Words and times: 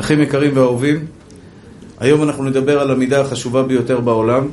אחים 0.00 0.22
יקרים 0.22 0.50
ואהובים, 0.54 1.04
היום 2.00 2.22
אנחנו 2.22 2.44
נדבר 2.44 2.80
על 2.80 2.90
המידה 2.90 3.20
החשובה 3.20 3.62
ביותר 3.62 4.00
בעולם, 4.00 4.46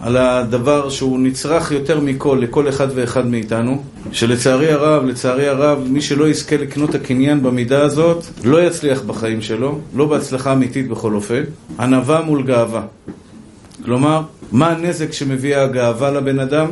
על 0.00 0.16
הדבר 0.16 0.88
שהוא 0.88 1.20
נצרך 1.20 1.72
יותר 1.72 2.00
מכל 2.00 2.38
לכל 2.42 2.68
אחד 2.68 2.88
ואחד 2.94 3.26
מאיתנו, 3.26 3.82
שלצערי 4.12 4.72
הרב, 4.72 5.04
לצערי 5.04 5.48
הרב, 5.48 5.78
מי 5.88 6.00
שלא 6.00 6.28
יזכה 6.28 6.56
לקנות 6.56 6.94
הקניין 6.94 7.42
במידה 7.42 7.82
הזאת, 7.82 8.24
לא 8.44 8.62
יצליח 8.62 9.02
בחיים 9.02 9.42
שלו, 9.42 9.78
לא 9.94 10.06
בהצלחה 10.06 10.52
אמיתית 10.52 10.88
בכל 10.88 11.14
אופן, 11.14 11.42
ענווה 11.80 12.22
מול 12.22 12.42
גאווה. 12.42 12.82
כלומר, 13.84 14.22
מה 14.52 14.70
הנזק 14.70 15.12
שמביאה 15.12 15.62
הגאווה 15.62 16.10
לבן 16.10 16.38
אדם, 16.38 16.66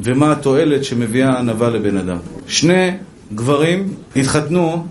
ומה 0.00 0.32
התועלת 0.32 0.84
שמביאה 0.84 1.30
הענווה 1.30 1.70
לבן 1.70 1.96
אדם. 1.96 2.18
שני 2.46 2.90
גברים 3.34 3.88
התחתנו 4.16 4.86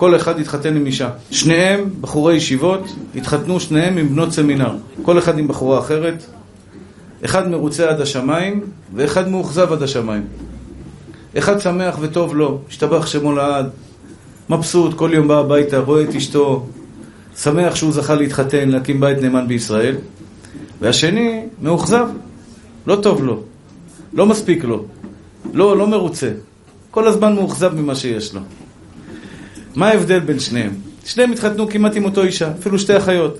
כל 0.00 0.16
אחד 0.16 0.40
התחתן 0.40 0.76
עם 0.76 0.86
אישה. 0.86 1.10
שניהם 1.30 1.90
בחורי 2.00 2.34
ישיבות, 2.34 2.80
התחתנו 3.14 3.60
שניהם 3.60 3.98
עם 3.98 4.08
בנות 4.08 4.32
סמינר. 4.32 4.72
כל 5.02 5.18
אחד 5.18 5.38
עם 5.38 5.48
בחורה 5.48 5.78
אחרת. 5.78 6.24
אחד 7.24 7.48
מרוצה 7.48 7.88
עד 7.88 8.00
השמיים, 8.00 8.60
ואחד 8.94 9.28
מאוכזב 9.28 9.72
עד 9.72 9.82
השמיים. 9.82 10.26
אחד 11.38 11.60
שמח 11.60 11.96
וטוב 12.00 12.36
לו, 12.36 12.58
השתבח 12.68 13.06
שמו 13.06 13.32
לעד, 13.32 13.70
מבסוט, 14.50 14.94
כל 14.94 15.10
יום 15.12 15.28
בא 15.28 15.38
הביתה, 15.38 15.78
רואה 15.78 16.02
את 16.02 16.14
אשתו, 16.14 16.66
שמח 17.36 17.74
שהוא 17.74 17.92
זכה 17.92 18.14
להתחתן, 18.14 18.68
להקים 18.68 19.00
בית 19.00 19.18
נאמן 19.18 19.48
בישראל. 19.48 19.96
והשני 20.80 21.44
מאוכזב, 21.62 22.06
לא 22.86 22.96
טוב 22.96 23.24
לו, 23.24 23.42
לא 24.12 24.26
מספיק 24.26 24.64
לו, 24.64 24.84
לא, 25.52 25.76
לא 25.76 25.86
מרוצה. 25.86 26.30
כל 26.90 27.08
הזמן 27.08 27.34
מאוכזב 27.34 27.74
ממה 27.74 27.94
שיש 27.94 28.34
לו. 28.34 28.40
מה 29.74 29.88
ההבדל 29.88 30.20
בין 30.20 30.38
שניהם? 30.38 30.70
שניהם 31.04 31.32
התחתנו 31.32 31.68
כמעט 31.68 31.96
עם 31.96 32.04
אותו 32.04 32.22
אישה, 32.22 32.50
אפילו 32.60 32.78
שתי 32.78 32.96
אחיות. 32.96 33.38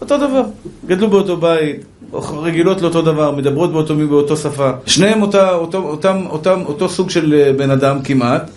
אותו 0.00 0.16
דבר. 0.16 0.42
גדלו 0.86 1.10
באותו 1.10 1.36
בית, 1.36 1.84
רגילות 2.14 2.82
לאותו 2.82 3.02
דבר, 3.02 3.30
מדברות 3.30 3.72
באותו, 3.72 3.96
באותו 3.96 4.36
שפה. 4.36 4.70
שניהם 4.86 5.22
אותה, 5.22 5.54
אותו, 5.54 5.78
אותם, 5.78 6.26
אותם, 6.30 6.62
אותו 6.66 6.88
סוג 6.88 7.10
של 7.10 7.34
אה, 7.34 7.52
בן 7.52 7.70
אדם 7.70 8.02
כמעט. 8.02 8.50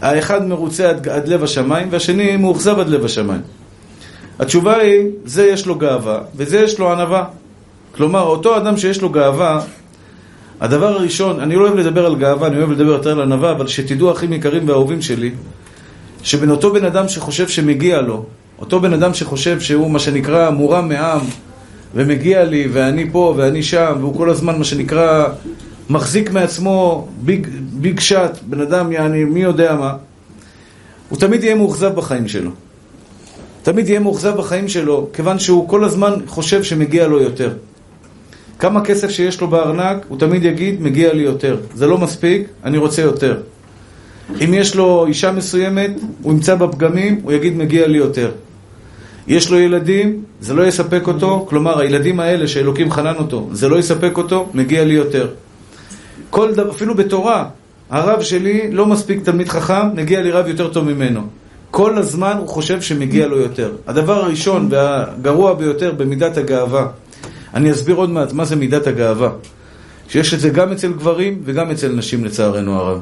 האחד 0.00 0.46
מרוצה 0.46 0.88
עד, 0.88 1.08
עד 1.08 1.28
לב 1.28 1.44
השמיים, 1.44 1.88
והשני 1.90 2.36
מאוכזב 2.36 2.78
עד 2.78 2.88
לב 2.88 3.04
השמיים. 3.04 3.40
התשובה 4.38 4.76
היא, 4.76 5.06
זה 5.24 5.46
יש 5.46 5.66
לו 5.66 5.74
גאווה, 5.74 6.20
וזה 6.36 6.60
יש 6.60 6.78
לו 6.78 6.92
ענווה. 6.92 7.24
כלומר, 7.94 8.22
אותו 8.22 8.56
אדם 8.56 8.76
שיש 8.76 9.02
לו 9.02 9.08
גאווה, 9.08 9.60
הדבר 10.60 10.86
הראשון, 10.86 11.40
אני 11.40 11.56
לא 11.56 11.60
אוהב 11.60 11.74
לדבר 11.74 12.06
על 12.06 12.16
גאווה, 12.16 12.48
אני 12.48 12.58
אוהב 12.58 12.70
לדבר 12.70 12.90
יותר 12.90 13.10
על 13.10 13.20
ענווה, 13.20 13.52
אבל 13.52 13.66
שתדעו, 13.66 14.12
אחים 14.12 14.32
יקרים 14.32 14.68
ואהובים 14.68 15.02
שלי, 15.02 15.30
שבין 16.26 16.50
אותו 16.50 16.72
בן 16.72 16.84
אדם 16.84 17.08
שחושב 17.08 17.48
שמגיע 17.48 18.00
לו, 18.00 18.24
אותו 18.58 18.80
בן 18.80 18.92
אדם 18.92 19.14
שחושב 19.14 19.60
שהוא 19.60 19.90
מה 19.90 19.98
שנקרא 19.98 20.50
מורם 20.50 20.88
מעם 20.88 21.20
ומגיע 21.94 22.44
לי 22.44 22.68
ואני 22.72 23.10
פה 23.12 23.34
ואני 23.36 23.62
שם 23.62 23.96
והוא 24.00 24.16
כל 24.16 24.30
הזמן 24.30 24.58
מה 24.58 24.64
שנקרא 24.64 25.28
מחזיק 25.90 26.30
מעצמו 26.30 27.08
ביג, 27.20 27.46
ביג 27.72 28.00
שאט, 28.00 28.38
בן 28.42 28.60
אדם 28.60 28.92
יעני 28.92 29.24
מי 29.24 29.40
יודע 29.40 29.74
מה 29.74 29.94
הוא 31.08 31.18
תמיד 31.18 31.44
יהיה 31.44 31.54
מאוכזב 31.54 31.94
בחיים 31.94 32.28
שלו 32.28 32.50
תמיד 33.62 33.88
יהיה 33.88 34.00
מאוכזב 34.00 34.36
בחיים 34.36 34.68
שלו 34.68 35.08
כיוון 35.12 35.38
שהוא 35.38 35.68
כל 35.68 35.84
הזמן 35.84 36.12
חושב 36.26 36.62
שמגיע 36.62 37.08
לו 37.08 37.20
יותר 37.20 37.52
כמה 38.58 38.84
כסף 38.84 39.10
שיש 39.10 39.40
לו 39.40 39.48
בארנק, 39.48 40.06
הוא 40.08 40.18
תמיד 40.18 40.44
יגיד, 40.44 40.82
מגיע 40.82 41.12
לי 41.12 41.22
יותר. 41.22 41.56
זה 41.74 41.86
לא 41.86 41.98
מספיק, 41.98 42.48
אני 42.64 42.78
רוצה 42.78 43.02
יותר. 43.02 43.40
אם 44.44 44.54
יש 44.54 44.76
לו 44.76 45.06
אישה 45.06 45.32
מסוימת, 45.32 45.90
הוא 46.22 46.32
ימצא 46.32 46.54
בפגמים, 46.54 47.20
הוא 47.22 47.32
יגיד 47.32 47.56
מגיע 47.56 47.86
לי 47.86 47.98
יותר. 47.98 48.30
יש 49.28 49.50
לו 49.50 49.58
ילדים, 49.58 50.22
זה 50.40 50.54
לא 50.54 50.62
יספק 50.66 51.06
אותו, 51.06 51.46
כלומר 51.48 51.80
הילדים 51.80 52.20
האלה 52.20 52.48
שאלוקים 52.48 52.90
חנן 52.90 53.14
אותו, 53.18 53.48
זה 53.52 53.68
לא 53.68 53.76
יספק 53.78 54.18
אותו, 54.18 54.48
מגיע 54.54 54.84
לי 54.84 54.94
יותר. 54.94 55.28
כל 56.30 56.54
דבר, 56.54 56.70
אפילו 56.70 56.94
בתורה, 56.94 57.44
הרב 57.90 58.22
שלי 58.22 58.70
לא 58.72 58.86
מספיק 58.86 59.24
תלמיד 59.24 59.48
חכם, 59.48 59.94
מגיע 59.94 60.22
לי 60.22 60.30
רב 60.30 60.48
יותר 60.48 60.68
טוב 60.68 60.84
ממנו. 60.84 61.20
כל 61.70 61.98
הזמן 61.98 62.36
הוא 62.38 62.48
חושב 62.48 62.80
שמגיע 62.80 63.26
לו 63.26 63.38
יותר. 63.38 63.72
הדבר 63.86 64.24
הראשון 64.24 64.68
והגרוע 64.70 65.54
ביותר 65.54 65.92
במידת 65.96 66.36
הגאווה, 66.36 66.86
אני 67.54 67.72
אסביר 67.72 67.96
עוד 67.96 68.10
מעט 68.10 68.32
מה 68.32 68.44
זה 68.44 68.56
מידת 68.56 68.86
הגאווה, 68.86 69.30
שיש 70.08 70.34
את 70.34 70.40
זה 70.40 70.48
גם 70.48 70.72
אצל 70.72 70.92
גברים 70.92 71.42
וגם 71.44 71.70
אצל 71.70 71.92
נשים 71.92 72.24
לצערנו 72.24 72.76
הרב. 72.76 73.00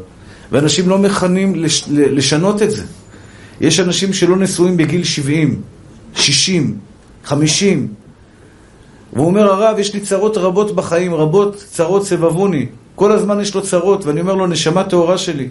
ואנשים 0.55 0.89
לא 0.89 0.99
מכנים 0.99 1.55
לש, 1.55 1.85
לשנות 1.89 2.63
את 2.63 2.71
זה. 2.71 2.83
יש 3.61 3.81
אנשים 3.81 4.13
שלא 4.13 4.37
נשואים 4.37 4.77
בגיל 4.77 5.05
70, 5.05 5.63
60, 6.15 6.79
50. 7.25 7.89
והוא 9.13 9.27
אומר, 9.27 9.53
הרב, 9.53 9.79
יש 9.79 9.95
לי 9.95 10.01
צרות 10.01 10.37
רבות 10.37 10.75
בחיים, 10.75 11.15
רבות 11.15 11.65
צרות 11.71 12.07
סבבוני. 12.07 12.67
כל 12.95 13.13
הזמן 13.13 13.41
יש 13.41 13.55
לו 13.55 13.63
צרות, 13.63 14.07
ואני 14.07 14.21
אומר 14.21 14.35
לו, 14.35 14.47
נשמה 14.47 14.85
טהורה 14.85 15.19
שלי, 15.19 15.49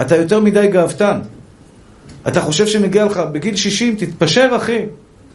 אתה 0.00 0.16
יותר 0.16 0.40
מדי 0.40 0.68
גאוותן. 0.68 1.20
אתה 2.28 2.40
חושב 2.40 2.66
שמגיע 2.66 3.04
לך, 3.04 3.20
בגיל 3.32 3.56
60, 3.56 3.96
תתפשר, 3.96 4.48
אחי. 4.56 4.82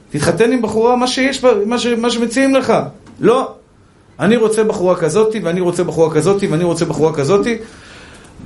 תתחתן 0.10 0.52
עם 0.52 0.62
בחורה, 0.62 0.96
מה 0.96 1.08
שיש, 1.08 1.44
מה, 1.66 1.80
ש, 1.80 1.86
מה 1.86 2.10
שמציעים 2.10 2.56
לך. 2.56 2.74
לא. 3.20 3.54
אני 4.20 4.36
רוצה 4.36 4.64
בחורה 4.64 4.96
כזאתי, 4.96 5.40
ואני 5.40 5.62
רוצה 5.62 5.84
בחורה 5.84 6.16
כזאתי, 6.16 6.48
ואני 6.48 6.64
רוצה 6.64 6.86
בחורה 6.86 7.14
כזאתי. 7.14 7.58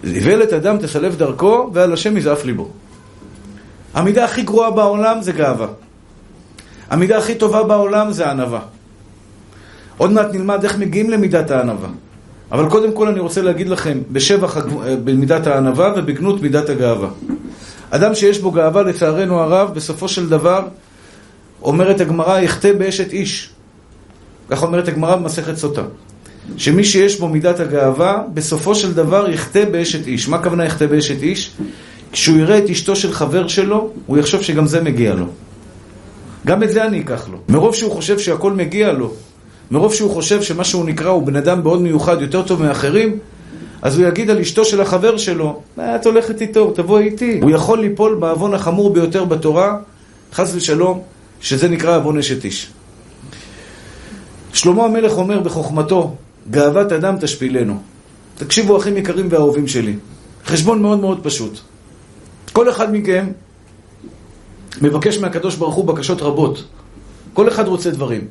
איוולת 0.03 0.53
אדם 0.53 0.77
תסלף 0.77 1.15
דרכו, 1.15 1.69
ועל 1.73 1.93
השם 1.93 2.17
יזעף 2.17 2.45
ליבו. 2.45 2.69
המידה 3.93 4.25
הכי 4.25 4.41
גרועה 4.41 4.71
בעולם 4.71 5.21
זה 5.21 5.31
גאווה. 5.31 5.67
המידה 6.89 7.17
הכי 7.17 7.35
טובה 7.35 7.63
בעולם 7.63 8.11
זה 8.11 8.29
ענווה. 8.29 8.59
עוד 9.97 10.11
מעט 10.11 10.33
נלמד 10.33 10.63
איך 10.63 10.77
מגיעים 10.77 11.09
למידת 11.09 11.51
הענווה. 11.51 11.89
אבל 12.51 12.69
קודם 12.69 12.91
כל 12.91 13.07
אני 13.07 13.19
רוצה 13.19 13.41
להגיד 13.41 13.69
לכם, 13.69 13.97
בשבח 14.11 14.57
במידת 15.03 15.47
הענווה 15.47 15.93
ובגנות 15.95 16.41
מידת 16.41 16.69
הגאווה. 16.69 17.09
אדם 17.89 18.15
שיש 18.15 18.39
בו 18.39 18.51
גאווה, 18.51 18.83
לצערנו 18.83 19.39
הרב, 19.39 19.73
בסופו 19.73 20.07
של 20.07 20.29
דבר, 20.29 20.67
אומרת 21.61 22.01
הגמרא, 22.01 22.39
יחטא 22.39 22.73
באשת 22.73 23.13
איש. 23.13 23.49
כך 24.49 24.63
אומרת 24.63 24.87
הגמרא 24.87 25.15
במסכת 25.15 25.55
סוטה. 25.55 25.81
שמי 26.57 26.83
שיש 26.83 27.19
בו 27.19 27.27
מידת 27.27 27.59
הגאווה, 27.59 28.23
בסופו 28.33 28.75
של 28.75 28.93
דבר 28.93 29.29
יחטא 29.29 29.65
באשת 29.65 30.07
איש. 30.07 30.27
מה 30.27 30.37
הכוונה 30.37 30.65
יחטא 30.65 30.85
באשת 30.87 31.23
איש? 31.23 31.51
כשהוא 32.11 32.37
יראה 32.37 32.57
את 32.57 32.69
אשתו 32.69 32.95
של 32.95 33.11
חבר 33.11 33.47
שלו, 33.47 33.89
הוא 34.05 34.17
יחשוב 34.17 34.41
שגם 34.41 34.67
זה 34.67 34.81
מגיע 34.81 35.15
לו. 35.15 35.25
גם 36.45 36.63
את 36.63 36.71
זה 36.71 36.85
אני 36.85 36.99
אקח 36.99 37.27
לו. 37.31 37.37
מרוב 37.49 37.75
שהוא 37.75 37.91
חושב 37.91 38.19
שהכל 38.19 38.53
מגיע 38.53 38.91
לו, 38.91 39.13
מרוב 39.71 39.93
שהוא 39.93 40.11
חושב 40.11 40.41
שמה 40.41 40.63
שהוא 40.63 40.85
נקרא 40.85 41.09
הוא 41.09 41.23
בן 41.23 41.35
אדם 41.35 41.63
מאוד 41.63 41.81
מיוחד, 41.81 42.21
יותר 42.21 42.41
טוב 42.41 42.63
מאחרים, 42.63 43.19
אז 43.81 43.99
הוא 43.99 44.07
יגיד 44.07 44.29
על 44.29 44.39
אשתו 44.39 44.65
של 44.65 44.81
החבר 44.81 45.17
שלו, 45.17 45.61
אה, 45.79 45.95
את 45.95 46.05
הולכת 46.05 46.41
איתו, 46.41 46.71
תבואי 46.71 47.03
איתי. 47.03 47.39
הוא 47.41 47.51
יכול 47.51 47.79
ליפול 47.79 48.15
בעוון 48.15 48.53
החמור 48.53 48.93
ביותר 48.93 49.25
בתורה, 49.25 49.77
חס 50.33 50.55
ושלום, 50.55 51.01
שזה 51.41 51.69
נקרא 51.69 51.97
עוון 51.97 52.17
אשת 52.17 52.45
איש. 52.45 52.67
שלמה 54.53 54.85
המלך 54.85 55.17
אומר 55.17 55.39
בחוכמתו, 55.39 56.15
גאוות 56.51 56.91
אדם 56.91 57.15
תשפילנו. 57.21 57.81
תקשיבו, 58.35 58.77
אחים 58.77 58.97
יקרים 58.97 59.27
ואהובים 59.29 59.67
שלי. 59.67 59.95
חשבון 60.45 60.81
מאוד 60.81 60.99
מאוד 60.99 61.19
פשוט. 61.23 61.59
כל 62.53 62.69
אחד 62.69 62.93
מכם 62.93 63.27
מבקש 64.81 65.17
מהקדוש 65.17 65.55
ברוך 65.55 65.75
הוא 65.75 65.85
בקשות 65.85 66.21
רבות. 66.21 66.63
כל 67.33 67.47
אחד 67.47 67.67
רוצה 67.67 67.91
דברים. 67.91 68.21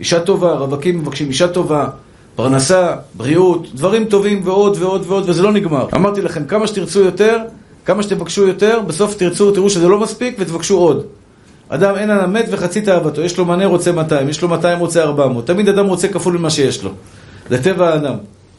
אישה 0.00 0.20
טובה, 0.20 0.52
רווקים 0.52 0.98
מבקשים 0.98 1.28
אישה 1.28 1.48
טובה, 1.48 1.88
פרנסה, 2.36 2.96
בריאות, 3.14 3.66
דברים 3.74 4.04
טובים 4.04 4.40
ועוד 4.44 4.76
ועוד 4.80 5.04
ועוד, 5.06 5.28
וזה 5.28 5.42
לא 5.42 5.52
נגמר. 5.52 5.86
אמרתי 5.94 6.20
לכם, 6.22 6.44
כמה 6.44 6.66
שתרצו 6.66 7.00
יותר, 7.00 7.38
כמה 7.84 8.02
שתבקשו 8.02 8.46
יותר, 8.46 8.80
בסוף 8.86 9.14
תרצו, 9.14 9.50
תראו 9.50 9.70
שזה 9.70 9.88
לא 9.88 10.00
מספיק 10.00 10.36
ותבקשו 10.38 10.78
עוד. 10.78 11.06
אדם 11.68 11.94
אין 11.96 12.10
על 12.10 12.20
המת 12.20 12.46
וחצי 12.50 12.80
תאוותו, 12.80 13.22
יש 13.22 13.38
לו 13.38 13.44
מנה 13.44 13.66
רוצה 13.66 13.92
200, 13.92 14.28
יש 14.28 14.42
לו 14.42 14.48
200 14.48 14.78
רוצה 14.78 15.02
400, 15.02 15.46
תמיד 15.46 15.68
אדם 15.68 15.86
רוצה 15.86 16.08
כפול 16.08 16.38
ממה 16.38 16.50
שיש 16.50 16.84
לו. 16.84 16.90
זה 17.50 17.62
טבע 17.62 17.88
האדם. 17.88 18.14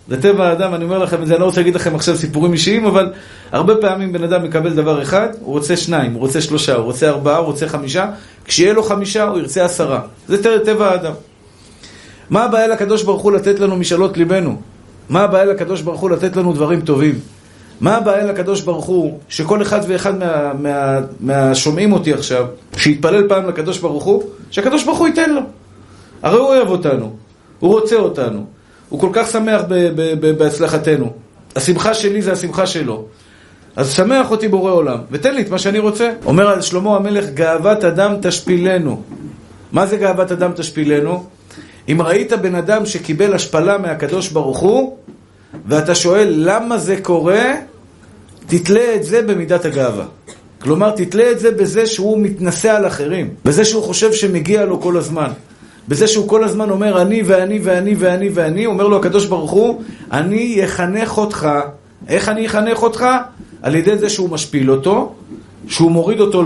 זה 0.08 0.22
טבע 0.22 0.48
האדם, 0.48 0.74
אני 0.74 0.84
אומר 0.84 0.98
לכם 0.98 1.22
את 1.22 1.28
זה, 1.28 1.34
אני 1.34 1.42
לא 1.42 1.46
רוצה 1.46 1.60
להגיד 1.60 1.76
לכם 1.76 1.96
עכשיו 1.96 2.16
סיפורים 2.16 2.54
אישיים, 2.54 2.86
אבל 2.86 3.14
הרבה 3.52 3.76
פעמים 3.76 4.14
בן 4.14 4.24
אדם 4.24 4.44
מקבל 4.44 4.74
דבר 4.74 5.02
אחד, 5.02 5.28
הוא 5.40 5.54
רוצה 5.54 5.78
שניים, 5.78 6.14
הוא 6.14 6.20
רוצה 6.20 6.42
שלושה, 6.42 6.76
הוא 6.76 6.86
רוצה 6.86 7.10
ארבעה, 7.10 7.38
הוא 7.38 7.46
רוצה 7.46 7.68
חמישה, 7.68 8.06
כשיהיה 8.46 8.74
לו 8.74 8.84
חמישה 8.84 9.24
הוא 9.24 9.40
ירצה 9.40 9.66
עשרה. 9.66 10.02
זה 10.28 10.64
טבע 10.66 10.92
האדם. 10.92 11.14
מה 12.30 12.44
הבעיה 12.44 12.68
לקדוש 12.68 13.04
ברוך 13.04 13.22
הוא 13.22 13.32
לתת 13.32 13.60
לנו 13.60 13.76
משאלות 13.76 14.18
ליבנו? 14.18 14.62
מה 15.10 15.24
הבעיה 15.24 15.46
לקדוש 15.46 15.82
ברוך 15.82 16.02
הוא 16.02 16.10
לתת 16.10 16.36
לנו 16.36 16.54
דברים 16.54 16.82
טובים? 16.82 17.20
מה 17.82 17.98
הבעיה 17.98 18.26
לקדוש 18.26 18.62
ברוך 18.62 18.86
הוא, 18.86 19.20
שכל 19.30 19.62
אחד 19.62 19.80
ואחד 19.88 20.20
מה, 20.20 20.54
מה, 20.54 21.00
מהשומעים 21.20 21.94
אותי 21.94 22.14
עכשיו, 22.14 22.46
שיתפלל 22.78 23.28
פעם 23.28 23.48
לקדוש 23.48 23.78
ברוך 23.78 24.04
הוא, 24.04 24.24
שהקדוש 24.52 24.84
ברוך 24.84 24.98
הוא 24.98 25.08
ייתן 25.08 25.30
לו. 25.30 25.42
הרי 26.24 26.38
הוא 26.38 26.48
אוהב 26.48 26.70
אותנו, 26.70 27.16
הוא 27.60 27.72
רוצה 27.72 27.96
אותנו, 27.96 28.46
הוא 28.90 29.00
כל 29.00 29.10
כך 29.14 29.32
שמח 29.32 29.62
בהצלחתנו. 30.38 31.12
השמחה 31.56 31.94
שלי 31.94 32.22
זה 32.22 32.32
השמחה 32.32 32.68
שלו. 32.68 33.06
אז 33.76 33.92
שמח 33.92 34.32
אותי 34.32 34.48
בורא 34.48 34.72
עולם, 34.72 34.98
ותן 35.12 35.36
לי 35.36 35.42
את 35.42 35.50
מה 35.50 35.60
שאני 35.60 35.80
רוצה. 35.80 36.12
אומר 36.26 36.62
שלמה 36.62 36.96
המלך, 36.96 37.26
גאוות 37.34 37.84
אדם 37.86 38.16
תשפילנו. 38.22 39.02
מה 39.72 39.88
זה 39.88 39.98
גאוות 39.98 40.32
אדם 40.32 40.52
תשפילנו? 40.56 41.26
אם 41.90 42.02
ראית 42.02 42.34
בן 42.34 42.56
אדם 42.56 42.86
שקיבל 42.86 43.34
השפלה 43.34 43.78
מהקדוש 43.78 44.30
ברוך 44.30 44.60
הוא, 44.60 44.98
ואתה 45.66 45.96
שואל 45.96 46.34
למה 46.38 46.78
זה 46.78 46.98
קורה, 47.02 47.54
תתלה 48.48 48.96
את 48.96 49.04
זה 49.04 49.22
במידת 49.22 49.66
הגאווה. 49.66 50.06
כלומר, 50.62 50.92
תתלה 50.92 51.32
את 51.32 51.40
זה 51.40 51.52
בזה 51.52 51.86
שהוא 51.86 52.20
מתנשא 52.20 52.72
על 52.72 52.88
אחרים, 52.88 53.30
בזה 53.46 53.66
שהוא 53.66 53.84
חושב 53.84 54.14
שמגיע 54.14 54.66
לו 54.66 54.82
כל 54.82 54.98
הזמן. 54.98 55.30
בזה 55.88 56.08
שהוא 56.08 56.30
כל 56.30 56.44
הזמן 56.44 56.70
אומר 56.70 57.02
אני 57.02 57.22
ואני 57.26 57.60
ואני 57.64 57.96
ואני 58.00 58.30
ואני, 58.34 58.66
אומר 58.66 58.88
לו 58.88 58.98
הקדוש 58.98 59.26
ברוך 59.26 59.52
הוא, 59.52 59.82
אני 60.12 60.66
אחנך 60.66 61.18
אותך. 61.18 61.48
איך 62.08 62.30
אני 62.30 62.48
אחנך 62.48 62.84
אותך? 62.84 63.06
על 63.62 63.76
ידי 63.76 63.98
זה 63.98 64.10
שהוא 64.10 64.30
משפיל 64.30 64.72
אותו, 64.72 65.14
שהוא 65.68 65.92
מוריד 65.92 66.20
אותו 66.20 66.44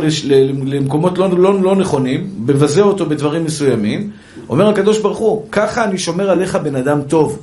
למקומות 0.65 1.17
לא, 1.17 1.29
לא, 1.37 1.61
לא 1.61 1.75
נכונים, 1.75 2.29
מבזה 2.45 2.81
אותו 2.81 3.05
בדברים 3.05 3.43
מסוימים. 3.43 4.09
אומר 4.49 4.69
הקדוש 4.69 4.99
ברוך 4.99 5.17
הוא, 5.17 5.45
ככה 5.51 5.83
אני 5.83 5.97
שומר 5.97 6.29
עליך 6.29 6.55
בן 6.55 6.75
אדם 6.75 7.01
טוב. 7.01 7.39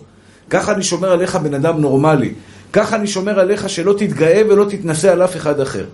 ככה 0.50 0.72
אני 0.72 0.82
שומר 0.82 1.12
עליך 1.12 1.36
בן 1.36 1.54
אדם 1.54 1.80
נורמלי. 1.80 2.32
ככה 2.72 2.96
אני 2.96 3.06
שומר 3.06 3.40
עליך 3.40 3.68
שלא 3.68 3.92
תתגאה 3.98 4.42
ולא 4.48 4.64
תתנשא 4.64 5.12
על 5.12 5.24
אף 5.24 5.36
אחד 5.36 5.60
אחר. 5.60 5.84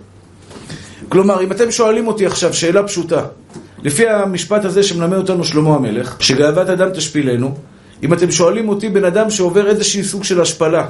כלומר, 1.09 1.43
אם 1.43 1.51
אתם 1.51 1.71
שואלים 1.71 2.07
אותי 2.07 2.25
עכשיו 2.25 2.53
שאלה 2.53 2.83
פשוטה, 2.83 3.21
לפי 3.85 4.09
המשפט 4.09 4.65
הזה 4.65 4.83
שמלמד 4.83 5.17
אותנו 5.17 5.43
שלמה 5.43 5.75
המלך, 5.75 6.15
שגאוות 6.19 6.69
אדם 6.69 6.89
תשפילנו, 6.89 7.55
אם 8.03 8.13
אתם 8.13 8.31
שואלים 8.31 8.69
אותי 8.69 8.89
בן 8.89 9.05
אדם 9.05 9.29
שעובר 9.29 9.67
איזשהי 9.67 10.03
סוג 10.03 10.23
של 10.23 10.41
השפלה, 10.41 10.85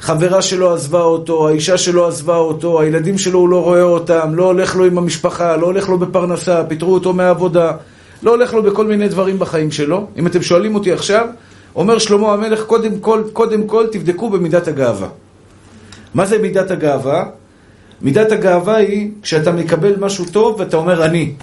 חברה 0.00 0.42
שלו 0.42 0.74
עזבה 0.74 1.02
אותו, 1.02 1.48
האישה 1.48 1.78
שלו 1.78 2.06
עזבה 2.06 2.36
אותו, 2.36 2.80
הילדים 2.80 3.18
שלו 3.18 3.38
הוא 3.38 3.48
לא 3.48 3.62
רואה 3.62 3.82
אותם, 3.82 4.34
לא 4.34 4.44
הולך 4.44 4.76
לו 4.76 4.84
עם 4.84 4.98
המשפחה, 4.98 5.56
לא 5.56 5.66
הולך 5.66 5.88
לו 5.88 5.98
בפרנסה, 5.98 6.64
פיטרו 6.64 6.94
אותו 6.94 7.12
מהעבודה, 7.12 7.72
לא 8.22 8.30
הולך 8.30 8.54
לו 8.54 8.62
בכל 8.62 8.86
מיני 8.86 9.08
דברים 9.08 9.38
בחיים 9.38 9.70
שלו. 9.70 10.06
אם 10.16 10.26
אתם 10.26 10.42
שואלים 10.42 10.74
אותי 10.74 10.92
עכשיו, 10.92 11.26
אומר 11.76 11.98
שלמה 11.98 12.32
המלך, 12.32 12.64
קודם 12.64 12.98
כל, 12.98 13.22
קודם 13.32 13.66
כל 13.66 13.86
תבדקו 13.92 14.30
במידת 14.30 14.68
הגאווה. 14.68 15.08
מה 16.14 16.26
זה 16.26 16.38
מידת 16.38 16.70
הגאווה? 16.70 17.24
מידת 18.02 18.32
הגאווה 18.32 18.76
היא 18.76 19.10
כשאתה 19.22 19.52
מקבל 19.52 19.96
משהו 19.98 20.24
טוב 20.32 20.60
ואתה 20.60 20.76
אומר 20.76 21.04
אני. 21.04 21.34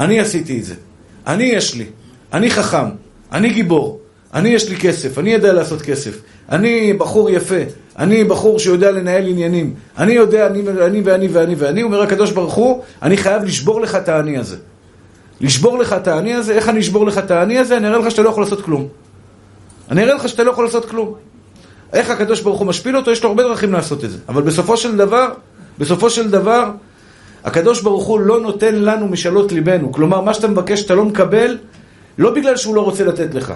אני 0.00 0.20
עשיתי 0.20 0.58
את 0.58 0.64
זה. 0.64 0.74
אני 1.26 1.44
יש 1.44 1.74
לי. 1.74 1.86
אני 2.32 2.50
חכם. 2.50 2.86
אני 3.32 3.50
גיבור. 3.52 4.00
אני 4.34 4.48
יש 4.48 4.68
לי 4.68 4.76
כסף. 4.76 5.18
אני 5.18 5.32
יודע 5.32 5.52
לעשות 5.52 5.82
כסף. 5.82 6.20
אני 6.48 6.92
בחור 6.92 7.30
יפה. 7.30 7.62
אני 7.98 8.24
בחור 8.24 8.58
שיודע 8.58 8.90
לנהל 8.90 9.26
עניינים. 9.26 9.74
אני 9.98 10.12
יודע, 10.12 10.46
אני, 10.46 10.62
אני 10.86 11.00
ואני 11.04 11.28
ואני 11.28 11.54
ואני. 11.54 11.82
אומר 11.82 12.02
הקדוש 12.02 12.30
ברוך 12.30 12.54
הוא, 12.54 12.82
אני 13.02 13.16
חייב 13.16 13.44
לשבור 13.44 13.80
לך 13.80 13.94
את 13.94 14.08
האני 14.08 14.38
הזה. 14.38 14.56
לשבור 15.40 15.78
לך 15.78 15.92
את 15.92 16.08
האני 16.08 16.34
הזה, 16.34 16.54
איך 16.54 16.68
אני 16.68 16.80
אשבור 16.80 17.06
לך 17.06 17.18
את 17.18 17.30
האני 17.30 17.58
הזה? 17.58 17.76
אני 17.76 17.88
אראה 17.88 17.98
לך 17.98 18.10
שאתה 18.10 18.22
לא 18.22 18.28
יכול 18.28 18.42
לעשות 18.42 18.60
כלום. 18.60 18.88
אני 19.90 20.02
אראה 20.02 20.14
לך 20.14 20.28
שאתה 20.28 20.44
לא 20.44 20.50
יכול 20.50 20.64
לעשות 20.64 20.84
כלום. 20.84 21.14
איך 21.92 22.10
הקדוש 22.10 22.40
ברוך 22.40 22.58
הוא 22.58 22.66
משפיל 22.66 22.96
אותו? 22.96 23.10
יש 23.10 23.22
לו 23.22 23.28
הרבה 23.28 23.42
דרכים 23.42 23.72
לעשות 23.72 24.04
את 24.04 24.10
זה. 24.10 24.18
אבל 24.28 24.42
בסופו 24.42 24.76
של 24.76 24.96
דבר, 24.96 25.28
בסופו 25.78 26.10
של 26.10 26.30
דבר, 26.30 26.70
הקדוש 27.44 27.82
ברוך 27.82 28.04
הוא 28.04 28.20
לא 28.20 28.40
נותן 28.40 28.74
לנו 28.74 29.08
משאלות 29.08 29.52
ליבנו. 29.52 29.92
כלומר, 29.92 30.20
מה 30.20 30.34
שאתה 30.34 30.48
מבקש 30.48 30.84
אתה 30.84 30.94
לא 30.94 31.04
מקבל, 31.04 31.58
לא 32.18 32.34
בגלל 32.34 32.56
שהוא 32.56 32.74
לא 32.74 32.80
רוצה 32.80 33.04
לתת 33.04 33.34
לך. 33.34 33.52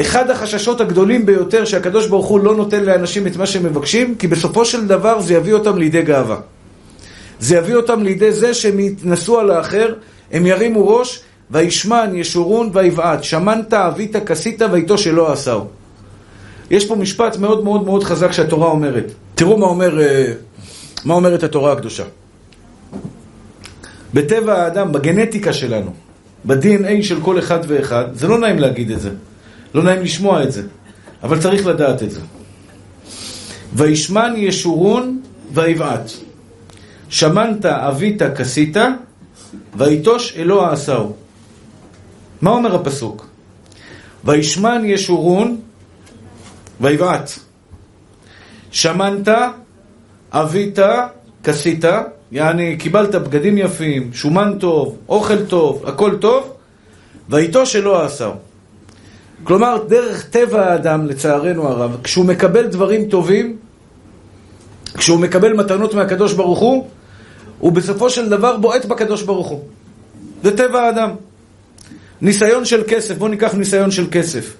אחד 0.00 0.30
החששות 0.30 0.80
הגדולים 0.80 1.26
ביותר 1.26 1.64
שהקדוש 1.64 2.06
ברוך 2.06 2.26
הוא 2.26 2.40
לא 2.40 2.54
נותן 2.54 2.84
לאנשים 2.84 3.26
את 3.26 3.36
מה 3.36 3.46
שהם 3.46 3.64
מבקשים, 3.64 4.14
כי 4.14 4.26
בסופו 4.26 4.64
של 4.64 4.86
דבר 4.86 5.20
זה 5.20 5.34
יביא 5.34 5.52
אותם 5.52 5.78
לידי 5.78 6.02
גאווה. 6.02 6.40
זה 7.40 7.56
יביא 7.56 7.74
אותם 7.74 8.02
לידי 8.02 8.32
זה 8.32 8.54
שהם 8.54 8.80
יתנסו 8.80 9.40
על 9.40 9.50
האחר, 9.50 9.94
הם 10.32 10.46
ירימו 10.46 10.88
ראש, 10.88 11.20
וישמן 11.50 12.10
ישורון 12.14 12.70
ויבעט, 12.72 13.24
שמנת 13.24 13.74
אבית 13.74 14.16
כסית 14.16 14.62
ואיתו 14.72 14.98
שלא 14.98 15.32
עשהו. 15.32 15.64
יש 16.70 16.86
פה 16.86 16.96
משפט 16.96 17.36
מאוד 17.36 17.64
מאוד 17.64 17.84
מאוד 17.84 18.04
חזק 18.04 18.32
שהתורה 18.32 18.68
אומרת. 18.68 19.12
תראו 19.34 19.58
מה, 19.58 19.66
אומר, 19.66 20.00
אה, 20.00 20.32
מה 21.04 21.14
אומרת 21.14 21.42
התורה 21.42 21.72
הקדושה. 21.72 22.04
בטבע 24.14 24.62
האדם, 24.62 24.92
בגנטיקה 24.92 25.52
שלנו, 25.52 25.92
ב-DNA 26.44 27.02
של 27.02 27.20
כל 27.20 27.38
אחד 27.38 27.58
ואחד, 27.68 28.04
זה 28.14 28.28
לא 28.28 28.38
נעים 28.38 28.58
להגיד 28.58 28.90
את 28.90 29.00
זה, 29.00 29.10
לא 29.74 29.82
נעים 29.82 30.02
לשמוע 30.02 30.42
את 30.42 30.52
זה, 30.52 30.62
אבל 31.22 31.40
צריך 31.40 31.66
לדעת 31.66 32.02
את 32.02 32.10
זה. 32.10 32.20
וישמן 33.74 34.34
ישורון 34.36 35.20
ויבעט. 35.54 36.10
שמנת 37.08 37.66
אבית 37.66 38.22
כסית, 38.22 38.76
ויטוש 39.76 40.36
אלוה 40.36 40.72
עשהו. 40.72 41.12
מה 42.40 42.50
אומר 42.50 42.74
הפסוק? 42.74 43.26
וישמן 44.24 44.82
ישורון 44.84 45.60
ויבעט. 46.80 47.30
שמנת, 48.70 49.28
אבית, 50.32 50.78
כסית, 51.44 51.84
יעני, 52.32 52.76
קיבלת 52.76 53.14
בגדים 53.14 53.58
יפים, 53.58 54.10
שומן 54.12 54.52
טוב, 54.60 54.96
אוכל 55.08 55.44
טוב, 55.44 55.82
הכל 55.86 56.16
טוב, 56.20 56.52
ואיתו 57.28 57.66
שלא 57.66 58.04
עשר. 58.04 58.32
כלומר, 59.44 59.84
דרך 59.88 60.28
טבע 60.28 60.72
האדם, 60.72 61.06
לצערנו 61.06 61.68
הרב, 61.68 61.96
כשהוא 62.02 62.24
מקבל 62.24 62.66
דברים 62.66 63.08
טובים, 63.08 63.56
כשהוא 64.96 65.20
מקבל 65.20 65.52
מתנות 65.52 65.94
מהקדוש 65.94 66.32
ברוך 66.32 66.58
הוא, 66.58 66.86
הוא 67.58 67.72
בסופו 67.72 68.10
של 68.10 68.28
דבר 68.28 68.56
בועט 68.56 68.84
בקדוש 68.84 69.22
ברוך 69.22 69.48
הוא. 69.48 69.60
זה 70.42 70.56
טבע 70.56 70.80
האדם. 70.82 71.10
ניסיון 72.20 72.64
של 72.64 72.82
כסף, 72.88 73.18
בואו 73.18 73.30
ניקח 73.30 73.54
ניסיון 73.54 73.90
של 73.90 74.06
כסף. 74.10 74.56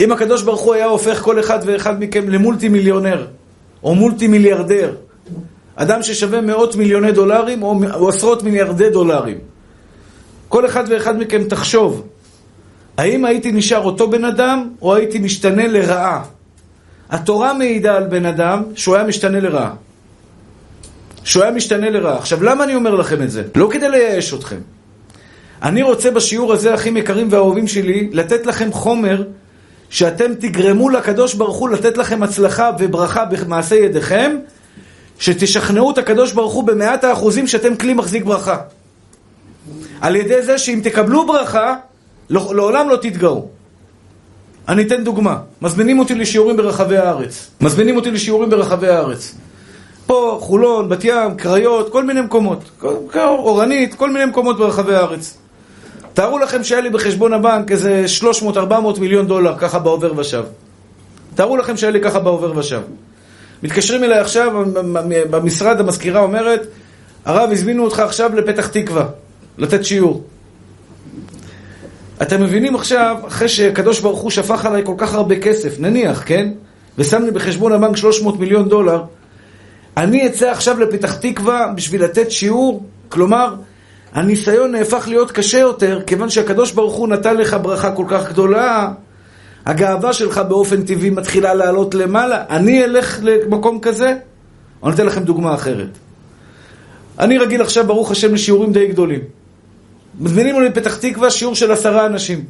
אם 0.00 0.12
הקדוש 0.12 0.42
ברוך 0.42 0.60
הוא 0.60 0.74
היה 0.74 0.86
הופך 0.86 1.20
כל 1.22 1.40
אחד 1.40 1.58
ואחד 1.64 2.00
מכם 2.00 2.28
למולטי 2.28 2.68
מיליונר, 2.68 3.26
או 3.82 3.94
מולטי 3.94 4.26
מיליארדר, 4.26 4.94
אדם 5.76 6.02
ששווה 6.02 6.40
מאות 6.40 6.76
מיליוני 6.76 7.12
דולרים 7.12 7.62
או, 7.62 7.80
או 7.94 8.08
עשרות 8.08 8.42
מיליארדי 8.42 8.90
דולרים. 8.90 9.38
כל 10.48 10.66
אחד 10.66 10.84
ואחד 10.88 11.18
מכם 11.18 11.44
תחשוב, 11.44 12.06
האם 12.96 13.24
הייתי 13.24 13.52
נשאר 13.52 13.84
אותו 13.84 14.10
בן 14.10 14.24
אדם 14.24 14.68
או 14.82 14.94
הייתי 14.94 15.18
משתנה 15.18 15.68
לרעה? 15.68 16.22
התורה 17.10 17.54
מעידה 17.54 17.96
על 17.96 18.06
בן 18.06 18.26
אדם 18.26 18.62
שהוא 18.74 18.96
היה 18.96 19.04
משתנה 19.04 19.40
לרעה. 19.40 19.74
שהוא 21.24 21.42
היה 21.42 21.52
משתנה 21.52 21.90
לרעה. 21.90 22.16
עכשיו, 22.18 22.42
למה 22.44 22.64
אני 22.64 22.74
אומר 22.74 22.94
לכם 22.94 23.22
את 23.22 23.30
זה? 23.30 23.42
לא 23.54 23.68
כדי 23.72 23.88
לייאש 23.88 24.34
אתכם. 24.34 24.58
אני 25.62 25.82
רוצה 25.82 26.10
בשיעור 26.10 26.52
הזה, 26.52 26.74
אחים 26.74 26.96
יקרים 26.96 27.28
ואהובים 27.30 27.66
שלי, 27.66 28.08
לתת 28.12 28.46
לכם 28.46 28.72
חומר 28.72 29.22
שאתם 29.90 30.34
תגרמו 30.34 30.90
לקדוש 30.90 31.34
ברוך 31.34 31.56
הוא 31.56 31.68
לתת 31.68 31.98
לכם 31.98 32.22
הצלחה 32.22 32.70
וברכה 32.78 33.24
במעשה 33.24 33.74
ידיכם, 33.74 34.36
שתשכנעו 35.22 35.90
את 35.90 35.98
הקדוש 35.98 36.32
ברוך 36.32 36.52
הוא 36.52 36.64
במאת 36.64 37.04
האחוזים 37.04 37.46
שאתם 37.46 37.76
כלי 37.76 37.94
מחזיק 37.94 38.24
ברכה. 38.24 38.56
על 40.00 40.16
ידי 40.16 40.42
זה 40.42 40.58
שאם 40.58 40.80
תקבלו 40.82 41.26
ברכה, 41.26 41.76
לא, 42.30 42.52
לעולם 42.54 42.88
לא 42.88 42.96
תתגאו. 42.96 43.46
אני 44.68 44.82
אתן 44.82 45.04
דוגמה. 45.04 45.36
מזמינים 45.62 45.98
אותי 45.98 46.14
לשיעורים 46.14 46.56
ברחבי 46.56 46.96
הארץ. 46.96 47.50
מזמינים 47.60 47.96
אותי 47.96 48.10
לשיעורים 48.10 48.50
ברחבי 48.50 48.88
הארץ. 48.88 49.34
פה, 50.06 50.38
חולון, 50.40 50.88
בת 50.88 51.04
ים, 51.04 51.34
קריות, 51.36 51.92
כל 51.92 52.04
מיני 52.04 52.20
מקומות. 52.20 52.70
אורנית, 53.16 53.94
כל 53.94 54.10
מיני 54.10 54.24
מקומות 54.24 54.58
ברחבי 54.58 54.94
הארץ. 54.94 55.38
תארו 56.14 56.38
לכם 56.38 56.64
שהיה 56.64 56.80
לי 56.80 56.90
בחשבון 56.90 57.32
הבנק 57.32 57.70
איזה 57.70 58.04
300-400 58.20 59.00
מיליון 59.00 59.26
דולר, 59.26 59.54
ככה 59.58 59.78
בעובר 59.78 60.12
ושב. 60.16 60.44
תארו 61.34 61.56
לכם 61.56 61.76
שהיה 61.76 61.92
לי 61.92 62.00
ככה 62.00 62.20
בעובר 62.20 62.58
ושב. 62.58 62.80
מתקשרים 63.62 64.04
אליי 64.04 64.18
עכשיו, 64.18 64.52
במשרד 65.30 65.80
המזכירה 65.80 66.20
אומרת, 66.20 66.66
הרב, 67.24 67.48
הזמינו 67.52 67.84
אותך 67.84 67.98
עכשיו 67.98 68.36
לפתח 68.36 68.66
תקווה, 68.66 69.06
לתת 69.58 69.84
שיעור. 69.84 70.24
אתם 72.22 72.42
מבינים 72.42 72.74
עכשיו, 72.74 73.16
אחרי 73.26 73.48
שקדוש 73.48 74.00
ברוך 74.00 74.20
הוא 74.20 74.30
שפך 74.30 74.64
עליי 74.64 74.82
כל 74.84 74.94
כך 74.98 75.14
הרבה 75.14 75.38
כסף, 75.38 75.80
נניח, 75.80 76.22
כן? 76.26 76.48
ושם 76.98 77.22
לי 77.22 77.30
בחשבון 77.30 77.72
הבנק 77.72 77.96
300 77.96 78.40
מיליון 78.40 78.68
דולר, 78.68 79.02
אני 79.96 80.26
אצא 80.26 80.50
עכשיו 80.50 80.80
לפתח 80.80 81.14
תקווה 81.14 81.72
בשביל 81.76 82.04
לתת 82.04 82.30
שיעור? 82.30 82.86
כלומר, 83.08 83.54
הניסיון 84.14 84.72
נהפך 84.72 85.08
להיות 85.08 85.32
קשה 85.32 85.58
יותר, 85.58 86.00
כיוון 86.06 86.30
שהקדוש 86.30 86.72
ברוך 86.72 86.94
הוא 86.94 87.08
נתן 87.08 87.36
לך 87.36 87.56
ברכה 87.62 87.90
כל 87.90 88.04
כך 88.08 88.28
גדולה, 88.28 88.88
הגאווה 89.66 90.12
שלך 90.12 90.38
באופן 90.38 90.82
טבעי 90.82 91.10
מתחילה 91.10 91.54
לעלות 91.54 91.94
למעלה. 91.94 92.44
אני 92.50 92.84
אלך 92.84 93.18
למקום 93.22 93.80
כזה? 93.80 94.14
אני 94.84 94.94
אתן 94.94 95.06
לכם 95.06 95.24
דוגמה 95.24 95.54
אחרת. 95.54 95.88
אני 97.18 97.38
רגיל 97.38 97.62
עכשיו, 97.62 97.86
ברוך 97.86 98.10
השם, 98.10 98.34
לשיעורים 98.34 98.72
די 98.72 98.86
גדולים. 98.86 99.20
מזמינים 100.20 100.54
אותי 100.54 100.68
לפתח 100.68 100.96
תקווה 100.96 101.30
שיעור 101.30 101.54
של 101.54 101.72
עשרה 101.72 102.06
אנשים. 102.06 102.44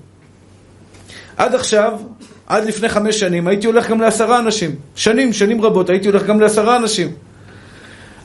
עד 1.36 1.54
עכשיו, 1.54 1.92
עד 2.46 2.64
לפני 2.64 2.88
חמש 2.88 3.20
שנים, 3.20 3.46
הייתי 3.46 3.66
הולך 3.66 3.90
גם 3.90 4.00
לעשרה 4.00 4.38
אנשים. 4.38 4.74
שנים, 4.94 5.32
שנים 5.32 5.60
רבות, 5.60 5.90
הייתי 5.90 6.08
הולך 6.08 6.26
גם 6.26 6.40
לעשרה 6.40 6.76
אנשים. 6.76 7.12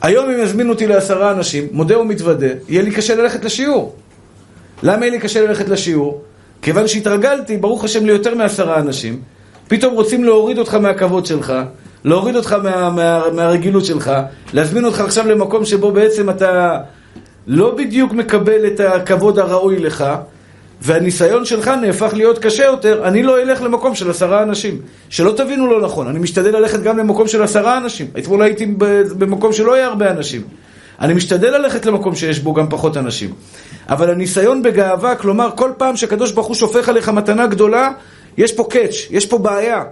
היום 0.02 0.30
אם 0.30 0.38
יזמינו 0.38 0.72
אותי 0.72 0.86
לעשרה 0.86 1.30
אנשים, 1.30 1.68
מודה 1.72 1.98
ומתוודה, 1.98 2.46
יהיה 2.68 2.82
לי 2.82 2.90
קשה 2.90 3.14
ללכת 3.14 3.44
לשיעור. 3.44 3.96
למה 4.82 5.06
יהיה 5.06 5.10
לי 5.10 5.18
קשה 5.18 5.46
ללכת 5.46 5.68
לשיעור? 5.68 6.22
כיוון 6.62 6.88
שהתרגלתי, 6.88 7.56
ברוך 7.56 7.84
השם, 7.84 8.06
ליותר 8.06 8.34
מעשרה 8.34 8.78
אנשים, 8.78 9.20
פתאום 9.68 9.94
רוצים 9.94 10.24
להוריד 10.24 10.58
אותך 10.58 10.74
מהכבוד 10.74 11.26
שלך, 11.26 11.52
להוריד 12.04 12.36
אותך 12.36 12.52
מה, 12.52 12.90
מה, 12.90 13.22
מהרגילות 13.32 13.84
שלך, 13.84 14.12
להזמין 14.52 14.84
אותך 14.84 15.00
עכשיו 15.00 15.26
למקום 15.28 15.64
שבו 15.64 15.92
בעצם 15.92 16.30
אתה 16.30 16.78
לא 17.46 17.74
בדיוק 17.74 18.12
מקבל 18.12 18.66
את 18.66 18.80
הכבוד 18.80 19.38
הראוי 19.38 19.78
לך, 19.78 20.04
והניסיון 20.82 21.44
שלך 21.44 21.68
נהפך 21.68 22.14
להיות 22.14 22.38
קשה 22.38 22.64
יותר, 22.64 23.08
אני 23.08 23.22
לא 23.22 23.42
אלך 23.42 23.62
למקום 23.62 23.94
של 23.94 24.10
עשרה 24.10 24.42
אנשים. 24.42 24.80
שלא 25.08 25.32
תבינו 25.36 25.66
לא 25.66 25.80
נכון, 25.80 26.06
אני 26.06 26.18
משתדל 26.18 26.56
ללכת 26.56 26.82
גם 26.82 26.98
למקום 26.98 27.28
של 27.28 27.42
עשרה 27.42 27.78
אנשים. 27.78 28.06
אתמול 28.18 28.42
הייתי 28.42 28.66
במקום 29.18 29.52
שלא 29.52 29.74
היה 29.74 29.86
הרבה 29.86 30.10
אנשים. 30.10 30.42
אני 31.00 31.14
משתדל 31.14 31.58
ללכת 31.58 31.86
למקום 31.86 32.14
שיש 32.14 32.40
בו 32.40 32.54
גם 32.54 32.66
פחות 32.70 32.96
אנשים. 32.96 33.30
אבל 33.88 34.10
הניסיון 34.10 34.62
בגאווה, 34.62 35.16
כלומר, 35.16 35.50
כל 35.54 35.70
פעם 35.76 35.96
שקדוש 35.96 36.32
ברוך 36.32 36.46
הוא 36.46 36.56
שופך 36.56 36.88
עליך 36.88 37.08
מתנה 37.08 37.46
גדולה, 37.46 37.90
יש 38.36 38.52
פה 38.52 38.66
קאץ', 38.70 38.94
יש 39.10 39.26
פה 39.26 39.38
בעיה. 39.38 39.84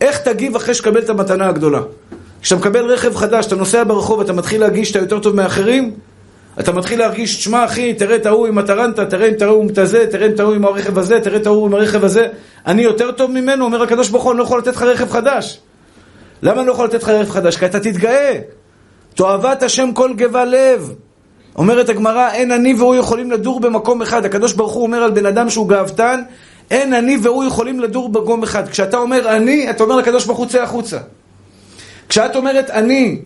איך 0.00 0.18
תגיב 0.18 0.56
אחרי 0.56 0.74
שתקבל 0.74 1.00
את 1.00 1.10
המתנה 1.10 1.48
הגדולה? 1.48 1.80
כשאתה 2.42 2.60
מקבל 2.60 2.84
רכב 2.84 3.16
חדש, 3.16 3.46
אתה 3.46 3.56
נוסע 3.56 3.84
ברחוב, 3.84 4.20
אתה 4.20 4.32
מתחיל 4.32 4.60
להרגיש 4.60 4.88
שאתה 4.88 4.98
יותר 4.98 5.18
טוב 5.18 5.36
מאחרים, 5.36 5.94
אתה 6.60 6.72
מתחיל 6.72 6.98
להרגיש, 6.98 7.36
תשמע 7.36 7.64
אחי, 7.64 7.94
תראה 7.94 8.16
את 8.16 8.26
ההוא 8.26 8.46
עם 8.46 8.58
הטרנטה, 8.58 9.04
תראה 9.04 9.28
אם 9.28 9.34
תראו 9.34 9.62
עם 9.62 9.68
את 9.68 9.78
הזה, 9.78 10.06
תראה 10.10 10.26
אם 10.26 10.32
תראו 10.32 10.52
עם 10.52 10.64
הרכב 10.64 10.98
הזה, 10.98 11.20
תראה 11.20 11.36
את 11.36 11.46
ההוא 11.46 11.66
עם 11.66 11.74
הרכב 11.74 12.04
הזה. 12.04 12.28
אני 12.66 12.82
יותר 12.82 13.12
טוב 13.12 13.30
ממנו, 13.30 13.64
אומר 13.64 13.82
הקדוש 13.82 14.08
ברוך 14.08 14.24
הוא, 14.24 14.32
אני 14.32 14.38
לא 14.38 14.44
יכול 14.44 14.58
לתת 14.58 14.76
לך 14.76 14.82
רכב 14.82 15.10
חדש. 15.10 15.60
למה 16.42 16.60
אני 16.60 16.66
לא 16.66 16.72
יכול 16.72 16.84
לתת 16.84 17.02
לך 17.02 17.08
רכב 17.08 17.30
חדש? 17.30 17.56
כי 17.56 17.66
אתה 17.66 17.80
תתגאה. 17.80 18.38
תועבת 19.14 19.62
השם 19.62 19.92
כל 19.94 20.12
גבה 20.16 20.44
לב. 20.44 20.92
אומרת 21.56 21.88
הגמרא, 21.88 22.30
אין 22.30 22.50
אני 22.50 22.74
והוא 22.74 22.94
יכולים 22.94 23.30
לדור 23.30 23.60
במקום 23.60 24.02
אחד. 24.02 24.24
הקדוש 24.24 24.52
ברוך 24.52 24.72
הוא 24.72 24.82
אומר 24.82 25.02
על 25.02 25.10
בן 25.10 25.26
אדם 25.26 25.50
שהוא 25.50 25.68
גאוותן, 25.68 26.20
אין 26.70 26.94
אני 26.94 27.16
והוא 27.22 27.44
יכולים 27.44 27.80
לדור 27.80 28.08
במקום 28.08 28.42
אחד. 28.42 28.68
כשאתה 28.68 28.96
אומר 28.96 29.36
אני, 29.36 29.70
אתה 29.70 29.82
אומר 29.84 29.96
לקדוש 29.96 30.24
ברוך 30.24 30.38
הוא 30.38 30.46
צא 30.46 30.62
החוצה. 30.62 30.98
כשאת 32.08 32.36
אומרת 32.36 32.70
אני, 32.70 33.18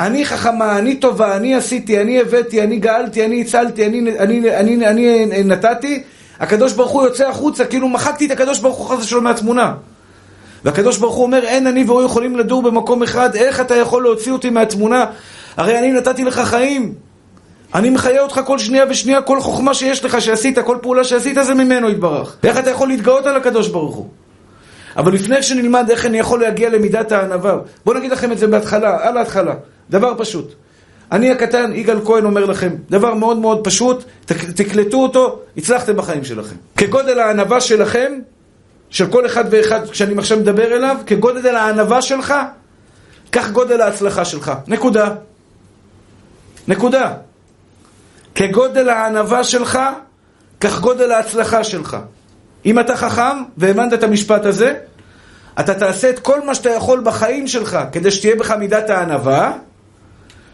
אני 0.00 0.26
חכמה, 0.26 0.78
אני 0.78 0.96
טובה, 0.96 1.36
אני 1.36 1.54
עשיתי, 1.54 2.00
אני 2.00 2.20
הבאתי, 2.20 2.62
אני 2.62 2.76
גאלתי, 2.76 3.24
אני 3.24 3.40
הצלתי, 3.40 3.86
אני, 3.86 3.98
אני, 4.18 4.56
אני, 4.56 4.86
אני, 4.86 5.24
אני 5.24 5.44
נתתי, 5.44 6.02
הקדוש 6.40 6.72
ברוך 6.72 6.90
הוא 6.90 7.02
יוצא 7.02 7.28
החוצה, 7.28 7.64
כאילו 7.64 7.88
מחקתי 7.88 8.26
את 8.26 8.30
הקדוש 8.30 8.58
ברוך 8.58 8.76
הוא 8.76 8.86
חס 8.86 9.04
ושלום 9.04 9.24
מהתמונה. 9.24 9.74
והקדוש 10.64 10.98
ברוך 10.98 11.14
הוא 11.14 11.24
אומר, 11.24 11.44
אין 11.44 11.66
אני 11.66 11.84
והוא 11.84 12.02
יכולים 12.02 12.36
לדור 12.36 12.62
במקום 12.62 13.02
אחד, 13.02 13.34
איך 13.36 13.60
אתה 13.60 13.76
יכול 13.76 14.02
להוציא 14.02 14.32
אותי 14.32 14.50
מהתמונה? 14.50 15.04
הרי 15.56 15.78
אני 15.78 15.92
נתתי 15.92 16.24
לך 16.24 16.40
חיים. 16.40 17.07
אני 17.74 17.90
מחיה 17.90 18.22
אותך 18.22 18.40
כל 18.46 18.58
שנייה 18.58 18.84
ושנייה, 18.90 19.22
כל 19.22 19.40
חוכמה 19.40 19.74
שיש 19.74 20.04
לך 20.04 20.20
שעשית, 20.20 20.58
כל 20.58 20.78
פעולה 20.82 21.04
שעשית 21.04 21.36
זה 21.42 21.54
ממנו 21.54 21.90
יתברך. 21.90 22.36
ואיך 22.42 22.58
אתה 22.58 22.70
יכול 22.70 22.88
להתגאות 22.88 23.26
על 23.26 23.36
הקדוש 23.36 23.68
ברוך 23.68 23.96
הוא? 23.96 24.08
אבל 24.96 25.12
לפני 25.12 25.42
שנלמד 25.42 25.90
איך 25.90 26.06
אני 26.06 26.18
יכול 26.18 26.40
להגיע 26.40 26.70
למידת 26.70 27.12
הענווה, 27.12 27.58
בואו 27.84 27.98
נגיד 27.98 28.12
לכם 28.12 28.32
את 28.32 28.38
זה 28.38 28.46
בהתחלה, 28.46 29.08
על 29.08 29.16
ההתחלה. 29.16 29.54
דבר 29.90 30.14
פשוט. 30.18 30.54
אני 31.12 31.30
הקטן, 31.30 31.72
יגאל 31.74 32.00
כהן 32.04 32.24
אומר 32.24 32.44
לכם, 32.44 32.74
דבר 32.90 33.14
מאוד 33.14 33.38
מאוד 33.38 33.64
פשוט, 33.64 34.04
תקלטו 34.54 35.02
אותו, 35.02 35.40
הצלחתם 35.56 35.96
בחיים 35.96 36.24
שלכם. 36.24 36.56
כגודל 36.76 37.18
הענווה 37.18 37.60
שלכם, 37.60 38.12
של 38.90 39.06
כל 39.06 39.26
אחד 39.26 39.44
ואחד 39.50 39.88
כשאני 39.90 40.18
עכשיו 40.18 40.38
מדבר 40.38 40.76
אליו, 40.76 40.96
כגודל 41.06 41.54
הענווה 41.54 42.02
שלך, 42.02 42.34
כך 43.32 43.50
גודל 43.50 43.80
ההצלחה 43.80 44.24
שלך. 44.24 44.52
נקודה. 44.66 45.14
נקודה. 46.68 47.14
כגודל 48.34 48.88
הענווה 48.88 49.44
שלך, 49.44 49.78
כך 50.60 50.80
גודל 50.80 51.12
ההצלחה 51.12 51.64
שלך. 51.64 51.96
אם 52.66 52.78
אתה 52.78 52.96
חכם 52.96 53.42
והאמנת 53.56 53.92
את 53.92 54.02
המשפט 54.02 54.46
הזה, 54.46 54.74
אתה 55.60 55.74
תעשה 55.74 56.10
את 56.10 56.18
כל 56.18 56.44
מה 56.44 56.54
שאתה 56.54 56.70
יכול 56.70 57.00
בחיים 57.00 57.46
שלך 57.46 57.78
כדי 57.92 58.10
שתהיה 58.10 58.36
בך 58.36 58.50
מידת 58.50 58.90
הענווה, 58.90 59.52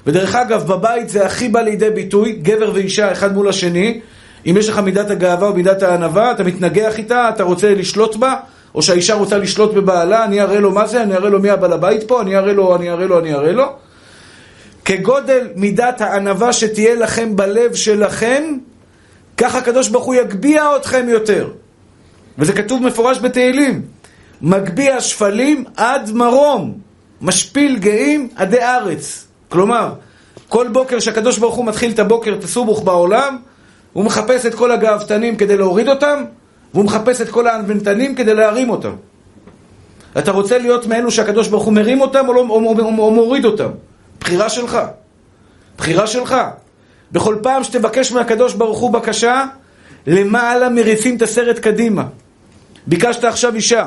ודרך 0.06 0.34
אגב, 0.34 0.66
בבית 0.66 1.08
זה 1.08 1.26
הכי 1.26 1.48
בא 1.48 1.60
לידי 1.60 1.90
ביטוי, 1.90 2.32
גבר 2.32 2.70
ואישה 2.74 3.12
אחד 3.12 3.34
מול 3.34 3.48
השני. 3.48 4.00
אם 4.46 4.56
יש 4.58 4.68
לך 4.68 4.78
מידת 4.78 5.10
הגאווה 5.10 5.48
או 5.48 5.54
מידת 5.54 5.82
הענווה, 5.82 6.30
אתה 6.30 6.44
מתנגח 6.44 6.98
איתה, 6.98 7.28
אתה 7.28 7.42
רוצה 7.42 7.74
לשלוט 7.74 8.16
בה, 8.16 8.34
או 8.74 8.82
שהאישה 8.82 9.14
רוצה 9.14 9.38
לשלוט 9.38 9.74
בבעלה, 9.74 10.24
אני 10.24 10.40
אראה 10.40 10.60
לו 10.60 10.70
מה 10.70 10.86
זה, 10.86 11.02
אני 11.02 11.14
אראה 11.14 11.30
לו 11.30 11.40
מי 11.40 11.50
הבעל 11.50 11.72
הבית 11.72 12.02
פה, 12.08 12.22
אני 12.22 12.36
אראה 12.36 12.52
לו, 12.52 12.76
אני 12.76 12.90
אראה 12.90 13.06
לו, 13.06 13.18
אני 13.18 13.34
אראה 13.34 13.52
לו. 13.52 13.72
כגודל 14.84 15.48
מידת 15.56 16.00
הענווה 16.00 16.52
שתהיה 16.52 16.94
לכם 16.94 17.36
בלב 17.36 17.74
שלכם, 17.74 18.44
ככה 19.36 19.58
הקדוש 19.58 19.88
ברוך 19.88 20.04
הוא 20.04 20.14
יגביה 20.14 20.76
אתכם 20.76 21.06
יותר. 21.08 21.48
וזה 22.38 22.52
כתוב 22.52 22.82
מפורש 22.82 23.18
בתהילים. 23.18 23.82
מגביה 24.42 25.00
שפלים 25.00 25.64
עד 25.76 26.10
מרום, 26.12 26.78
משפיל 27.20 27.78
גאים 27.78 28.28
עדי 28.36 28.62
ארץ. 28.62 29.26
כלומר, 29.48 29.92
כל 30.48 30.68
בוקר 30.68 31.00
שהקדוש 31.00 31.38
ברוך 31.38 31.54
הוא 31.54 31.66
מתחיל 31.66 31.90
את 31.90 31.98
הבוקר, 31.98 32.34
את 32.38 32.44
הסובוך 32.44 32.82
בעולם, 32.82 33.38
הוא 33.92 34.04
מחפש 34.04 34.46
את 34.46 34.54
כל 34.54 34.72
הגאוותנים 34.72 35.36
כדי 35.36 35.56
להוריד 35.56 35.88
אותם, 35.88 36.24
והוא 36.74 36.84
מחפש 36.84 37.20
את 37.20 37.28
כל 37.28 37.46
האנוונטנים 37.46 38.14
כדי 38.14 38.34
להרים 38.34 38.70
אותם. 38.70 38.92
אתה 40.18 40.32
רוצה 40.32 40.58
להיות 40.58 40.86
מאלו 40.86 41.10
שהקדוש 41.10 41.48
ברוך 41.48 41.64
הוא 41.64 41.72
מרים 41.72 42.00
אותם 42.00 42.28
או, 42.28 42.32
לא, 42.32 42.40
או, 42.40 42.46
או, 42.48 42.78
או, 42.78 42.98
או 42.98 43.10
מוריד 43.10 43.44
אותם? 43.44 43.70
בחירה 44.20 44.48
שלך. 44.48 44.78
בחירה 45.78 46.06
שלך. 46.06 46.36
בכל 47.12 47.36
פעם 47.42 47.64
שתבקש 47.64 48.12
מהקדוש 48.12 48.54
ברוך 48.54 48.78
הוא 48.78 48.92
בקשה, 48.92 49.44
למעלה 50.06 50.68
מריצים 50.68 51.16
את 51.16 51.22
הסרט 51.22 51.58
קדימה. 51.58 52.04
ביקשת 52.86 53.24
עכשיו 53.24 53.54
אישה. 53.54 53.86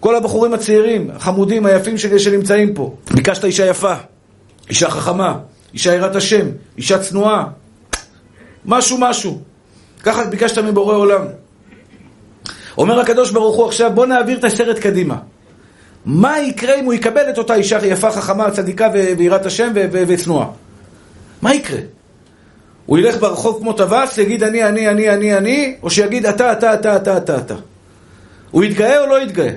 כל 0.00 0.16
הבחורים 0.16 0.54
הצעירים, 0.54 1.10
החמודים, 1.14 1.66
היפים 1.66 1.98
שנמצאים 1.98 2.74
פה. 2.74 2.96
ביקשת 3.14 3.44
אישה 3.44 3.66
יפה. 3.66 3.94
אישה 4.68 4.90
חכמה, 4.90 5.38
אישה 5.74 5.94
יראת 5.94 6.16
השם, 6.16 6.46
אישה 6.78 6.98
צנועה, 6.98 7.44
משהו 8.64 8.98
משהו. 9.00 9.40
ככה 10.02 10.24
ביקשת 10.24 10.58
מבורא 10.58 10.94
עולם. 10.94 11.24
אומר 12.78 13.00
הקדוש 13.00 13.30
ברוך 13.30 13.56
הוא 13.56 13.66
עכשיו, 13.66 13.90
בוא 13.94 14.06
נעביר 14.06 14.38
את 14.38 14.44
הסרט 14.44 14.78
קדימה. 14.78 15.16
מה 16.08 16.40
יקרה 16.40 16.74
אם 16.74 16.84
הוא 16.84 16.94
יקבל 16.94 17.30
את 17.30 17.38
אותה 17.38 17.54
אישה 17.54 17.86
יפה, 17.86 18.10
חכמה, 18.10 18.50
צדיקה 18.50 18.88
ויראת 19.18 19.46
השם 19.46 19.70
וצנועה? 19.90 20.46
מה 21.42 21.54
יקרה? 21.54 21.78
הוא 22.86 22.98
ילך 22.98 23.16
ברחוב 23.20 23.58
כמו 23.60 23.72
טווס, 23.72 24.18
יגיד 24.18 24.42
אני, 24.42 24.64
אני, 24.64 24.88
אני, 24.88 25.10
אני, 25.10 25.36
אני, 25.36 25.76
או 25.82 25.90
שיגיד 25.90 26.26
אתה, 26.26 26.52
אתה, 26.52 26.74
אתה, 26.74 26.96
אתה, 26.96 27.16
אתה, 27.16 27.36
אתה. 27.36 27.54
הוא 28.50 28.64
יתגאה 28.64 29.00
או 29.00 29.06
לא 29.06 29.22
יתגאה? 29.22 29.50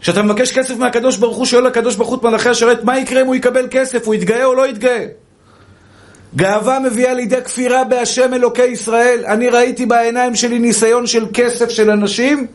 כשאתה 0.00 0.22
מבקש 0.22 0.52
כסף 0.52 0.76
מהקדוש 0.76 1.16
ברוך 1.16 1.36
הוא, 1.36 1.46
שואל 1.46 1.66
הקדוש 1.66 1.96
ברוך 1.96 2.10
הוא 2.10 2.30
מלאכי 2.30 2.48
השרת, 2.48 2.84
מה 2.84 2.98
יקרה 2.98 3.20
אם 3.20 3.26
הוא 3.26 3.34
יקבל 3.34 3.66
כסף? 3.70 4.06
הוא 4.06 4.14
יתגאה 4.14 4.44
או 4.44 4.54
לא 4.54 4.68
יתגאה? 4.68 5.04
גאווה 6.36 6.78
מביאה 6.78 7.14
לידי 7.14 7.42
כפירה 7.44 7.84
בהשם 7.84 8.34
אלוקי 8.34 8.66
ישראל. 8.66 9.24
אני 9.26 9.48
ראיתי 9.48 9.86
בעיניים 9.86 10.34
שלי 10.34 10.58
ניסיון 10.58 11.06
של 11.06 11.26
כסף 11.34 11.68
של 11.68 11.90
אנשים 11.90 12.46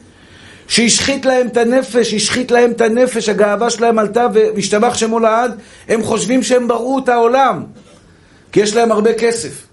שהשחית 0.67 1.25
להם 1.25 1.47
את 1.47 1.57
הנפש, 1.57 2.13
השחית 2.13 2.51
להם 2.51 2.71
את 2.71 2.81
הנפש, 2.81 3.29
הגאווה 3.29 3.69
שלהם 3.69 3.99
עלתה 3.99 4.27
והשתבח 4.33 4.93
שמו 4.93 5.19
לעד, 5.19 5.59
הם 5.87 6.03
חושבים 6.03 6.43
שהם 6.43 6.67
בראו 6.67 6.99
את 6.99 7.09
העולם, 7.09 7.63
כי 8.51 8.59
יש 8.59 8.75
להם 8.75 8.91
הרבה 8.91 9.13
כסף. 9.13 9.67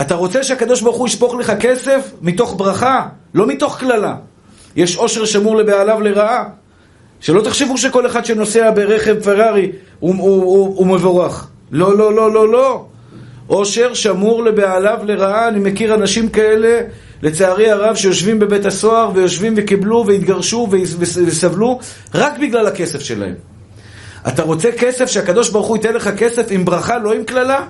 אתה 0.00 0.14
רוצה 0.14 0.42
שהקדוש 0.42 0.80
ברוך 0.80 0.96
הוא 0.96 1.06
ישפוך 1.06 1.34
לך 1.34 1.52
כסף 1.60 2.10
מתוך 2.22 2.54
ברכה, 2.56 3.06
לא 3.34 3.46
מתוך 3.46 3.78
קללה. 3.80 4.14
יש 4.76 4.96
עושר 4.96 5.24
שמור 5.24 5.56
לבעליו 5.56 6.00
לרעה. 6.00 6.44
שלא 7.20 7.40
תחשבו 7.40 7.78
שכל 7.78 8.06
אחד 8.06 8.24
שנוסע 8.24 8.70
ברכב 8.70 9.22
פרארי 9.22 9.72
הוא, 10.00 10.14
הוא, 10.14 10.42
הוא, 10.42 10.76
הוא 10.76 10.86
מבורך. 10.86 11.48
לא, 11.72 11.98
לא, 11.98 12.14
לא, 12.14 12.32
לא, 12.32 12.52
לא. 12.52 12.84
עושר 13.46 13.94
שמור 13.94 14.44
לבעליו 14.44 14.98
לרעה. 15.04 15.48
אני 15.48 15.60
מכיר 15.60 15.94
אנשים 15.94 16.28
כאלה, 16.28 16.80
לצערי 17.22 17.70
הרב, 17.70 17.96
שיושבים 17.96 18.38
בבית 18.38 18.66
הסוהר 18.66 19.10
ויושבים 19.14 19.54
וקיבלו 19.56 20.04
והתגרשו 20.06 20.68
וסבלו 20.98 21.78
רק 22.14 22.38
בגלל 22.38 22.66
הכסף 22.66 23.00
שלהם. 23.00 23.34
אתה 24.28 24.42
רוצה 24.42 24.68
כסף, 24.78 25.06
שהקדוש 25.06 25.50
ברוך 25.50 25.66
הוא 25.66 25.76
ייתן 25.76 25.94
לך 25.94 26.08
כסף 26.08 26.46
עם 26.50 26.64
ברכה, 26.64 26.98
לא 26.98 27.12
עם 27.12 27.24
קללה? 27.24 27.66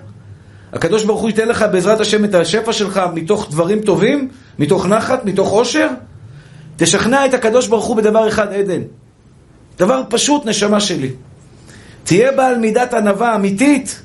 הקדוש 0.73 1.05
ברוך 1.05 1.21
הוא 1.21 1.31
ייתן 1.31 1.49
לך 1.49 1.65
בעזרת 1.73 2.01
השם 2.01 2.25
את 2.25 2.35
השפע 2.35 2.73
שלך 2.73 3.03
מתוך 3.15 3.49
דברים 3.51 3.81
טובים, 3.81 4.29
מתוך 4.59 4.87
נחת, 4.87 5.25
מתוך 5.25 5.49
עושר? 5.49 5.89
תשכנע 6.77 7.27
את 7.27 7.35
הקדוש 7.35 7.67
ברוך 7.67 7.85
הוא 7.85 7.97
בדבר 7.97 8.29
אחד, 8.29 8.53
עדן. 8.53 8.83
דבר 9.79 10.03
פשוט, 10.09 10.47
נשמה 10.47 10.81
שלי. 10.81 11.11
תהיה 12.05 12.33
בעל 12.33 12.59
מידת 12.59 12.95
ענווה 12.95 13.35
אמיתית, 13.35 14.03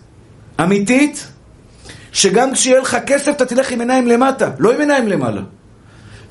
אמיתית, 0.64 1.28
שגם 2.18 2.54
כשיהיה 2.54 2.80
לך 2.80 2.98
כסף 3.06 3.32
אתה 3.32 3.46
תלך 3.46 3.72
עם 3.72 3.80
עיניים 3.80 4.08
למטה, 4.08 4.50
לא 4.60 4.74
עם 4.74 4.80
עיניים 4.80 5.08
למעלה. 5.08 5.42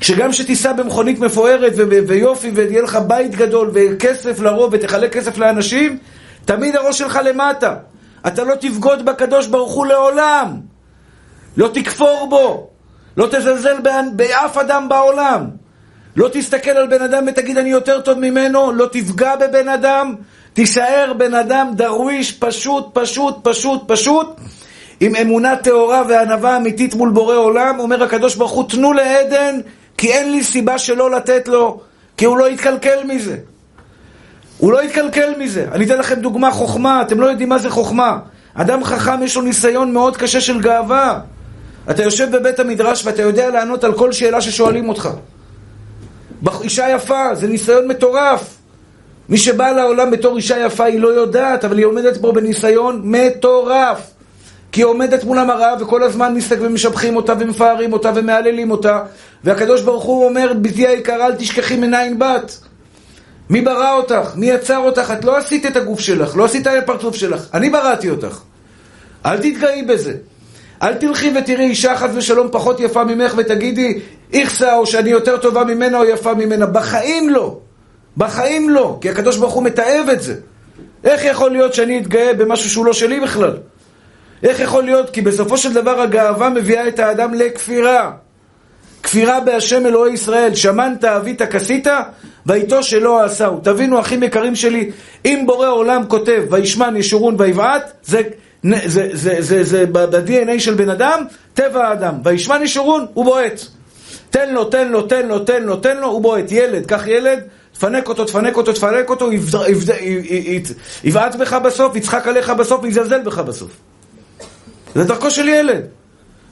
כשגם 0.00 0.32
שתיסע 0.32 0.72
במכונית 0.72 1.18
מפוארת 1.18 1.72
ויופי 2.06 2.50
ויהיה 2.54 2.82
לך 2.82 2.98
בית 3.06 3.34
גדול 3.34 3.70
וכסף 3.74 4.40
לרוב 4.40 4.70
ותחלק 4.72 5.12
כסף 5.12 5.38
לאנשים, 5.38 5.98
תמיד 6.44 6.76
הראש 6.76 6.98
שלך 6.98 7.18
למטה. 7.24 7.74
אתה 8.26 8.44
לא 8.44 8.54
תבגוד 8.54 9.04
בקדוש 9.04 9.46
ברוך 9.46 9.72
הוא 9.72 9.86
לעולם. 9.86 10.56
לא 11.56 11.70
תכפור 11.74 12.26
בו. 12.30 12.70
לא 13.16 13.26
תזלזל 13.26 13.76
באף 14.12 14.56
אדם 14.56 14.88
בעולם. 14.88 15.46
לא 16.16 16.28
תסתכל 16.32 16.70
על 16.70 16.86
בן 16.86 17.02
אדם 17.02 17.24
ותגיד 17.28 17.58
אני 17.58 17.70
יותר 17.70 18.00
טוב 18.00 18.18
ממנו, 18.18 18.72
לא 18.72 18.86
תפגע 18.92 19.36
בבן 19.36 19.68
אדם, 19.68 20.14
תישאר 20.52 21.12
בן 21.18 21.34
אדם 21.34 21.70
דרוויש, 21.74 22.32
פשוט, 22.32 22.84
פשוט, 22.92 23.34
פשוט, 23.42 23.82
פשוט, 23.86 24.26
עם 25.00 25.16
אמונה 25.16 25.56
טהורה 25.56 26.02
וענווה 26.08 26.56
אמיתית 26.56 26.94
מול 26.94 27.10
בורא 27.10 27.34
עולם, 27.34 27.80
אומר 27.80 28.02
הקדוש 28.02 28.34
ברוך 28.34 28.52
הוא, 28.52 28.68
תנו 28.68 28.92
לעדן, 28.92 29.60
כי 29.96 30.12
אין 30.12 30.32
לי 30.32 30.44
סיבה 30.44 30.78
שלא 30.78 31.10
לתת 31.10 31.48
לו, 31.48 31.80
כי 32.16 32.24
הוא 32.24 32.38
לא 32.38 32.50
יתקלקל 32.50 33.04
מזה. 33.04 33.36
הוא 34.58 34.72
לא 34.72 34.82
יתקלקל 34.82 35.34
מזה. 35.38 35.66
אני 35.72 35.84
אתן 35.84 35.98
לכם 35.98 36.14
דוגמה 36.14 36.50
חוכמה, 36.50 37.02
אתם 37.02 37.20
לא 37.20 37.26
יודעים 37.26 37.48
מה 37.48 37.58
זה 37.58 37.70
חוכמה. 37.70 38.18
אדם 38.54 38.84
חכם 38.84 39.22
יש 39.22 39.36
לו 39.36 39.42
ניסיון 39.42 39.92
מאוד 39.92 40.16
קשה 40.16 40.40
של 40.40 40.60
גאווה. 40.60 41.20
אתה 41.90 42.02
יושב 42.02 42.36
בבית 42.36 42.58
המדרש 42.58 43.06
ואתה 43.06 43.22
יודע 43.22 43.50
לענות 43.50 43.84
על 43.84 43.94
כל 43.94 44.12
שאלה 44.12 44.40
ששואלים 44.40 44.88
אותך. 44.88 45.08
אישה 46.62 46.90
יפה, 46.90 47.34
זה 47.34 47.48
ניסיון 47.48 47.88
מטורף. 47.88 48.56
מי 49.28 49.38
שבא 49.38 49.70
לעולם 49.70 50.10
בתור 50.10 50.36
אישה 50.36 50.58
יפה 50.58 50.84
היא 50.84 51.00
לא 51.00 51.08
יודעת, 51.08 51.64
אבל 51.64 51.78
היא 51.78 51.86
עומדת 51.86 52.20
פה 52.20 52.32
בניסיון 52.32 53.00
מטורף. 53.04 54.15
כי 54.76 54.82
היא 54.82 54.86
עומדת 54.86 55.24
מול 55.24 55.38
המראה 55.38 55.74
וכל 55.80 56.02
הזמן 56.02 56.34
מסתכל 56.34 56.66
ומשבחים 56.66 57.16
אותה 57.16 57.32
ומפארים 57.40 57.92
אותה 57.92 58.12
ומהללים 58.14 58.70
אותה 58.70 59.02
והקדוש 59.44 59.82
ברוך 59.82 60.04
הוא 60.04 60.24
אומר, 60.24 60.52
בתי 60.60 60.86
היקרה, 60.86 61.26
אל 61.26 61.34
תשכחי 61.34 61.76
מנין 61.76 62.18
בת. 62.18 62.58
מי 63.50 63.60
ברא 63.60 63.92
אותך? 63.92 64.30
מי 64.34 64.50
יצר 64.50 64.78
אותך? 64.78 65.12
את 65.18 65.24
לא 65.24 65.36
עשית 65.36 65.66
את 65.66 65.76
הגוף 65.76 66.00
שלך, 66.00 66.36
לא 66.36 66.44
עשית 66.44 66.66
את 66.66 66.72
הפרצוף 66.82 67.16
שלך. 67.16 67.46
אני 67.54 67.70
בראתי 67.70 68.10
אותך. 68.10 68.40
אל 69.26 69.36
תתגאי 69.36 69.82
בזה. 69.82 70.14
אל 70.82 70.94
תלכי 70.94 71.32
ותראי 71.38 71.64
אישה 71.64 71.96
חס 71.96 72.10
ושלום 72.14 72.48
פחות 72.52 72.80
יפה 72.80 73.04
ממך 73.04 73.34
ותגידי 73.36 73.98
איכסה 74.32 74.76
או 74.76 74.86
שאני 74.86 75.10
יותר 75.10 75.36
טובה 75.36 75.64
ממנה 75.64 75.98
או 75.98 76.04
יפה 76.04 76.34
ממנה. 76.34 76.66
בחיים 76.66 77.30
לא. 77.30 77.58
בחיים 78.16 78.70
לא. 78.70 78.98
כי 79.00 79.10
הקדוש 79.10 79.36
ברוך 79.36 79.54
הוא 79.54 79.62
מתעב 79.62 80.08
את 80.12 80.22
זה. 80.22 80.34
איך 81.04 81.24
יכול 81.24 81.50
להיות 81.50 81.74
שאני 81.74 81.98
אתגאה 81.98 82.34
במשהו 82.34 82.70
שהוא 82.70 82.86
לא 82.86 82.92
שלי 82.92 83.20
בכלל? 83.20 83.52
איך 84.42 84.60
יכול 84.60 84.84
להיות? 84.84 85.10
כי 85.10 85.20
בסופו 85.20 85.58
של 85.58 85.72
דבר 85.72 86.00
הגאווה 86.00 86.48
מביאה 86.48 86.88
את 86.88 86.98
האדם 86.98 87.34
לכפירה. 87.34 88.12
כפירה 89.02 89.40
בהשם 89.40 89.86
אלוהי 89.86 90.12
ישראל, 90.12 90.54
שמנת 90.54 91.04
אבית 91.04 91.42
כסית, 91.42 91.86
ואיתו 92.46 92.82
שלא 92.82 93.24
עשהו. 93.24 93.60
תבינו, 93.62 94.00
אחים 94.00 94.22
יקרים 94.22 94.54
שלי, 94.54 94.90
אם 95.24 95.42
בורא 95.46 95.68
עולם 95.68 96.02
כותב, 96.08 96.42
וישמן 96.50 96.96
ישורון 96.96 97.34
ויבעט, 97.38 97.92
זה 98.04 98.22
זה, 98.62 98.78
זה, 98.86 99.08
זה, 99.12 99.36
זה, 99.40 99.64
זה 99.64 99.84
ב-DNA 99.92 100.58
של 100.58 100.74
בן 100.74 100.90
אדם, 100.90 101.24
טבע 101.54 101.88
האדם. 101.88 102.14
וישמן 102.24 102.62
ישורון, 102.62 103.06
הוא 103.14 103.24
בועט. 103.24 103.60
תן 104.30 104.54
לו, 104.54 104.64
תן 104.64 104.88
לו, 104.88 105.02
תן 105.02 105.28
לו, 105.28 105.38
תן 105.38 105.62
לו, 105.62 105.76
תן 105.76 105.96
לו, 105.96 106.06
הוא 106.06 106.22
בועט. 106.22 106.52
ילד, 106.52 106.86
קח 106.86 107.06
ילד, 107.06 107.40
תפנק 107.72 108.08
אותו, 108.08 108.24
תפנק 108.24 108.56
אותו, 108.56 108.72
תפנק 108.72 109.10
אותו, 109.10 109.30
יבעט 111.04 111.36
בך 111.36 111.52
בסוף, 111.52 111.96
יצחק 111.96 112.28
עליך 112.28 112.50
בסוף, 112.50 112.80
ויזלזל 112.82 113.22
בך 113.22 113.38
בסוף. 113.38 113.70
זה 114.96 115.04
דרכו 115.04 115.30
של 115.30 115.48
ילד. 115.48 115.82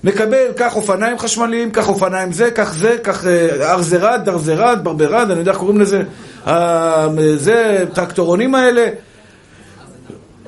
מקבל, 0.05 0.53
קח 0.57 0.77
אופניים 0.77 1.19
חשמליים, 1.19 1.71
קח 1.71 1.89
אופניים 1.89 2.33
זה, 2.33 2.51
קח 2.51 2.73
זה, 2.73 2.97
קח 3.03 3.27
אה, 3.27 3.73
ארזרד, 3.73 4.21
דרזרד, 4.25 4.79
ברברד, 4.83 5.31
אני 5.31 5.39
יודע 5.39 5.51
איך 5.51 5.59
קוראים 5.59 5.81
לזה, 5.81 6.03
אה, 6.47 7.09
זה, 7.37 7.85
טרקטורונים 7.95 8.55
האלה, 8.55 8.87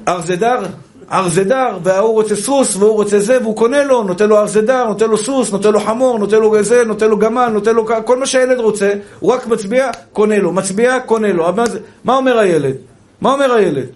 ארזדר, 0.09 0.63
ארזדר, 1.13 1.79
וההוא 1.83 2.13
רוצה 2.13 2.37
סוס, 2.37 2.77
והוא 2.77 2.95
רוצה 2.95 3.19
זה, 3.19 3.39
והוא 3.43 3.57
קונה 3.57 3.85
לו, 3.85 4.03
נותן 4.03 4.29
לו 4.29 4.39
ארזדר, 4.39 4.85
נותן 4.85 5.11
לו 5.11 5.19
סוס, 5.19 5.53
נותן 5.53 5.73
לו 5.73 5.81
חמור, 5.81 6.19
נותן 6.19 6.37
לו 6.37 6.63
זה, 6.63 6.85
נותן 6.85 7.09
לו 7.09 7.19
גמל, 7.19 7.49
נותן 7.49 7.75
לו 7.75 7.87
כל 8.05 8.19
מה 8.19 8.27
שהילד 8.27 8.59
רוצה, 8.59 8.93
הוא 9.21 9.33
רק 9.33 9.47
מצביע, 9.47 9.91
קונה 10.13 10.39
לו, 10.39 10.53
מצביע, 10.53 11.01
קונה 11.01 11.33
לו. 11.33 11.53
מה 12.05 12.17
אומר 12.17 12.39
הילד? 12.39 12.75
מה 13.21 13.33
אומר 13.33 13.53
הילד? 13.53 13.87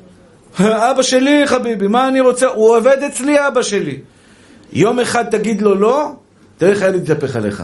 אבא 0.61 1.03
שלי, 1.03 1.47
חביבי, 1.47 1.87
מה 1.87 2.09
אני 2.09 2.21
רוצה? 2.21 2.47
הוא 2.47 2.77
עובד 2.77 2.97
אצלי, 3.07 3.47
אבא 3.47 3.63
שלי. 3.63 3.99
יום 4.73 5.01
אחד 5.01 5.25
תגיד 5.31 5.63
לו 5.63 5.75
לא, 5.75 6.13
תראה 6.59 6.71
איך 6.71 6.83
הילד 6.83 7.03
יתהפך 7.03 7.37
עליך. 7.37 7.63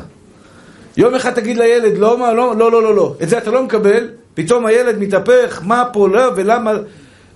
יום 0.96 1.14
אחד 1.14 1.32
תגיד 1.32 1.56
לילד 1.56 1.98
לא, 1.98 2.18
מה, 2.18 2.32
לא, 2.32 2.56
לא, 2.56 2.72
לא, 2.72 2.82
לא, 2.82 2.94
לא. 2.94 3.14
את 3.22 3.28
זה 3.28 3.38
אתה 3.38 3.50
לא 3.50 3.62
מקבל, 3.62 4.08
פתאום 4.34 4.66
הילד 4.66 4.98
מתהפך, 4.98 5.60
מה 5.64 5.84
פה, 5.92 6.08
לא, 6.08 6.30
ולמה... 6.36 6.72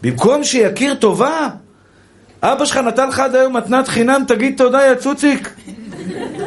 במקום 0.02 0.44
שיכיר 0.44 0.94
טובה, 0.94 1.48
אבא 2.42 2.64
שלך 2.64 2.76
נתן 2.76 3.08
לך 3.08 3.20
עד 3.20 3.34
היום 3.34 3.56
מתנת 3.56 3.88
חינם, 3.88 4.24
תגיד 4.28 4.54
תודה, 4.56 4.86
יא 4.86 4.94
צוציק. 4.94 5.50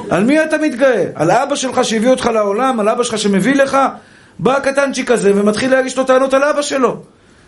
על 0.10 0.24
מי 0.24 0.44
אתה 0.44 0.58
מתגאה? 0.58 1.06
על 1.16 1.32
אבא 1.32 1.56
שלך 1.56 1.86
שהביא 1.86 2.10
אותך 2.10 2.26
לעולם? 2.26 2.80
על 2.80 2.90
אבא 2.90 3.04
שלך 3.04 3.18
שמביא 3.18 3.56
לך? 3.56 3.78
בא 4.40 4.58
הקטנצ'יק 4.58 5.12
הזה 5.12 5.32
ומתחיל 5.36 5.72
להגיש 5.72 5.98
לו 5.98 6.04
טענות 6.04 6.34
על 6.34 6.44
אבא 6.44 6.62
שלו. 6.62 7.02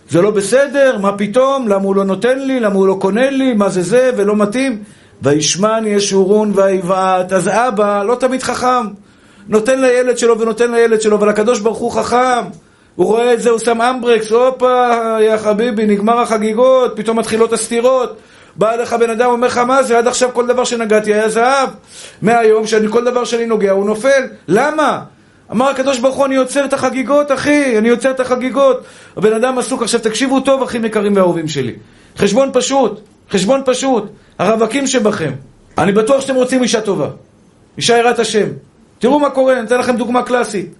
זה 0.10 0.22
לא 0.22 0.32
בסדר, 0.32 0.98
מה 0.98 1.18
פתאום, 1.18 1.68
למה 1.68 1.84
הוא 1.84 1.96
לא 1.96 2.04
נותן 2.04 2.40
לי, 2.40 2.60
למה 2.60 2.76
הוא 2.76 2.88
לא 2.88 2.98
קונה 3.02 3.30
לי, 3.30 3.54
מה 3.54 3.70
זה 3.70 3.82
זה, 3.82 4.12
ולא 4.18 4.36
מתאים. 4.36 4.84
וישמן 5.22 5.84
ישורון 5.88 6.52
ויבעט. 6.56 7.34
אז 7.34 7.48
אבא 7.48 8.04
לא 8.04 8.16
תמיד 8.16 8.44
חכם. 8.44 8.88
נותן 9.48 9.82
לילד 9.82 10.18
שלו 10.18 10.40
ונותן 10.40 10.72
לילד 10.72 11.02
שלו, 11.02 11.16
אבל 11.16 11.30
הקדוש 11.30 11.60
ברוך 11.60 11.78
הוא 11.78 11.92
חכם. 11.92 12.44
הוא 12.96 13.06
רואה 13.08 13.34
את 13.34 13.42
זה, 13.42 13.50
הוא 13.50 13.60
שם 13.60 13.82
אמברקס, 13.82 14.32
הופה, 14.32 14.88
יא 15.22 15.38
חביבי, 15.38 15.86
נגמר 15.86 16.20
החגיגות, 16.20 16.94
פתאום 16.96 17.20
מתחילות 17.20 17.54
הסתירות. 17.54 18.18
בא 18.56 18.74
אליך 18.74 18.94
בן 18.94 19.10
אדם, 19.10 19.30
אומר 19.30 19.48
לך, 19.48 19.58
מה 19.58 19.84
זה, 19.84 19.98
עד 19.98 20.08
עכשיו 20.08 20.30
כל 20.34 20.48
דבר 20.48 20.64
שנגעתי 20.64 21.14
היה 21.14 21.30
זהב. 21.30 21.70
מהיום 22.22 22.68
שכל 22.68 23.06
דבר 23.06 23.24
שאני 23.24 23.46
נוגע 23.46 23.72
הוא 23.72 23.86
נופל. 23.86 24.24
למה? 24.48 25.02
אמר 25.52 25.70
הקדוש 25.70 26.00
ברוך 26.00 26.16
הוא, 26.16 26.26
אני 26.26 26.36
עוצר 26.36 26.66
את 26.66 26.74
החגיגות, 26.74 27.32
אחי, 27.32 27.78
אני 27.78 27.90
עוצר 27.90 28.12
את 28.12 28.20
החגיגות. 28.20 28.84
הבן 29.18 29.34
אדם 29.34 29.58
עסוק. 29.58 29.82
עכשיו 29.82 30.00
תקשיבו 30.00 30.40
טוב, 30.40 30.64
אחים 30.64 30.86
יקרים 30.86 31.16
ואהובים 31.16 31.48
שלי. 31.48 31.74
חשבון 32.18 32.50
פשוט, 32.54 33.02
חשבון 33.32 33.62
פשוט. 33.66 34.12
הרווקים 34.40 34.88
שבכם. 34.88 35.32
אני 35.78 35.92
בטוח 35.92 36.22
שאתם 36.22 36.36
רוצים 36.36 36.64
אישה 36.64 36.82
טובה. 36.82 37.10
אישה 37.78 37.98
יראת 37.98 38.20
השם. 38.20 38.48
תראו 39.00 39.20
מה 39.20 39.30
קורה, 39.30 39.54
אני 39.54 39.68
אתן 39.68 39.80
לכם 39.80 39.98
דוגמה 39.98 40.24
קלאסית. 40.24 40.74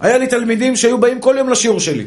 היה 0.00 0.18
לי 0.18 0.26
תלמידים 0.26 0.76
שהיו 0.76 0.98
באים 0.98 1.20
כל 1.20 1.34
יום 1.38 1.48
לשיעור 1.48 1.80
שלי. 1.80 2.04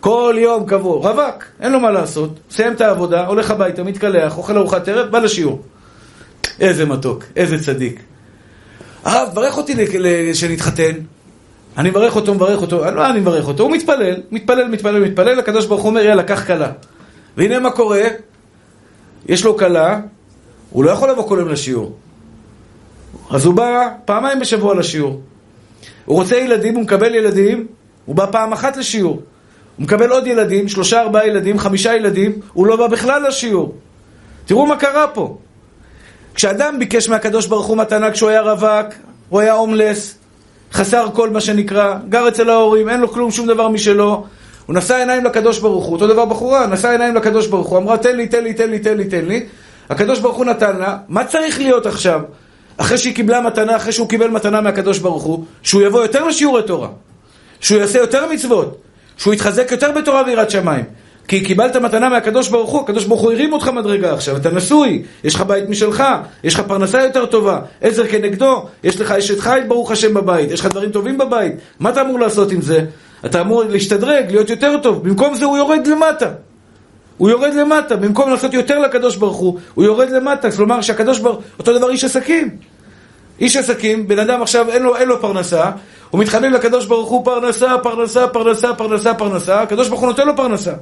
כל 0.00 0.34
יום 0.38 0.66
קבוע. 0.66 0.96
רווק, 0.96 1.44
אין 1.60 1.72
לו 1.72 1.80
מה 1.80 1.90
לעשות. 1.90 2.30
מסיים 2.50 2.72
את 2.72 2.80
העבודה, 2.80 3.26
הולך 3.26 3.50
הביתה, 3.50 3.82
מתקלח, 3.82 4.38
אוכל 4.38 4.56
ארוחת 4.56 4.88
ערב, 4.88 5.10
בא 5.10 5.18
לשיעור. 5.18 5.62
איזה 6.60 6.86
מתוק, 6.86 7.24
איזה 7.36 7.64
צדיק. 7.64 8.00
הרב, 9.04 9.28
ברך 9.34 9.56
אותי 9.56 9.74
שנתחתן. 10.34 10.92
אני 11.78 11.90
מברך 11.90 12.16
אותו, 12.16 12.34
מברך 12.34 12.60
אותו, 12.60 12.90
לא 12.90 13.10
אני 13.10 13.20
מברך 13.20 13.48
אותו, 13.48 13.62
הוא 13.62 13.72
מתפלל, 13.72 14.14
מתפלל, 14.30 14.68
מתפלל, 14.68 15.04
מתפלל, 15.04 15.38
הקדוש 15.38 15.66
ברוך 15.66 15.82
הוא 15.82 15.90
אומר, 15.90 16.04
יאללה, 16.04 16.22
קח 16.22 16.46
כלה. 16.46 16.72
והנה 17.36 17.58
מה 17.58 17.70
קורה, 17.70 18.02
יש 19.26 19.44
לו 19.44 19.56
כלה, 19.56 20.00
הוא 20.70 20.84
לא 20.84 20.90
יכול 20.90 21.10
לבוא 21.10 21.28
כל 21.28 21.36
יום 21.40 21.48
לשיעור. 21.48 21.96
אז 23.30 23.44
הוא 23.44 23.54
בא 23.54 23.88
פעמיים 24.04 24.40
בשבוע 24.40 24.74
לשיעור. 24.74 25.20
הוא 26.04 26.16
רוצה 26.16 26.36
ילדים, 26.36 26.74
הוא 26.74 26.82
מקבל 26.82 27.14
ילדים, 27.14 27.66
הוא 28.04 28.16
בא 28.16 28.26
פעם 28.32 28.52
אחת 28.52 28.76
לשיעור. 28.76 29.22
הוא 29.76 29.84
מקבל 29.84 30.10
עוד 30.10 30.26
ילדים, 30.26 30.68
שלושה, 30.68 31.00
ארבעה 31.00 31.26
ילדים, 31.26 31.58
חמישה 31.58 31.94
ילדים, 31.94 32.32
הוא 32.52 32.66
לא 32.66 32.76
בא 32.76 32.86
בכלל 32.86 33.28
לשיעור. 33.28 33.74
תראו 34.46 34.66
מה 34.66 34.76
קרה 34.76 35.06
פה. 35.08 35.36
כשאדם 36.34 36.78
ביקש 36.78 37.08
מהקדוש 37.08 37.46
ברוך 37.46 37.66
הוא 37.66 37.76
מתנה 37.76 38.10
כשהוא 38.10 38.30
היה 38.30 38.40
רווק, 38.40 38.94
הוא 39.28 39.40
היה 39.40 39.52
הומלס, 39.52 40.18
חסר 40.74 41.08
כל 41.12 41.30
מה 41.30 41.40
שנקרא, 41.40 41.94
גר 42.08 42.28
אצל 42.28 42.50
ההורים, 42.50 42.88
אין 42.88 43.00
לו 43.00 43.08
כלום, 43.08 43.30
שום 43.30 43.46
דבר 43.46 43.68
משלו. 43.68 44.26
הוא 44.66 44.76
נשא 44.76 44.96
עיניים 44.96 45.24
לקדוש 45.24 45.58
ברוך 45.58 45.84
הוא, 45.84 45.92
אותו 45.92 46.06
דבר 46.06 46.24
בחורה, 46.24 46.66
נשא 46.66 46.88
עיניים 46.88 47.14
לקדוש 47.14 47.46
ברוך 47.46 47.68
הוא, 47.68 47.78
אמרה 47.78 47.98
תן 47.98 48.16
לי, 48.16 48.26
תן 48.26 48.44
לי, 48.44 48.54
תן 48.54 48.70
לי, 48.70 48.78
תן 48.78 48.96
לי, 48.96 49.04
תן 49.04 49.24
לי. 49.24 49.46
הקדוש 49.90 50.18
ברוך 50.18 50.36
הוא 50.36 50.44
נתן 50.44 50.76
לה, 50.76 50.96
מה 51.08 51.24
צריך 51.24 51.58
להיות 51.58 51.86
עכשיו? 51.86 52.20
אחרי 52.76 52.98
שהיא 52.98 53.14
קיבלה 53.14 53.40
מתנה, 53.40 53.76
אחרי 53.76 53.92
שהוא 53.92 54.08
קיבל 54.08 54.28
מתנה 54.30 54.60
מהקדוש 54.60 54.98
ברוך 54.98 55.22
הוא, 55.22 55.44
שהוא 55.62 55.82
יבוא 55.82 56.02
יותר 56.02 56.24
לשיעורי 56.24 56.62
תורה, 56.62 56.88
שהוא 57.60 57.80
יעשה 57.80 57.98
יותר 57.98 58.32
מצוות, 58.32 58.76
שהוא 59.16 59.34
יתחזק 59.34 59.72
יותר 59.72 59.92
בתורה 59.92 60.22
ויראת 60.26 60.50
שמיים. 60.50 60.84
כי 61.28 61.44
קיבלת 61.44 61.76
מתנה 61.76 62.08
מהקדוש 62.08 62.48
ברוך 62.48 62.70
הוא, 62.70 62.80
הקדוש 62.80 63.04
ברוך 63.04 63.20
הוא 63.20 63.32
הרים 63.32 63.52
אותך 63.52 63.68
מדרגה 63.68 64.14
עכשיו, 64.14 64.36
אתה 64.36 64.50
נשוי, 64.50 65.02
יש 65.24 65.34
לך 65.34 65.40
בית 65.40 65.68
משלך, 65.68 66.04
יש 66.44 66.54
לך 66.54 66.60
פרנסה 66.60 67.02
יותר 67.02 67.26
טובה, 67.26 67.60
עזר 67.80 68.06
כנגדו, 68.06 68.66
יש 68.84 69.00
לך 69.00 69.10
אשת 69.10 69.40
חי 69.40 69.60
ברוך 69.68 69.90
השם 69.90 70.14
בבית, 70.14 70.50
יש 70.50 70.60
לך 70.60 70.66
דברים 70.66 70.90
טובים 70.90 71.18
בבית, 71.18 71.52
מה 71.80 71.90
אתה 71.90 72.00
אמור 72.00 72.20
לעשות 72.20 72.52
עם 72.52 72.60
זה? 72.60 72.84
אתה 73.26 73.40
אמור 73.40 73.64
להשתדרג, 73.64 74.30
להיות 74.30 74.50
יותר 74.50 74.78
טוב, 74.82 75.08
במקום 75.08 75.34
זה 75.34 75.44
הוא 75.44 75.56
יורד 75.56 75.86
למטה. 75.86 76.30
הוא 77.16 77.30
יורד 77.30 77.54
למטה, 77.54 77.96
במקום 77.96 78.30
לעשות 78.30 78.54
יותר 78.54 78.78
לקדוש 78.78 79.16
ברוך 79.16 79.36
הוא, 79.36 79.58
הוא 79.74 79.84
יורד 79.84 80.10
למטה, 80.10 80.50
כלומר 80.50 80.80
שהקדוש 80.80 81.18
ברוך 81.18 81.36
הוא, 81.36 81.44
אותו 81.58 81.78
דבר 81.78 81.90
איש 81.90 82.04
עסקים. 82.04 82.50
איש 83.40 83.56
עסקים, 83.56 84.08
בן 84.08 84.18
אדם 84.18 84.42
עכשיו 84.42 84.70
אין 84.70 84.82
לו, 84.82 84.96
אין 84.96 85.08
לו 85.08 85.20
פרנסה, 85.20 85.70
הוא 86.10 86.20
מתחנן 86.20 86.52
לקדוש 86.52 86.86
ברוך 86.86 87.10
הוא 87.10 87.24
פרנסה, 87.24 87.78
פרנסה, 87.82 88.28
פרנסה, 88.28 88.74
פרנסה, 88.74 89.14
פרנסה, 89.14 89.62
הקדוש 89.62 89.88
ברוך 89.88 90.00
הוא 90.00 90.08
נותן 90.08 90.26
לו 90.26 90.36
פרנסה. 90.36 90.72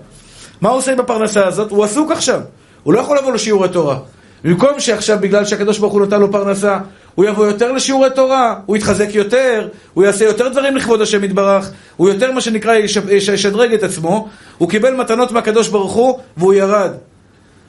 מה 0.61 0.69
הוא 0.69 0.79
עושה 0.79 0.93
עם 0.93 1.01
הפרנסה 1.01 1.47
הזאת? 1.47 1.71
הוא 1.71 1.85
עסוק 1.85 2.11
עכשיו. 2.11 2.41
הוא 2.83 2.95
לא 2.95 3.01
יכול 3.01 3.19
לבוא 3.19 3.33
לשיעורי 3.33 3.69
תורה. 3.69 3.99
במקום 4.45 4.81
שעכשיו, 4.81 5.19
בגלל 5.21 5.45
שהקדוש 5.45 5.79
ברוך 5.79 5.93
הוא 5.93 6.03
נתן 6.03 6.21
לו 6.21 6.33
פרנסה, 6.33 6.79
הוא 7.15 7.25
יבוא 7.25 7.47
יותר 7.47 7.73
לשיעורי 7.73 8.09
תורה, 8.15 8.55
הוא 8.67 8.77
יתחזק 8.77 9.15
יותר, 9.15 9.69
הוא 9.95 10.05
יעשה 10.05 10.25
יותר 10.25 10.49
דברים 10.49 10.77
לכבוד 10.77 11.01
השם 11.01 11.25
יתברך, 11.25 11.71
הוא 11.97 12.09
יותר 12.09 12.33
מה 12.33 12.41
שנקרא 12.41 12.75
ישדרג 13.11 13.75
את 13.75 13.83
עצמו, 13.83 14.29
הוא 14.59 14.69
קיבל 14.69 14.95
מתנות 14.95 15.33
מהקדוש 15.33 15.69
ברוך 15.69 15.93
הוא 15.93 16.19
והוא 16.37 16.55
ירד. 16.55 16.91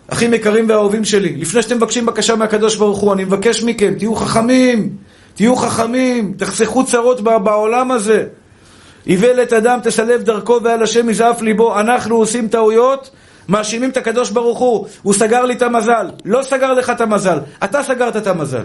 אחים 0.08 0.34
יקרים 0.34 0.70
ואהובים 0.70 1.06
שלי, 1.06 1.36
לפני 1.36 1.62
שאתם 1.62 1.78
מבקשים 1.78 2.06
בקשה 2.06 2.36
מהקדוש 2.36 2.76
ברוך 2.76 3.00
הוא, 3.00 3.14
אני 3.14 3.24
מבקש 3.24 3.64
מכם, 3.64 3.94
תהיו 3.98 4.16
חכמים, 4.16 4.90
תהיו 5.36 5.56
חכמים, 5.56 6.34
תחסכו 6.38 6.86
צרות 6.86 7.22
בעולם 7.22 7.92
הזה. 7.92 8.26
איוולת 9.08 9.54
אדם 9.54 9.80
תסלב 9.84 10.24
דרכו 10.24 10.60
ועל 10.64 10.84
השם 10.84 11.10
יזעף 11.10 11.42
ליבו. 11.42 11.80
אנחנו 11.80 12.16
עושים 12.16 12.48
טעויות, 12.48 13.10
מאשימים 13.50 13.90
את 13.90 13.98
הקדוש 13.98 14.30
ברוך 14.30 14.60
הוא. 14.60 14.88
הוא 15.02 15.14
סגר 15.14 15.46
לי 15.46 15.54
את 15.54 15.62
המזל. 15.62 16.10
לא 16.26 16.44
סגר 16.44 16.74
לך 16.74 16.90
את 16.90 17.02
המזל, 17.02 17.40
אתה 17.64 17.84
סגרת 17.84 18.18
את 18.18 18.28
המזל. 18.28 18.64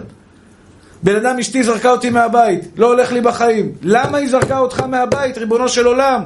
בן 1.03 1.15
אדם, 1.15 1.39
אשתי 1.39 1.63
זרקה 1.63 1.91
אותי 1.91 2.09
מהבית, 2.09 2.61
לא 2.77 2.87
הולך 2.87 3.11
לי 3.11 3.21
בחיים. 3.21 3.71
למה 3.81 4.17
היא 4.17 4.29
זרקה 4.29 4.59
אותך 4.59 4.79
מהבית, 4.79 5.37
ריבונו 5.37 5.69
של 5.69 5.85
עולם? 5.85 6.23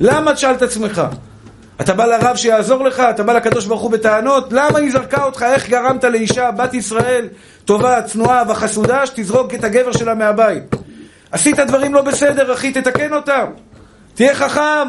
למה 0.00 0.34
תשאל 0.34 0.54
את 0.54 0.62
עצמך? 0.62 1.02
אתה 1.80 1.94
בא 1.94 2.06
לרב 2.06 2.36
שיעזור 2.36 2.84
לך, 2.84 3.00
אתה 3.00 3.22
בא 3.22 3.32
לקדוש 3.32 3.66
ברוך 3.66 3.80
הוא 3.80 3.90
בטענות, 3.90 4.52
למה 4.52 4.78
היא 4.78 4.92
זרקה 4.92 5.24
אותך, 5.24 5.42
איך 5.42 5.68
גרמת 5.68 6.04
לאישה, 6.04 6.50
בת 6.50 6.74
ישראל, 6.74 7.26
טובה, 7.64 8.02
צנועה 8.02 8.42
וחסודה, 8.48 9.06
שתזרוק 9.06 9.54
את 9.54 9.64
הגבר 9.64 9.92
שלה 9.92 10.14
מהבית? 10.14 10.74
עשית 11.32 11.60
דברים 11.60 11.94
לא 11.94 12.02
בסדר, 12.02 12.52
אחי, 12.52 12.72
תתקן 12.72 13.12
אותם. 13.12 13.44
תהיה 14.14 14.34
חכם. 14.34 14.88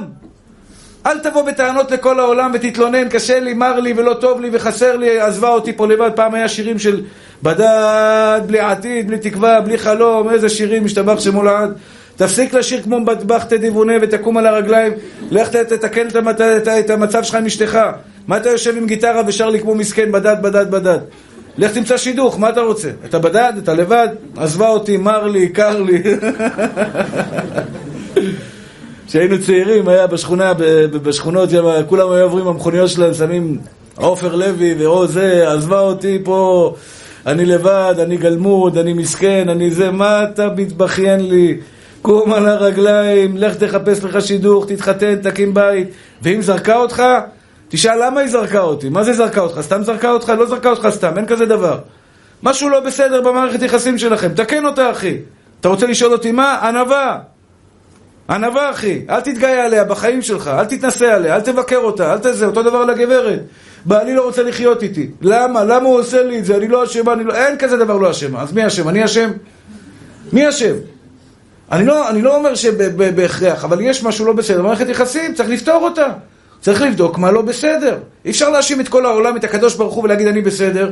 אל 1.06 1.20
תבוא 1.20 1.42
בטענות 1.42 1.92
לכל 1.92 2.20
העולם 2.20 2.52
ותתלונן, 2.54 3.10
קשה 3.10 3.40
לי, 3.40 3.54
מר 3.54 3.80
לי 3.80 3.94
ולא 3.98 4.14
טוב 4.14 4.42
לי 4.42 4.50
וחסר 4.54 4.98
לי, 4.98 5.20
עזבה 5.20 5.50
אותי 5.50 5.74
פה 5.74 5.88
לבד. 5.88 6.12
פעם 6.16 6.34
היה 6.34 6.48
שירים 6.48 6.80
של 6.80 7.02
בדד, 7.44 8.42
בלי 8.46 8.60
עתיד, 8.60 9.08
בלי 9.08 9.18
תקווה, 9.18 9.62
בלי 9.62 9.78
חלום, 9.78 10.30
איזה 10.30 10.50
שירים, 10.50 10.86
משתבח 10.86 11.20
שמו 11.20 11.44
לעד. 11.44 11.74
תפסיק 12.16 12.54
לשיר 12.54 12.82
כמו 12.82 13.06
בטבח 13.06 13.44
תדיבונה 13.44 13.94
ותקום 14.02 14.38
על 14.38 14.48
הרגליים, 14.48 14.94
לך 15.32 15.50
תתקן 15.50 16.08
את 16.80 16.90
המצב 16.90 17.24
שלך 17.24 17.36
עם 17.36 17.46
אשתך. 17.46 17.80
מה 18.28 18.38
אתה 18.38 18.50
יושב 18.50 18.78
עם 18.78 18.86
גיטרה 18.86 19.22
ושר 19.28 19.50
לי 19.50 19.60
כמו 19.60 19.76
מסכן, 19.76 20.12
בדד, 20.12 20.36
בדד, 20.42 20.72
בדד? 20.72 21.00
לך 21.58 21.72
תמצא 21.72 21.98
שידוך, 21.98 22.40
מה 22.40 22.50
אתה 22.50 22.62
רוצה? 22.62 22.90
אתה 23.06 23.20
בדד? 23.20 23.54
אתה 23.64 23.74
לבד? 23.74 24.08
עזבה 24.38 24.68
אותי, 24.68 24.98
מר 24.98 25.28
לי, 25.28 25.50
קר 25.50 25.82
לי. 25.82 26.04
כשהיינו 29.08 29.36
צעירים, 29.42 29.88
היה 29.88 30.08
בשכונה, 30.08 30.54
בשכונות, 30.92 31.50
כולם 31.90 32.12
היו 32.12 32.24
עוברים 32.24 32.46
במכוניות 32.46 32.90
שלהם, 32.90 33.14
שמים 33.14 33.58
עופר 33.96 34.36
לוי 34.36 34.76
ואו 34.78 35.08
זה, 35.08 35.52
עזבה 35.52 35.80
אותי 35.80 36.20
פה, 36.24 36.74
אני 37.26 37.46
לבד, 37.46 37.96
אני 38.00 38.18
גלמוד, 38.18 38.78
אני 38.78 38.94
מסכן, 38.94 39.50
אני 39.50 39.72
זה, 39.72 39.92
מה 39.92 40.24
אתה 40.24 40.48
מתבכיין 40.58 41.30
לי? 41.30 41.58
קום 42.02 42.34
על 42.34 42.48
הרגליים, 42.48 43.38
לך 43.38 43.56
תחפש 43.56 44.04
לך 44.04 44.22
שידוך, 44.22 44.66
תתחתן, 44.68 45.16
תקים 45.16 45.54
בית. 45.54 45.88
ואם 46.22 46.42
זרקה 46.42 46.76
אותך, 46.76 47.04
תשאל 47.72 48.06
למה 48.06 48.20
היא 48.20 48.30
זרקה 48.30 48.60
אותי? 48.60 48.90
מה 48.90 49.04
זה 49.04 49.14
זרקה 49.14 49.42
אותך? 49.42 49.62
סתם 49.62 49.84
זרקה 49.84 50.12
אותך? 50.12 50.30
לא 50.38 50.46
זרקה 50.46 50.70
אותך 50.70 50.88
סתם, 50.90 51.18
אין 51.18 51.26
כזה 51.26 51.46
דבר. 51.46 51.80
משהו 52.44 52.70
לא 52.70 52.80
בסדר 52.80 53.22
במערכת 53.22 53.62
יחסים 53.62 53.98
שלכם, 53.98 54.30
תקן 54.30 54.66
אותה 54.66 54.92
אחי. 54.92 55.18
אתה 55.60 55.68
רוצה 55.68 55.88
לשאול 55.88 56.14
אותי 56.14 56.32
מה? 56.32 56.60
ענווה. 56.68 57.20
ענווה 58.30 58.72
אחי, 58.72 59.02
אל 59.10 59.20
תתגאה 59.20 59.66
עליה 59.66 59.84
בחיים 59.84 60.22
שלך, 60.22 60.48
אל 60.48 60.66
תתנסה 60.66 61.16
עליה, 61.16 61.36
אל 61.36 61.42
תבקר 61.42 61.78
אותה, 61.78 62.14
אל 62.14 62.18
תזה, 62.18 62.46
אותו 62.46 62.64
דבר 62.64 62.86
לגברת. 62.86 63.40
בעלי 63.86 64.16
לא 64.16 64.26
רוצה 64.26 64.44
לחיות 64.44 64.84
איתי. 64.84 65.10
למה? 65.22 65.64
למה 65.64 65.88
הוא 65.88 66.00
עושה 66.00 66.24
לי 66.24 66.40
את 66.40 66.46
זה? 66.46 66.58
אני 66.58 66.68
לא 66.68 66.84
אשמה, 66.84 67.14
אני 67.14 67.24
לא... 67.24 67.34
אין 67.34 67.58
כזה 67.58 67.78
דבר 67.78 67.98
לא 67.98 68.12
אשמה. 68.12 68.42
אז 68.42 68.54
מי 68.54 68.68
אשם? 68.68 68.90
אני 68.90 69.06
אשם? 69.06 69.32
מי 70.34 70.50
אשם? 70.50 70.76
אני 71.72 71.86
לא, 71.86 72.10
אני 72.10 72.22
לא 72.22 72.36
אומר 72.36 72.56
שבהכרח, 72.56 73.64
אבל 73.64 73.82
יש 73.82 74.04
משהו 74.04 74.26
לא 74.26 74.34
בסדר. 74.34 74.60
במערכת 74.62 74.90
יחסים, 74.90 75.34
צריך 75.34 75.50
לפתור 75.50 75.84
אותה. 75.84 76.08
צריך 76.62 76.82
לבדוק 76.82 77.18
מה 77.18 77.32
לא 77.32 77.42
בסדר. 77.42 77.98
אי 78.26 78.32
אפשר 78.32 78.50
להאשים 78.50 78.82
את 78.82 78.88
כל 78.88 79.06
העולם, 79.06 79.38
את 79.38 79.44
הקדוש 79.44 79.76
ברוך 79.76 79.94
הוא 79.94 80.04
ולהגיד 80.04 80.28
אני 80.28 80.42
בסדר. 80.42 80.92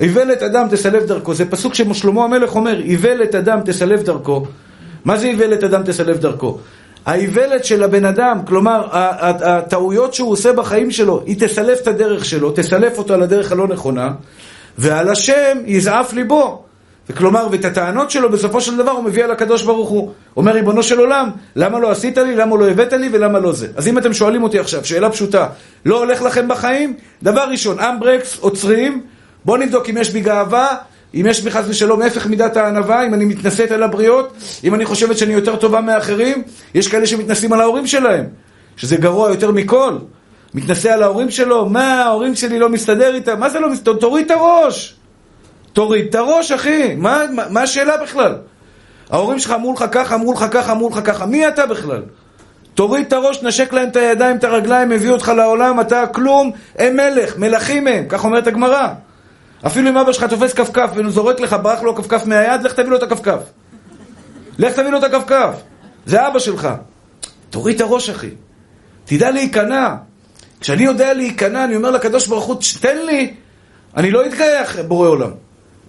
איוולת 0.00 0.42
אדם 0.42 0.66
תסלב 0.70 1.06
דרכו. 1.06 1.34
זה 1.34 1.50
פסוק 1.50 1.74
ששלמה 1.74 2.24
המלך 2.24 2.54
אומר, 2.56 2.80
איוולת 2.80 3.34
אדם 3.34 3.60
תסלב 3.64 4.02
דרכו. 4.02 4.46
מה 5.04 5.16
זה 5.16 5.26
איוולת 5.26 5.64
אדם 5.64 5.82
תסלב 5.82 6.18
דרכו? 6.18 6.58
האיוולת 7.06 7.64
של 7.64 7.82
הבן 7.82 8.04
אדם, 8.04 8.40
כלומר, 8.46 8.86
הטעויות 8.90 10.14
שהוא 10.14 10.30
עושה 10.30 10.52
בחיים 10.52 10.90
שלו, 10.90 11.22
היא 11.26 11.36
תסלף 11.38 11.80
את 11.82 11.86
הדרך 11.86 12.24
שלו, 12.24 12.52
תסלף 12.54 12.98
אותו 12.98 13.14
על 13.14 13.22
הדרך 13.22 13.52
הלא 13.52 13.68
נכונה, 13.68 14.10
ועל 14.78 15.08
השם 15.08 15.58
יזעף 15.66 16.12
ליבו. 16.12 16.65
וכלומר, 17.10 17.48
ואת 17.50 17.64
הטענות 17.64 18.10
שלו 18.10 18.30
בסופו 18.30 18.60
של 18.60 18.76
דבר 18.76 18.90
הוא 18.90 19.04
מביא 19.04 19.24
על 19.24 19.30
הקדוש 19.30 19.62
ברוך 19.62 19.88
הוא. 19.88 20.12
אומר, 20.36 20.52
ריבונו 20.52 20.82
של 20.82 20.98
עולם, 20.98 21.30
למה 21.56 21.78
לא 21.78 21.90
עשית 21.90 22.18
לי, 22.18 22.36
למה 22.36 22.56
לא 22.56 22.70
הבאת 22.70 22.92
לי 22.92 23.08
ולמה 23.12 23.38
לא 23.38 23.52
זה? 23.52 23.68
אז 23.76 23.88
אם 23.88 23.98
אתם 23.98 24.12
שואלים 24.12 24.42
אותי 24.42 24.58
עכשיו, 24.58 24.84
שאלה 24.84 25.10
פשוטה, 25.10 25.46
לא 25.86 25.98
הולך 25.98 26.22
לכם 26.22 26.48
בחיים? 26.48 26.94
דבר 27.22 27.44
ראשון, 27.50 27.80
אמברקס, 27.80 28.38
עוצרים, 28.40 29.02
בואו 29.44 29.56
נבדוק 29.56 29.88
אם 29.88 29.96
יש 29.96 30.10
בי 30.10 30.20
גאווה, 30.20 30.76
אם 31.14 31.26
יש 31.28 31.40
בי 31.40 31.50
חס 31.50 31.64
ושלום 31.68 32.02
הפך 32.02 32.26
מידת 32.26 32.56
הענווה, 32.56 33.06
אם 33.06 33.14
אני 33.14 33.24
מתנשאת 33.24 33.70
על 33.70 33.82
הבריות, 33.82 34.32
אם 34.64 34.74
אני 34.74 34.84
חושבת 34.84 35.18
שאני 35.18 35.32
יותר 35.32 35.56
טובה 35.56 35.80
מאחרים, 35.80 36.42
יש 36.74 36.88
כאלה 36.88 37.06
שמתנשאים 37.06 37.52
על 37.52 37.60
ההורים 37.60 37.86
שלהם, 37.86 38.24
שזה 38.76 38.96
גרוע 38.96 39.30
יותר 39.30 39.50
מכל. 39.50 39.98
מתנשא 40.54 40.92
על 40.92 41.02
ההורים 41.02 41.30
שלו, 41.30 41.66
מה, 41.66 42.02
ההורים 42.04 42.34
שלי 42.34 42.58
לא 42.58 42.68
מסתדר 42.68 43.14
איתם, 43.14 43.40
מה 43.40 43.50
זה 43.50 43.60
לא 43.60 43.70
מסתדר? 43.70 43.92
תוריד 43.92 44.24
את 44.24 44.30
הראש. 44.30 44.96
תוריד 45.76 46.06
את 46.08 46.14
הראש, 46.14 46.52
אחי. 46.52 46.94
מה, 46.94 47.22
מה, 47.32 47.42
מה 47.50 47.62
השאלה 47.62 47.96
בכלל? 47.96 48.34
ההורים 49.10 49.38
שלך 49.38 49.50
אמרו 49.50 49.72
לך 49.72 49.84
ככה, 49.92 50.14
אמרו 50.14 50.32
לך 50.32 50.44
ככה, 50.50 50.72
אמרו 50.72 50.88
לך 50.88 51.00
ככה. 51.04 51.26
מי 51.26 51.48
אתה 51.48 51.66
בכלל? 51.66 52.02
תוריד 52.74 53.06
את 53.06 53.12
הראש, 53.12 53.42
נשק 53.42 53.72
להם 53.72 53.88
את 53.88 53.96
הידיים, 53.96 54.36
את 54.36 54.44
הרגליים, 54.44 54.92
הביא 54.92 55.10
אותך 55.10 55.28
לעולם, 55.28 55.80
אתה 55.80 56.06
כלום, 56.06 56.50
הם 56.78 56.96
מלך, 56.96 57.38
מלכים 57.38 57.86
הם, 57.86 58.04
כך 58.08 58.24
אומרת 58.24 58.46
הגמרא. 58.46 58.88
אפילו 59.66 59.90
אם 59.90 59.96
אבא 59.96 60.12
שלך 60.12 60.24
תופס 60.24 60.54
כפכף 60.54 60.90
וזורק 60.94 61.40
לך, 61.40 61.56
ברח 61.62 61.82
לו 61.82 61.94
כפכף 61.94 62.26
מהיד, 62.26 62.62
לך 62.62 62.72
תביא 62.72 62.90
לו 62.90 62.96
את 62.96 63.02
הכפכף. 63.02 63.40
לך 64.58 64.72
תביא 64.72 64.90
לו 64.90 64.98
את 64.98 65.04
הכפכף. 65.04 65.54
זה 66.06 66.28
אבא 66.28 66.38
שלך. 66.38 66.68
תוריד 67.50 67.74
את 67.74 67.80
הראש, 67.80 68.10
אחי. 68.10 68.30
תדע 69.04 69.30
להיכנע. 69.30 69.94
כשאני 70.60 70.82
יודע 70.82 71.14
להיכנע, 71.14 71.64
אני 71.64 71.76
אומר 71.76 71.90
לקדוש 71.90 72.26
ברוך 72.26 72.44
הוא, 72.44 72.56
תן 72.80 73.06
לי, 73.06 73.34
אני 73.96 74.10
לא 74.10 74.26
אתגאה 74.26 74.62
אחרי 74.62 74.82
בורא 74.82 75.08
עולם. 75.08 75.45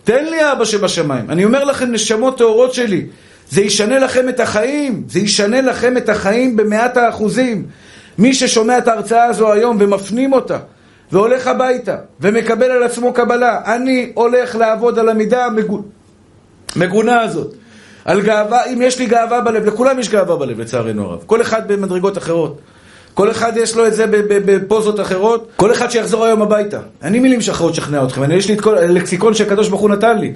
תן 0.07 0.25
לי 0.25 0.51
אבא 0.51 0.65
שבשמיים. 0.65 1.29
אני 1.29 1.45
אומר 1.45 1.63
לכם, 1.63 1.91
נשמות 1.91 2.37
טהורות 2.37 2.73
שלי, 2.73 3.05
זה 3.49 3.61
ישנה 3.61 3.99
לכם 3.99 4.29
את 4.29 4.39
החיים, 4.39 5.03
זה 5.07 5.19
ישנה 5.19 5.61
לכם 5.61 5.97
את 5.97 6.09
החיים 6.09 6.55
במאת 6.55 6.97
האחוזים. 6.97 7.65
מי 8.17 8.33
ששומע 8.33 8.77
את 8.77 8.87
ההרצאה 8.87 9.23
הזו 9.23 9.51
היום 9.51 9.77
ומפנים 9.79 10.33
אותה, 10.33 10.57
והולך 11.11 11.47
הביתה, 11.47 11.95
ומקבל 12.21 12.71
על 12.71 12.83
עצמו 12.83 13.13
קבלה, 13.13 13.61
אני 13.75 14.11
הולך 14.13 14.55
לעבוד 14.55 14.99
על 14.99 15.09
המידה 15.09 15.47
המגונה 16.75 17.21
הזאת. 17.21 17.53
על 18.05 18.21
גאווה, 18.21 18.65
אם 18.65 18.81
יש 18.81 18.99
לי 18.99 19.05
גאווה 19.05 19.41
בלב, 19.41 19.65
לכולם 19.65 19.99
יש 19.99 20.09
גאווה 20.09 20.35
בלב 20.35 20.59
לצערנו 20.59 21.05
הרב, 21.05 21.23
כל 21.25 21.41
אחד 21.41 21.71
במדרגות 21.71 22.17
אחרות. 22.17 22.59
כל 23.17 23.31
אחד 23.31 23.57
יש 23.57 23.75
לו 23.75 23.87
את 23.87 23.93
זה 23.93 24.05
בפוזות 24.29 24.99
אחרות, 24.99 25.51
כל 25.55 25.71
אחד 25.71 25.91
שיחזור 25.91 26.25
היום 26.25 26.41
הביתה. 26.41 26.79
אין 27.03 27.13
לי 27.13 27.19
מילים 27.19 27.41
שאחרות 27.41 27.71
לשכנע 27.71 28.03
אתכם, 28.03 28.23
אני, 28.23 28.33
יש 28.33 28.47
לי 28.47 28.53
את 28.53 28.61
כל 28.61 28.77
הלקסיקון 28.77 29.33
שהקדוש 29.33 29.69
ברוך 29.69 29.81
הוא 29.81 29.89
נתן 29.89 30.17
לי. 30.17 30.33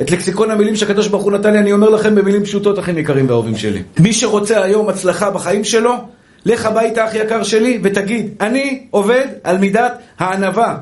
את 0.00 0.10
לקסיקון 0.10 0.50
המילים 0.50 0.76
שהקדוש 0.76 1.08
ברוך 1.08 1.24
הוא 1.24 1.32
נתן 1.32 1.52
לי, 1.52 1.58
אני 1.58 1.72
אומר 1.72 1.88
לכם 1.88 2.14
במילים 2.14 2.44
פשוטות, 2.44 2.78
אחים 2.78 2.98
יקרים 2.98 3.28
ואהובים 3.28 3.56
שלי. 3.56 3.82
מי 3.98 4.12
שרוצה 4.12 4.62
היום 4.62 4.88
הצלחה 4.88 5.30
בחיים 5.30 5.64
שלו, 5.64 5.94
לך 6.44 6.66
הביתה, 6.66 7.04
אח 7.04 7.14
יקר 7.14 7.42
שלי, 7.42 7.80
ותגיד, 7.82 8.34
אני 8.40 8.86
עובד 8.90 9.26
על 9.44 9.58
מידת 9.58 9.98
הענווה. 10.18 10.76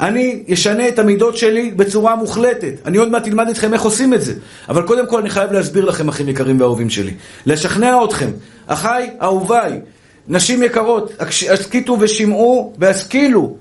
אני 0.00 0.42
אשנה 0.52 0.88
את 0.88 0.98
המידות 0.98 1.36
שלי 1.36 1.70
בצורה 1.70 2.16
מוחלטת. 2.16 2.72
אני 2.86 2.98
עוד 2.98 3.10
מעט 3.10 3.26
אלמד 3.26 3.48
אתכם 3.48 3.72
איך 3.72 3.82
עושים 3.82 4.14
את 4.14 4.22
זה. 4.22 4.32
אבל 4.68 4.82
קודם 4.82 5.06
כל 5.06 5.20
אני 5.20 5.30
חייב 5.30 5.52
להסביר 5.52 5.84
לכם, 5.84 6.08
אחים 6.08 6.28
יקרים 6.28 6.60
ואהובים 6.60 6.90
שלי. 6.90 7.14
לשכנע 7.46 8.04
אתכם. 8.04 8.30
אחיי, 8.66 9.10
אהוביי, 9.22 9.80
נשים 10.28 10.62
יקרות, 10.62 11.12
הסכיתו 11.50 11.96
ושמעו 12.00 12.72
והשכילו. 12.78 13.56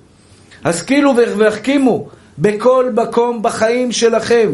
השכילו 0.66 1.14
והחכימו 1.38 2.08
בכל 2.38 2.90
מקום 2.94 3.42
בחיים 3.42 3.92
שלכם. 3.92 4.52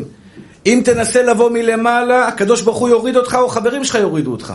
אם 0.65 0.81
תנסה 0.85 1.23
לבוא 1.23 1.49
מלמעלה, 1.49 2.27
הקדוש 2.27 2.61
ברוך 2.61 2.77
הוא 2.77 2.89
יוריד 2.89 3.17
אותך 3.17 3.37
או 3.41 3.49
חברים 3.49 3.83
שלך 3.83 3.95
יורידו 3.95 4.31
אותך. 4.31 4.53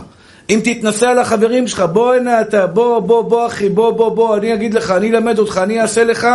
אם 0.51 0.61
תתנסה 0.65 1.11
על 1.11 1.19
החברים 1.19 1.69
שלך, 1.69 1.85
בוא 1.93 2.15
הנה 2.15 2.41
אתה, 2.41 2.67
בוא, 2.67 3.01
בוא, 3.01 3.23
בוא 3.23 3.47
אחי, 3.47 3.69
בוא, 3.69 3.91
בוא, 3.91 4.09
בוא, 4.09 4.37
אני 4.37 4.55
אגיד 4.55 4.75
לך, 4.75 4.91
אני 4.91 5.11
אלמד 5.11 5.39
אותך, 5.39 5.61
אני 5.63 5.81
אעשה 5.81 6.05
לך. 6.05 6.27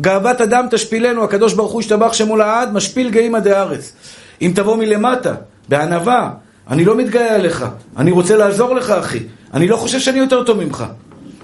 גאוות 0.00 0.40
אדם 0.40 0.66
תשפילנו, 0.70 1.24
הקדוש 1.24 1.54
ברוך 1.54 1.72
הוא 1.72 1.80
ישתבח 1.80 2.12
שמו 2.12 2.36
לעד, 2.36 2.72
משפיל 2.72 3.10
גאים 3.10 3.34
עדי 3.34 3.52
ארץ. 3.52 3.92
אם 4.42 4.52
תבוא 4.54 4.76
מלמטה, 4.76 5.34
בענווה, 5.68 6.30
אני 6.70 6.84
לא 6.84 6.96
מתגאה 6.96 7.34
עליך, 7.34 7.64
אני 7.96 8.10
רוצה 8.10 8.36
לעזור 8.36 8.74
לך 8.74 8.90
אחי. 8.90 9.18
אני 9.54 9.68
לא 9.68 9.76
חושב 9.76 9.98
שאני 9.98 10.18
יותר 10.18 10.44
טוב 10.44 10.64
ממך. 10.64 10.84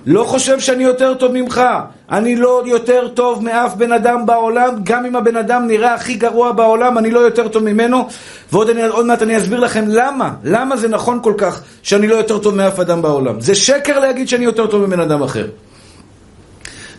לא 0.06 0.24
חושב 0.24 0.60
שאני 0.60 0.84
יותר 0.84 1.14
טוב 1.14 1.32
ממך. 1.32 1.62
אני 2.10 2.36
לא 2.36 2.62
יותר 2.66 3.08
טוב 3.08 3.44
מאף 3.44 3.74
בן 3.74 3.92
אדם 3.92 4.26
בעולם, 4.26 4.74
גם 4.82 5.06
אם 5.06 5.16
הבן 5.16 5.36
אדם 5.36 5.66
נראה 5.66 5.94
הכי 5.94 6.14
גרוע 6.14 6.52
בעולם, 6.52 6.98
אני 6.98 7.10
לא 7.10 7.20
יותר 7.20 7.48
טוב 7.48 7.62
ממנו. 7.62 8.08
ועוד 8.52 8.70
אני, 8.70 8.82
מעט 9.04 9.22
אני 9.22 9.36
אסביר 9.36 9.60
לכם 9.60 9.84
למה, 9.88 10.34
למה 10.44 10.76
זה 10.76 10.88
נכון 10.88 11.20
כל 11.22 11.34
כך 11.38 11.62
שאני 11.82 12.06
לא 12.06 12.14
יותר 12.14 12.38
טוב 12.38 12.54
מאף 12.54 12.80
אדם 12.80 13.02
בעולם. 13.02 13.40
זה 13.40 13.54
שקר 13.54 13.98
להגיד 13.98 14.28
שאני 14.28 14.44
יותר 14.44 14.66
טוב 14.66 14.86
מבן 14.86 15.00
אדם 15.00 15.22
אחר. 15.22 15.46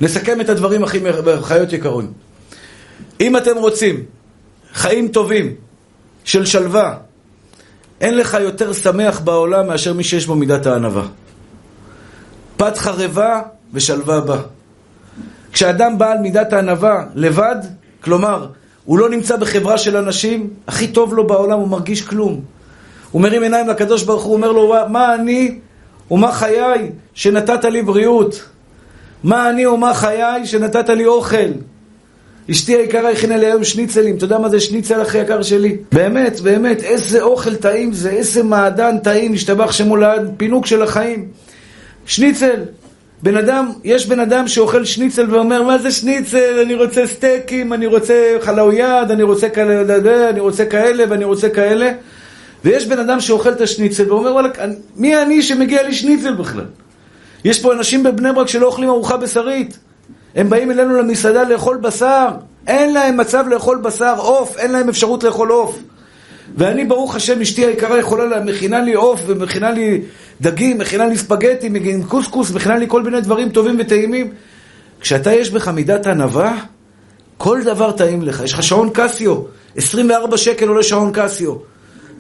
נסכם 0.01 0.41
את 0.41 0.49
הדברים 0.49 0.83
הכי 0.83 0.99
חיות 1.41 1.73
יקרים. 1.73 2.11
אם 3.21 3.37
אתם 3.37 3.57
רוצים 3.57 4.03
חיים 4.73 5.07
טובים 5.07 5.53
של 6.23 6.45
שלווה, 6.45 7.06
אין 8.01 8.17
לך 8.17 8.37
יותר 8.41 8.73
שמח 8.73 9.19
בעולם 9.19 9.67
מאשר 9.67 9.93
מי 9.93 10.03
שיש 10.03 10.25
בו 10.25 10.35
מידת 10.35 10.65
הענווה. 10.65 11.03
פת 12.57 12.77
חרבה 12.77 13.41
ושלווה 13.73 14.21
בה. 14.21 14.37
כשאדם 15.51 15.97
בעל 15.97 16.17
מידת 16.17 16.53
הענווה 16.53 17.03
לבד, 17.15 17.55
כלומר, 18.01 18.47
הוא 18.85 18.99
לא 18.99 19.09
נמצא 19.09 19.35
בחברה 19.35 19.77
של 19.77 19.97
אנשים, 19.97 20.49
הכי 20.67 20.87
טוב 20.87 21.13
לו 21.13 21.27
בעולם, 21.27 21.59
הוא 21.59 21.67
מרגיש 21.67 22.01
כלום. 22.01 22.41
הוא 23.11 23.21
מרים 23.21 23.43
עיניים 23.43 23.67
לקדוש 23.67 24.03
ברוך 24.03 24.23
הוא, 24.23 24.33
אומר 24.33 24.51
לו, 24.51 24.73
מה 24.89 25.15
אני 25.15 25.59
ומה 26.11 26.31
חיי 26.31 26.91
שנתת 27.13 27.65
לי 27.65 27.81
בריאות? 27.81 28.43
מה 29.23 29.49
אני 29.49 29.67
ומה 29.67 29.93
חיי 29.93 30.45
שנתת 30.45 30.89
לי 30.89 31.05
אוכל? 31.05 31.51
אשתי 32.51 32.75
היקרה 32.75 33.11
הכינה 33.11 33.37
לי 33.37 33.45
היום 33.45 33.63
שניצלים, 33.63 34.17
אתה 34.17 34.25
יודע 34.25 34.37
מה 34.37 34.49
זה 34.49 34.59
שניצל 34.59 35.01
הכי 35.01 35.17
יקר 35.17 35.41
שלי? 35.41 35.77
באמת, 35.91 36.39
באמת, 36.39 36.83
איזה 36.83 37.21
אוכל 37.21 37.55
טעים 37.55 37.93
זה, 37.93 38.09
איזה 38.09 38.43
מעדן 38.43 38.97
טעים, 38.97 39.33
השתבח 39.33 39.71
שמו 39.71 39.95
לעד, 39.95 40.33
פינוק 40.37 40.65
של 40.65 40.81
החיים. 40.81 41.27
שניצל. 42.05 42.63
בן 43.23 43.37
אדם, 43.37 43.71
יש 43.83 44.07
בן 44.07 44.19
אדם 44.19 44.47
שאוכל 44.47 44.85
שניצל 44.85 45.33
ואומר, 45.35 45.63
מה 45.63 45.77
זה 45.77 45.91
שניצל? 45.91 46.59
אני 46.65 46.75
רוצה 46.75 47.07
סטייקים, 47.07 47.73
אני 47.73 47.85
רוצה 47.85 48.37
חלאויד, 48.41 49.11
אני 49.11 49.23
רוצה 49.23 49.49
כאלה, 49.49 50.29
אני 50.29 50.39
רוצה 50.39 50.65
כאלה 50.65 51.03
ואני 51.09 51.25
רוצה 51.25 51.49
כאלה. 51.49 51.91
ויש 52.65 52.85
בן 52.85 52.99
אדם 52.99 53.19
שאוכל 53.19 53.51
את 53.51 53.61
השניצל 53.61 54.11
ואומר, 54.11 54.33
וואלה, 54.33 54.49
מי 54.95 55.21
אני 55.21 55.41
שמגיע 55.41 55.83
לי 55.83 55.93
שניצל 55.93 56.33
בכלל? 56.33 56.65
יש 57.45 57.61
פה 57.61 57.73
אנשים 57.73 58.03
בבני 58.03 58.33
ברק 58.33 58.47
שלא 58.47 58.65
אוכלים 58.65 58.89
ארוחה 58.89 59.17
בשרית. 59.17 59.77
הם 60.35 60.49
באים 60.49 60.71
אלינו 60.71 60.97
למסעדה 60.97 61.43
לאכול 61.43 61.77
בשר. 61.77 62.27
אין 62.67 62.93
להם 62.93 63.17
מצב 63.17 63.45
לאכול 63.47 63.77
בשר 63.77 64.15
עוף, 64.17 64.57
אין 64.57 64.71
להם 64.71 64.89
אפשרות 64.89 65.23
לאכול 65.23 65.49
עוף. 65.49 65.79
ואני, 66.57 66.85
ברוך 66.85 67.15
השם, 67.15 67.41
אשתי 67.41 67.65
היקרה 67.65 67.99
יכולה 67.99 68.25
לה, 68.25 68.39
מכינה 68.39 68.81
לי 68.81 68.93
עוף 68.93 69.21
ומכינה 69.27 69.71
לי 69.71 70.01
דגים, 70.41 70.77
מכינה 70.77 71.07
לי 71.07 71.17
ספגטי, 71.17 71.67
עם 71.67 72.03
קוסקוס, 72.03 72.51
מכינה 72.51 72.77
לי 72.77 72.85
כל 72.87 73.03
מיני 73.03 73.21
דברים 73.21 73.49
טובים 73.49 73.75
וטעימים. 73.79 74.31
כשאתה 75.01 75.33
יש 75.33 75.49
בך 75.49 75.67
מידת 75.67 76.07
ענווה, 76.07 76.57
כל 77.37 77.61
דבר 77.63 77.91
טעים 77.91 78.21
לך. 78.21 78.41
יש 78.43 78.53
לך 78.53 78.63
שעון 78.63 78.89
קסיו, 78.93 79.35
24 79.75 80.37
שקל 80.37 80.67
עולה 80.67 80.83
שעון 80.83 81.11
קסיו. 81.13 81.55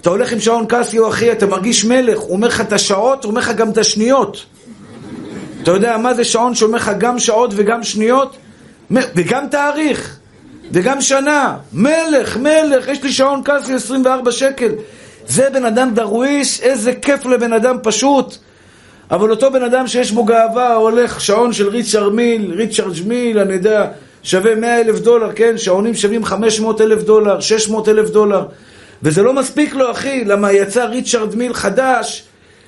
אתה 0.01 0.09
הולך 0.09 0.31
עם 0.31 0.39
שעון 0.39 0.65
קסיו, 0.67 1.09
אחי, 1.09 1.31
אתה 1.31 1.45
מרגיש 1.45 1.85
מלך. 1.85 2.19
הוא 2.19 2.31
אומר 2.31 2.47
לך 2.47 2.61
את 2.61 2.73
השעות, 2.73 3.23
הוא 3.23 3.29
אומר 3.29 3.41
לך 3.41 3.51
גם 3.51 3.69
את 3.69 3.77
השניות. 3.77 4.45
אתה 5.67 5.75
יודע 5.75 5.97
מה 5.97 6.13
זה 6.13 6.23
שעון 6.23 6.55
שאומר 6.55 6.77
לך 6.77 6.91
גם 6.97 7.19
שעות 7.19 7.53
וגם 7.55 7.83
שניות? 7.83 8.37
וגם 8.91 9.47
תאריך. 9.47 10.17
וגם 10.71 11.01
שנה. 11.01 11.57
מלך, 11.73 12.37
מלך, 12.37 12.87
יש 12.87 13.03
לי 13.03 13.11
שעון 13.11 13.41
קסי 13.45 13.73
24 13.73 14.31
שקל. 14.31 14.71
זה 15.27 15.49
בן 15.53 15.65
אדם 15.65 15.93
דרוויש, 15.93 16.61
איזה 16.61 16.93
כיף 16.93 17.25
לבן 17.25 17.53
אדם 17.53 17.77
פשוט. 17.83 18.37
אבל 19.11 19.31
אותו 19.31 19.51
בן 19.51 19.63
אדם 19.63 19.87
שיש 19.87 20.11
בו 20.11 20.25
גאווה, 20.25 20.73
הולך 20.73 21.21
שעון 21.21 21.53
של 21.53 21.69
ריצ'רד 21.69 22.13
מיל, 22.13 22.53
ריצ'רד 22.53 23.07
מיל, 23.07 23.39
אני 23.39 23.53
יודע, 23.53 23.85
שווה 24.23 24.55
100 24.55 24.81
אלף 24.81 24.99
דולר, 24.99 25.31
כן? 25.35 25.57
שעונים 25.57 25.93
שווים 25.95 26.25
500 26.25 26.81
אלף 26.81 27.03
דולר, 27.03 27.39
600 27.39 27.89
אלף 27.89 28.09
דולר. 28.09 28.43
וזה 29.03 29.23
לא 29.23 29.33
מספיק 29.33 29.73
לו, 29.73 29.91
אחי, 29.91 30.23
למה 30.25 30.51
יצא 30.51 30.83
ריצ'רד 30.85 31.35
מיל 31.35 31.53
חדש, 31.53 32.23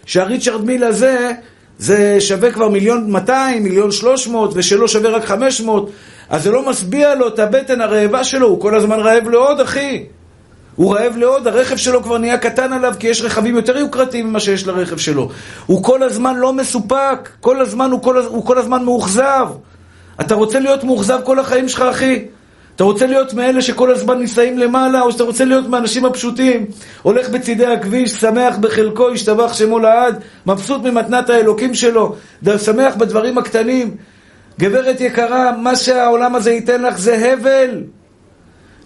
שהריצ'רד 0.06 0.66
מיל 0.66 0.84
הזה, 0.84 1.32
זה 1.80 2.22
שווה 2.22 2.52
כבר 2.52 2.70
מיליון 2.70 3.12
200, 3.12 3.64
מיליון 3.64 3.92
300, 3.92 4.52
ושלו 4.56 4.88
שווה 4.88 5.10
רק 5.10 5.26
500. 5.26 5.90
אז 6.30 6.44
זה 6.44 6.52
לא 6.52 6.70
משביע 6.70 7.16
לו 7.16 7.28
את 7.28 7.40
הבטן 7.40 7.82
הרעבה 7.82 8.24
שלו, 8.24 8.48
הוא 8.48 8.62
כל 8.62 8.76
הזמן 8.76 9.00
רעב 9.00 9.30
לעוד, 9.30 9.60
אחי. 9.60 10.06
הוא 10.76 10.96
רעב 10.96 11.18
לעוד, 11.18 11.48
הרכב 11.48 11.78
שלו 11.78 12.04
כבר 12.04 12.18
נהיה 12.18 12.38
קטן 12.38 12.74
עליו, 12.74 12.94
כי 13.00 13.08
יש 13.08 13.22
רכבים 13.22 13.56
יותר 13.56 13.78
יוקרתיים 13.78 14.28
ממה 14.28 14.40
שיש 14.40 14.68
לרכב 14.68 14.98
שלו. 14.98 15.30
הוא 15.66 15.84
כל 15.84 16.04
הזמן 16.04 16.36
לא 16.36 16.54
מסופק, 16.54 17.30
כל 17.40 17.62
הזמן 17.62 17.92
הוא 17.92 18.02
כל, 18.02 18.18
הוא 18.18 18.46
כל 18.46 18.58
הזמן 18.58 18.84
מאוכזב. 18.84 19.48
אתה 20.22 20.36
רוצה 20.36 20.60
להיות 20.60 20.84
מאוכזב 20.84 21.20
כל 21.24 21.40
החיים 21.40 21.70
שלך, 21.70 21.82
אחי? 21.82 22.26
אתה 22.80 22.86
רוצה 22.86 23.06
להיות 23.06 23.34
מאלה 23.34 23.62
שכל 23.62 23.92
הזמן 23.92 24.20
נישאים 24.20 24.58
למעלה, 24.58 25.02
או 25.02 25.12
שאתה 25.12 25.24
רוצה 25.24 25.46
להיות 25.46 25.68
מהאנשים 25.68 26.06
הפשוטים? 26.06 26.66
הולך 27.02 27.30
בצידי 27.30 27.66
הכביש, 27.66 28.12
שמח 28.12 28.58
בחלקו, 28.58 29.10
השתבח 29.10 29.54
שמו 29.54 29.80
לעד, 29.80 30.24
מבסוט 30.46 30.82
ממתנת 30.84 31.30
האלוקים 31.30 31.74
שלו, 31.74 32.16
שמח 32.58 32.96
בדברים 32.96 33.38
הקטנים. 33.38 33.96
גברת 34.60 35.02
יקרה, 35.02 35.52
מה 35.58 35.76
שהעולם 35.76 36.36
הזה 36.36 36.52
ייתן 36.52 36.82
לך 36.82 36.98
זה 36.98 37.34
הבל. 37.34 37.84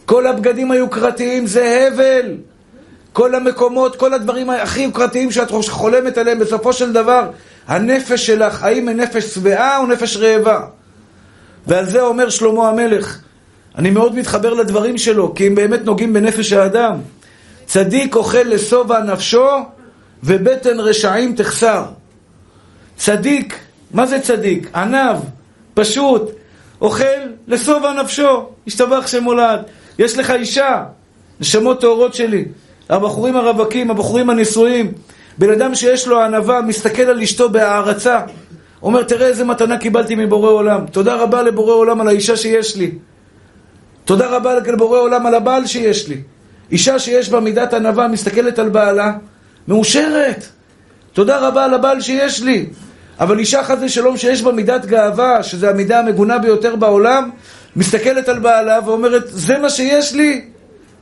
כל 0.06 0.27
הבגדים 0.27 0.71
היוקרתיים 0.71 1.47
זה 1.47 1.88
הבל. 1.88 2.38
כל 3.12 3.36
המקומות, 3.36 3.95
כל 3.95 4.13
הדברים 4.13 4.49
הכי 4.49 4.82
יוקרתיים 4.82 5.32
שאת 5.32 5.51
חולמת 5.69 6.17
עליהם, 6.17 6.39
בסופו 6.39 6.73
של 6.73 6.93
דבר, 6.93 7.29
הנפש 7.67 8.25
שלך, 8.25 8.63
האם 8.63 8.88
היא 8.88 8.97
נפש 8.97 9.23
שבעה 9.23 9.77
או 9.77 9.86
נפש 9.86 10.17
רעבה? 10.17 10.60
ועל 11.67 11.86
זה 11.86 12.01
אומר 12.01 12.29
שלמה 12.29 12.69
המלך. 12.69 13.19
אני 13.77 13.89
מאוד 13.89 14.15
מתחבר 14.15 14.53
לדברים 14.53 14.97
שלו, 14.97 15.33
כי 15.36 15.47
הם 15.47 15.55
באמת 15.55 15.86
נוגעים 15.86 16.13
בנפש 16.13 16.53
האדם. 16.53 16.97
צדיק 17.65 18.15
אוכל 18.15 18.43
לשובע 18.45 19.03
נפשו, 19.03 19.47
ובטן 20.23 20.79
רשעים 20.79 21.36
תחסר. 21.36 21.83
צדיק, 22.97 23.59
מה 23.91 24.05
זה 24.05 24.19
צדיק? 24.19 24.69
ענב. 24.75 25.17
פשוט, 25.73 26.31
אוכל 26.81 27.03
לשובע 27.47 27.93
נפשו, 27.93 28.45
השתבח 28.67 29.07
שמולד. 29.07 29.59
יש 29.99 30.17
לך 30.17 30.31
אישה, 30.31 30.83
נשמות 31.39 31.81
טהורות 31.81 32.13
שלי, 32.13 32.45
הבחורים 32.89 33.36
הרווקים, 33.36 33.91
הבחורים 33.91 34.29
הנשואים, 34.29 34.91
בן 35.38 35.49
אדם 35.49 35.75
שיש 35.75 36.07
לו 36.07 36.21
ענווה, 36.21 36.62
מסתכל 36.62 37.01
על 37.01 37.21
אשתו 37.21 37.49
בהערצה, 37.49 38.21
אומר, 38.83 39.03
תראה 39.03 39.27
איזה 39.27 39.45
מתנה 39.45 39.77
קיבלתי 39.77 40.15
מבורא 40.15 40.51
עולם. 40.51 40.86
תודה 40.91 41.15
רבה 41.15 41.41
לבורא 41.41 41.73
עולם 41.73 42.01
על 42.01 42.07
האישה 42.07 42.38
שיש 42.38 42.75
לי. 42.75 42.91
תודה 44.05 44.27
רבה 44.27 44.53
לבורא 44.53 44.99
עולם 44.99 45.25
על 45.25 45.35
הבעל 45.35 45.65
שיש 45.65 46.07
לי. 46.07 46.21
אישה 46.71 46.99
שיש 46.99 47.29
בה 47.29 47.39
מידת 47.39 47.73
ענווה, 47.73 48.07
מסתכלת 48.07 48.59
על 48.59 48.69
בעלה, 48.69 49.13
מאושרת. 49.67 50.45
תודה 51.13 51.47
רבה 51.47 51.65
על 51.65 51.73
הבעל 51.73 52.01
שיש 52.01 52.41
לי. 52.41 52.65
אבל 53.19 53.39
אישה 53.39 53.63
חס 53.63 53.77
ושלום 53.81 54.17
שיש 54.17 54.41
בה 54.41 54.51
מידת 54.51 54.85
גאווה, 54.85 55.43
שזו 55.43 55.67
המידה 55.67 55.99
המגונה 55.99 56.37
ביותר 56.37 56.75
בעולם, 56.75 57.29
מסתכלת 57.75 58.29
על 58.29 58.39
בעלה 58.39 58.79
ואומרת, 58.85 59.23
זה 59.25 59.57
מה 59.57 59.69
שיש 59.69 60.13
לי, 60.13 60.45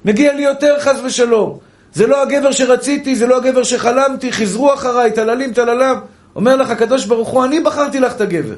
מגיע 0.05 0.33
לי 0.33 0.41
יותר 0.41 0.79
חס 0.79 0.99
ושלום. 1.03 1.57
זה 1.93 2.07
לא 2.07 2.21
הגבר 2.21 2.51
שרציתי, 2.51 3.15
זה 3.15 3.27
לא 3.27 3.37
הגבר 3.37 3.63
שחלמתי, 3.63 4.31
חזרו 4.31 4.73
אחריי, 4.73 5.11
טללים 5.11 5.53
טללם. 5.53 5.99
אומר 6.35 6.55
לך 6.55 6.69
הקדוש 6.69 7.05
ברוך 7.05 7.29
הוא, 7.29 7.45
אני 7.45 7.59
בחרתי 7.59 7.99
לך 7.99 8.15
את 8.15 8.21
הגבר. 8.21 8.55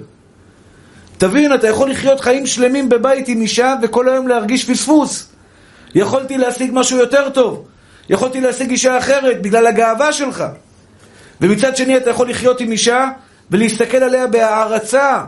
תבין, 1.17 1.53
אתה 1.53 1.67
יכול 1.67 1.89
לחיות 1.89 2.19
חיים 2.19 2.45
שלמים 2.45 2.89
בבית 2.89 3.27
עם 3.27 3.41
אישה 3.41 3.75
וכל 3.81 4.09
היום 4.09 4.27
להרגיש 4.27 4.69
פספוס. 4.69 5.29
יכולתי 5.95 6.37
להשיג 6.37 6.69
משהו 6.73 6.97
יותר 6.97 7.29
טוב. 7.29 7.65
יכולתי 8.09 8.41
להשיג 8.41 8.69
אישה 8.69 8.97
אחרת 8.97 9.41
בגלל 9.41 9.67
הגאווה 9.67 10.13
שלך. 10.13 10.43
ומצד 11.41 11.77
שני 11.77 11.97
אתה 11.97 12.09
יכול 12.09 12.29
לחיות 12.29 12.61
עם 12.61 12.71
אישה 12.71 13.09
ולהסתכל 13.51 13.97
עליה 13.97 14.27
בהערצה, 14.27 15.21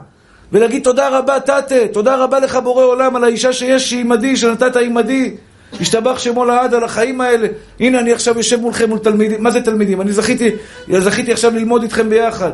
ולהגיד 0.52 0.84
תודה 0.84 1.10
רבה 1.10 1.39
תתה, 1.39 1.88
תודה 1.93 2.15
רבה 2.15 2.39
לך 2.39 2.56
בורא 2.56 2.84
עולם 2.84 3.15
על 3.15 3.24
האישה 3.24 3.54
שיש 3.54 3.93
עימדי, 3.93 4.38
שנתת 4.38 4.76
עימדי. 4.76 5.36
השתבח 5.82 6.19
שמו 6.19 6.45
לעד 6.45 6.74
על 6.74 6.84
החיים 6.84 7.21
האלה. 7.21 7.48
הנה 7.80 8.00
אני 8.00 8.12
עכשיו 8.12 8.38
יושב 8.38 8.62
מולכם 8.62 8.89
מול 8.89 9.00
תלמידים. 9.00 9.43
מה 9.43 9.52
זה 9.52 9.62
תלמידים? 9.62 10.02
אני 10.02 10.13
זכיתי, 10.13 10.52
זכיתי 11.00 11.32
עכשיו 11.32 11.56
ללמוד 11.56 11.84
איתכם 11.84 12.10
ביחד. 12.10 12.52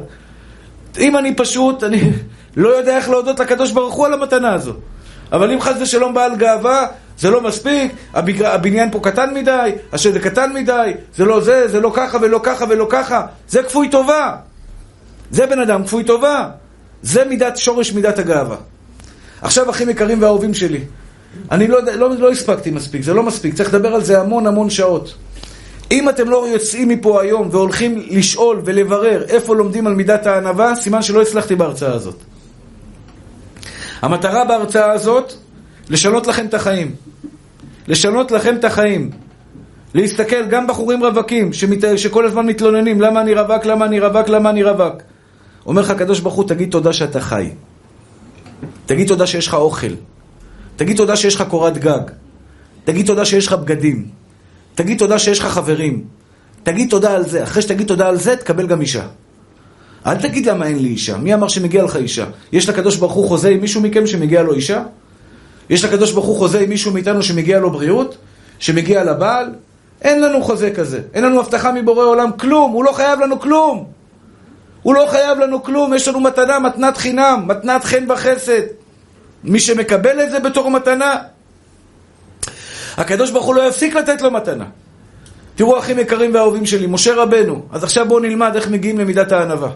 אם 1.00 1.18
אני 1.18 1.36
פשוט, 1.36 1.84
אני 1.84 2.12
לא 2.56 2.70
יודע 2.70 2.98
איך 2.98 3.10
להודות 3.10 3.40
לקדוש 3.40 3.72
ברוך 3.72 3.94
הוא 3.94 4.06
על 4.06 4.14
המתנה 4.14 4.54
הזו. 4.54 4.74
אבל 5.32 5.52
אם 5.52 5.62
חס 5.62 5.74
ושלום 5.82 6.14
בעל 6.14 6.36
גאווה, 6.36 6.88
זה 7.18 7.30
לא 7.30 7.42
מספיק, 7.42 7.92
הבניין 8.14 8.92
פה 8.92 9.00
קטן 9.00 9.34
מדי, 9.34 9.72
השדה 9.94 10.20
קטן 10.20 10.54
מדי, 10.54 10.92
זה 11.16 11.26
לא 11.26 11.42
זה, 11.42 11.68
זה 11.68 11.80
לא 11.80 11.92
ככה 11.96 12.18
ולא 12.22 12.40
ככה 12.44 12.66
ולא 12.70 12.88
ככה. 12.90 13.26
זה 13.48 13.64
כפוי 13.64 13.90
טובה. 13.90 14.36
זה 15.32 15.46
בן 15.46 15.60
אדם 15.60 15.84
כפוי 15.84 16.04
טובה. 16.04 16.50
זה 17.02 17.26
מידת, 17.26 17.58
שורש 17.58 17.94
מידת 17.94 18.20
הגאווה. 18.20 18.56
עכשיו, 19.42 19.70
אחים 19.70 19.90
יקרים 19.90 20.22
ואהובים 20.22 20.54
שלי, 20.54 20.80
אני 21.52 21.68
לא, 21.68 21.80
לא, 21.84 22.16
לא 22.18 22.32
הספקתי 22.32 22.72
מספיק, 22.72 23.02
זה 23.04 23.14
לא 23.14 23.24
מספיק, 23.24 23.54
צריך 23.54 23.74
לדבר 23.74 23.96
על 23.96 24.04
זה 24.04 24.22
המון 24.22 24.48
המון 24.48 24.70
שעות. 24.70 25.16
אם 25.92 26.10
אתם 26.10 26.30
לא 26.30 26.48
יוצאים 26.48 26.88
מפה 26.88 27.22
היום 27.22 27.48
והולכים 27.52 28.04
לשאול 28.10 28.62
ולברר 28.66 29.24
איפה 29.24 29.56
לומדים 29.56 29.88
על 29.88 29.94
מידת 29.94 30.26
הענווה, 30.26 30.76
סימן 30.76 31.02
שלא 31.02 31.22
הצלחתי 31.22 31.56
בהרצאה 31.56 31.94
הזאת. 31.94 32.16
המטרה 34.02 34.46
בהרצאה 34.46 34.92
הזאת, 34.92 35.34
לשנות 35.90 36.28
לכם 36.28 36.46
את 36.46 36.54
החיים. 36.54 36.96
לשנות 37.88 38.32
לכם 38.32 38.56
את 38.56 38.64
החיים. 38.64 39.10
להסתכל, 39.94 40.46
גם 40.46 40.68
בחורים 40.68 41.04
רווקים, 41.04 41.54
שמת... 41.54 41.98
שכל 41.98 42.26
הזמן 42.26 42.46
מתלוננים, 42.46 43.02
למה 43.02 43.22
אני 43.22 43.34
רווק, 43.34 43.66
למה 43.66 43.86
אני 43.86 44.00
רווק, 44.00 44.30
למה 44.30 44.50
אני 44.50 44.64
רווק. 44.64 44.96
אומר 45.66 45.82
לך 45.82 45.90
הקדוש 45.90 46.20
ברוך 46.20 46.36
הוא, 46.36 46.48
תגיד 46.48 46.72
תודה 46.72 46.94
שאתה 46.94 47.20
חי. 47.22 47.50
תגיד 48.86 49.08
תודה 49.08 49.28
שיש 49.28 49.48
לך 49.48 49.54
אוכל. 49.54 49.94
תגיד 50.76 50.98
תודה 50.98 51.16
שיש 51.16 51.36
לך 51.36 51.44
קורת 51.50 51.78
גג. 51.78 52.02
תגיד 52.84 53.06
תודה 53.06 53.26
שיש 53.26 53.48
לך 53.48 53.54
בגדים. 53.54 54.21
תגיד 54.76 55.00
תודה 55.00 55.20
שיש 55.20 55.40
לך 55.40 55.46
חברים. 55.46 56.04
תגיד 56.64 56.90
תודה 56.90 57.16
על 57.16 57.28
זה. 57.28 57.44
אחרי 57.44 57.62
שתגיד 57.62 57.88
תודה 57.88 58.08
על 58.08 58.18
זה, 58.18 58.36
תקבל 58.36 58.68
גם 58.68 58.82
אישה. 58.82 59.04
אל 60.06 60.16
תגיד 60.16 60.46
למה 60.46 60.66
אין 60.66 60.80
לי 60.80 60.88
אישה. 60.88 61.18
מי 61.18 61.34
אמר 61.34 61.48
שמגיע 61.48 61.84
לך 61.84 61.96
אישה? 61.96 62.26
יש 62.52 62.70
לקדוש 62.70 62.96
ברוך 62.96 63.14
הוא 63.14 63.28
חוזה 63.28 63.50
עם 63.50 63.60
מישהו 63.62 63.82
מכם 63.82 64.08
שמגיע 64.08 64.42
לו 64.42 64.54
אישה? 64.54 64.84
יש 65.70 65.86
לקדוש 65.86 66.12
ברוך 66.12 66.26
הוא 66.26 66.38
חוזה 66.38 66.60
עם 66.60 66.70
מישהו 66.70 66.94
מאיתנו 66.94 67.24
שמגיע 67.24 67.60
לו 67.60 67.72
בריאות? 67.72 68.18
שמגיע 68.60 69.04
לבעל? 69.04 69.54
אין 70.02 70.22
לנו 70.22 70.44
חוזה 70.44 70.72
כזה. 70.72 71.02
אין 71.14 71.24
לנו 71.24 71.40
הבטחה 71.40 71.72
מבורא 71.72 72.06
עולם 72.06 72.32
כלום. 72.32 72.72
הוא 72.72 72.84
לא 72.84 72.92
חייב 72.92 73.20
לנו 73.20 73.40
כלום. 73.40 73.86
הוא 74.82 74.96
לא 74.96 75.08
חייב 75.10 75.40
לנו 75.40 75.64
כלום. 75.64 75.94
יש 75.94 76.08
לנו 76.08 76.20
מתנה, 76.20 76.60
מתנת 76.60 76.98
חינם, 76.98 77.44
מתנת 77.48 77.84
חן 77.84 78.12
וחסד. 78.12 78.62
מי 79.44 79.60
שמקבל 79.60 80.24
את 80.24 80.32
זה 80.32 80.40
בתור 80.40 80.72
מתנה, 80.72 81.16
הקדוש 82.98 83.32
ברוך 83.32 83.46
הוא 83.46 83.56
לא 83.56 83.68
יפסיק 83.68 83.96
לתת 83.96 84.22
לו 84.22 84.32
מתנה. 84.32 84.66
תראו 85.56 85.80
אחים 85.80 86.00
יקרים 86.00 86.34
ואהובים 86.36 86.66
שלי, 86.66 86.88
משה 86.88 87.16
רבנו, 87.16 87.66
אז 87.72 87.84
עכשיו 87.84 88.08
בואו 88.08 88.20
נלמד 88.20 88.52
איך 88.56 88.70
מגיעים 88.70 88.98
למידת 88.98 89.32
הענווה. 89.32 89.70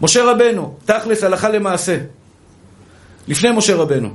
משה 0.00 0.24
רבנו, 0.24 0.76
תכלס, 0.84 1.24
הלכה 1.24 1.48
למעשה. 1.48 1.98
לפני 3.28 3.50
משה 3.50 3.76
רבנו, 3.76 4.08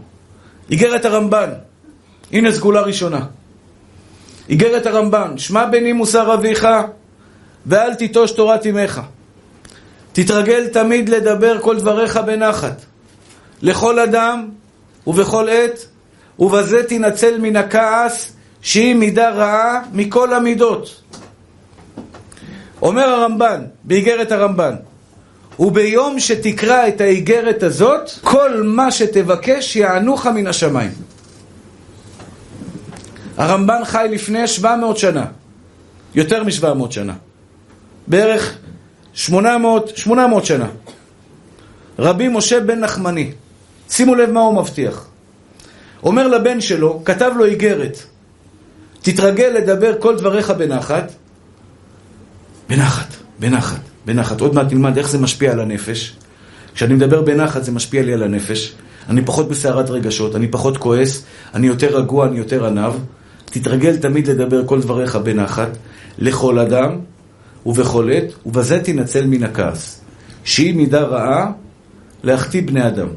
איגרת 0.69 1.05
הרמב"ן, 1.05 1.49
הנה 2.31 2.51
סגולה 2.51 2.81
ראשונה. 2.81 3.25
איגרת 4.49 4.85
הרמב"ן, 4.85 5.37
שמע 5.37 5.65
בני 5.65 5.93
מוסר 5.93 6.33
אביך 6.33 6.67
ואל 7.65 7.93
תיטוש 7.93 8.31
תורת 8.31 8.65
אמך. 8.65 9.01
תתרגל 10.13 10.67
תמיד 10.67 11.09
לדבר 11.09 11.59
כל 11.61 11.79
דבריך 11.79 12.17
בנחת. 12.17 12.81
לכל 13.61 13.99
אדם 13.99 14.49
ובכל 15.07 15.49
עת, 15.49 15.87
ובזה 16.39 16.83
תנצל 16.83 17.37
מן 17.39 17.55
הכעס 17.55 18.33
שהיא 18.61 18.95
מידה 18.95 19.29
רעה 19.29 19.81
מכל 19.93 20.33
המידות. 20.33 21.01
אומר 22.81 23.09
הרמב"ן, 23.09 23.61
באיגרת 23.83 24.31
הרמב"ן, 24.31 24.75
וביום 25.59 26.19
שתקרא 26.19 26.87
את 26.87 27.01
האיגרת 27.01 27.63
הזאת, 27.63 28.09
כל 28.21 28.61
מה 28.63 28.91
שתבקש 28.91 29.75
יענוך 29.75 30.27
מן 30.27 30.47
השמיים. 30.47 30.91
הרמב"ן 33.37 33.85
חי 33.85 34.07
לפני 34.11 34.47
700 34.47 34.97
שנה, 34.97 35.25
יותר 36.15 36.43
מ-700 36.43 36.91
שנה, 36.91 37.13
בערך 38.07 38.57
800, 39.13 39.97
800 39.97 40.45
שנה. 40.45 40.67
רבי 41.99 42.27
משה 42.27 42.59
בן 42.59 42.79
נחמני, 42.79 43.31
שימו 43.89 44.15
לב 44.15 44.31
מה 44.31 44.39
הוא 44.39 44.55
מבטיח. 44.55 45.07
אומר 46.03 46.27
לבן 46.27 46.61
שלו, 46.61 47.01
כתב 47.05 47.31
לו 47.37 47.45
איגרת, 47.45 47.97
תתרגל 49.01 49.53
לדבר 49.57 49.93
כל 49.99 50.17
דבריך 50.17 50.51
בנחת, 50.51 51.11
בנחת, 52.69 53.15
בנחת, 53.39 53.79
בנחת. 54.05 54.41
עוד 54.41 54.55
מעט 54.55 54.71
נלמד 54.71 54.97
איך 54.97 55.09
זה 55.09 55.17
משפיע 55.17 55.51
על 55.51 55.59
הנפש. 55.59 56.15
כשאני 56.75 56.93
מדבר 56.93 57.21
בנחת 57.21 57.63
זה 57.63 57.71
משפיע 57.71 58.03
לי 58.03 58.13
על 58.13 58.23
הנפש. 58.23 58.73
אני 59.09 59.25
פחות 59.25 59.49
בסערת 59.49 59.89
רגשות, 59.89 60.35
אני 60.35 60.47
פחות 60.47 60.77
כועס, 60.77 61.23
אני 61.53 61.67
יותר 61.67 61.97
רגוע, 61.97 62.27
אני 62.27 62.37
יותר 62.37 62.65
עניו. 62.65 62.95
תתרגל 63.45 63.97
תמיד 63.97 64.27
לדבר 64.27 64.67
כל 64.67 64.81
דבריך 64.81 65.15
בנחת, 65.15 65.69
לכל 66.17 66.59
אדם 66.59 66.99
ובכל 67.65 68.09
עת, 68.11 68.33
ובזה 68.45 68.83
תנצל 68.83 69.25
מן 69.25 69.43
הכעס. 69.43 70.01
שהיא 70.43 70.75
מידה 70.75 71.01
רעה 71.01 71.51
להחטיא 72.23 72.61
בני 72.61 72.87
אדם. 72.87 73.07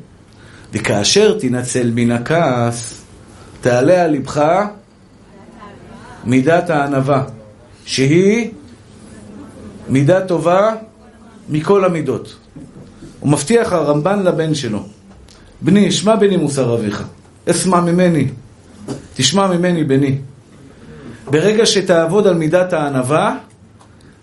וכאשר 0.73 1.39
תנצל 1.39 1.91
מן 1.95 2.11
הכעס, 2.13 3.05
תעלה 3.61 4.05
על 4.05 4.11
לבך 4.11 4.65
מידת 6.25 6.71
הענווה, 6.71 7.25
שהיא 7.85 8.51
מידה 9.89 10.21
טובה 10.21 10.75
מכל 11.49 11.85
המידות. 11.85 12.37
הוא 13.21 13.31
מבטיח 13.31 13.73
הרמב"ן 13.73 14.23
לבן 14.23 14.55
שלו, 14.55 14.83
בני, 15.61 15.93
שמע 15.93 16.17
בני 16.17 16.37
מוסר 16.37 16.75
אביך, 16.75 17.05
אסמע 17.51 17.81
ממני, 17.81 18.29
תשמע 19.15 19.47
ממני 19.47 19.85
בני. 19.85 20.19
ברגע 21.31 21.67
שתעבוד 21.67 22.27
על 22.27 22.35
מידת 22.35 22.73
הענווה, 22.73 23.37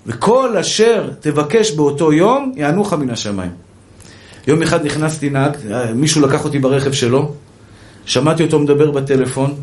וכל 0.06 0.58
אשר 0.58 1.12
תבקש 1.20 1.72
באותו 1.72 2.14
יום, 2.14 2.52
יענוך 2.56 2.94
מן 2.94 3.10
השמיים. 3.10 3.65
יום 4.48 4.62
אחד 4.62 4.86
נכנסתי 4.86 5.30
נהג, 5.30 5.58
מישהו 5.96 6.22
לקח 6.22 6.46
אותי 6.46 6.60
ברכב 6.60 6.92
שלו, 6.92 7.32
שמעתי 8.06 8.44
אותו 8.44 8.60
מדבר 8.60 8.92
בטלפון, 8.92 9.54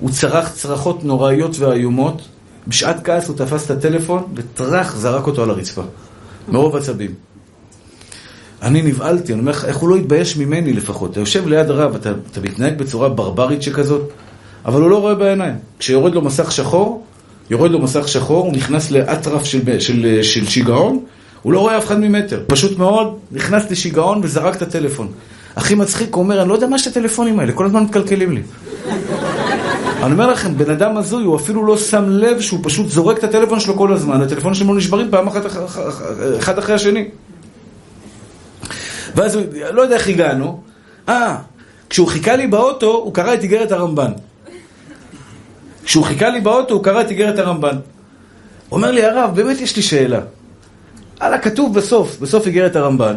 הוא 0.00 0.10
צרח 0.10 0.48
צרחות 0.48 1.04
נוראיות 1.04 1.58
ואיומות, 1.58 2.22
בשעת 2.68 3.04
כעס 3.04 3.28
הוא 3.28 3.36
תפס 3.36 3.66
את 3.66 3.70
הטלפון 3.70 4.22
וטרח 4.34 4.96
זרק 4.96 5.26
אותו 5.26 5.42
על 5.42 5.50
הרצפה, 5.50 5.82
מרוב 6.48 6.76
עצבים. 6.76 7.14
אני 8.62 8.82
נבהלתי, 8.82 9.32
אני 9.32 9.40
אומר 9.40 9.52
לך, 9.52 9.64
איך 9.64 9.76
הוא 9.76 9.88
לא 9.88 9.96
התבייש 9.96 10.36
ממני 10.36 10.72
לפחות? 10.72 11.10
אתה 11.10 11.20
יושב 11.20 11.46
ליד 11.46 11.70
הרב, 11.70 11.94
אתה, 11.94 12.12
אתה 12.32 12.40
מתנהג 12.40 12.78
בצורה 12.78 13.08
ברברית 13.08 13.62
שכזאת, 13.62 14.08
אבל 14.64 14.82
הוא 14.82 14.90
לא 14.90 15.00
רואה 15.00 15.14
בעיניים. 15.14 15.54
כשיורד 15.78 16.14
לו 16.14 16.22
מסך 16.22 16.52
שחור, 16.52 17.04
יורד 17.50 17.70
לו 17.70 17.78
מסך 17.78 18.08
שחור, 18.08 18.44
הוא 18.44 18.52
נכנס 18.52 18.90
לאטרף 18.90 19.44
של, 19.44 19.80
של, 19.80 20.18
של 20.22 20.46
שיגעון, 20.46 21.04
הוא 21.44 21.52
לא 21.52 21.60
רואה 21.60 21.78
אף 21.78 21.86
אחד 21.86 22.00
ממטר. 22.00 22.42
פשוט 22.46 22.78
מאוד, 22.78 23.18
נכנס 23.32 23.70
לשיגעון 23.70 24.20
וזרק 24.22 24.56
את 24.56 24.62
הטלפון. 24.62 25.08
הכי 25.56 25.74
מצחיק, 25.74 26.14
הוא 26.14 26.22
אומר, 26.22 26.40
אני 26.40 26.48
לא 26.48 26.54
יודע 26.54 26.66
מה 26.66 26.76
יש 26.76 26.86
הטלפונים 26.86 27.40
האלה, 27.40 27.52
כל 27.52 27.66
הזמן 27.66 27.82
מתקלקלים 27.82 28.32
לי. 28.32 28.42
אני 30.02 30.12
אומר 30.12 30.26
לכם, 30.26 30.56
בן 30.58 30.70
אדם 30.70 30.96
הזוי, 30.96 31.24
הוא 31.24 31.36
אפילו 31.36 31.66
לא 31.66 31.78
שם 31.78 32.04
לב 32.08 32.40
שהוא 32.40 32.60
פשוט 32.62 32.88
זורק 32.88 33.18
את 33.18 33.24
הטלפון 33.24 33.60
שלו 33.60 33.76
כל 33.76 33.92
הזמן, 33.92 34.22
הטלפונים 34.22 34.54
שלו 34.54 34.74
נשברים 34.74 35.10
פעם 35.10 35.26
אחת 35.26 35.46
אחד 36.38 36.58
אחרי 36.58 36.74
השני. 36.74 37.08
ואז 39.14 39.34
הוא, 39.34 39.44
לא 39.72 39.82
יודע 39.82 39.94
איך 39.94 40.08
הגענו, 40.08 40.60
אה, 41.08 41.36
כשהוא 41.90 42.08
חיכה 42.08 42.36
לי 42.36 42.46
באוטו, 42.46 42.92
הוא 42.92 43.14
קרא 43.14 43.34
את 43.34 43.42
איגרת 43.42 43.72
הרמב"ן. 43.72 44.12
כשהוא 45.84 46.04
חיכה 46.04 46.28
לי 46.28 46.40
באוטו, 46.40 46.74
הוא 46.74 46.84
קרא 46.84 47.00
את 47.00 47.10
איגרת 47.10 47.38
הרמב"ן. 47.38 47.76
הוא 48.68 48.76
אומר 48.76 48.90
לי, 48.90 49.04
הרב, 49.04 49.30
באמת 49.34 49.60
יש 49.60 49.76
לי 49.76 49.82
שאלה. 49.82 50.20
הלאה, 51.20 51.38
כתוב 51.38 51.74
בסוף, 51.74 52.18
בסוף 52.20 52.46
איגרת 52.46 52.76
הרמב"ן, 52.76 53.14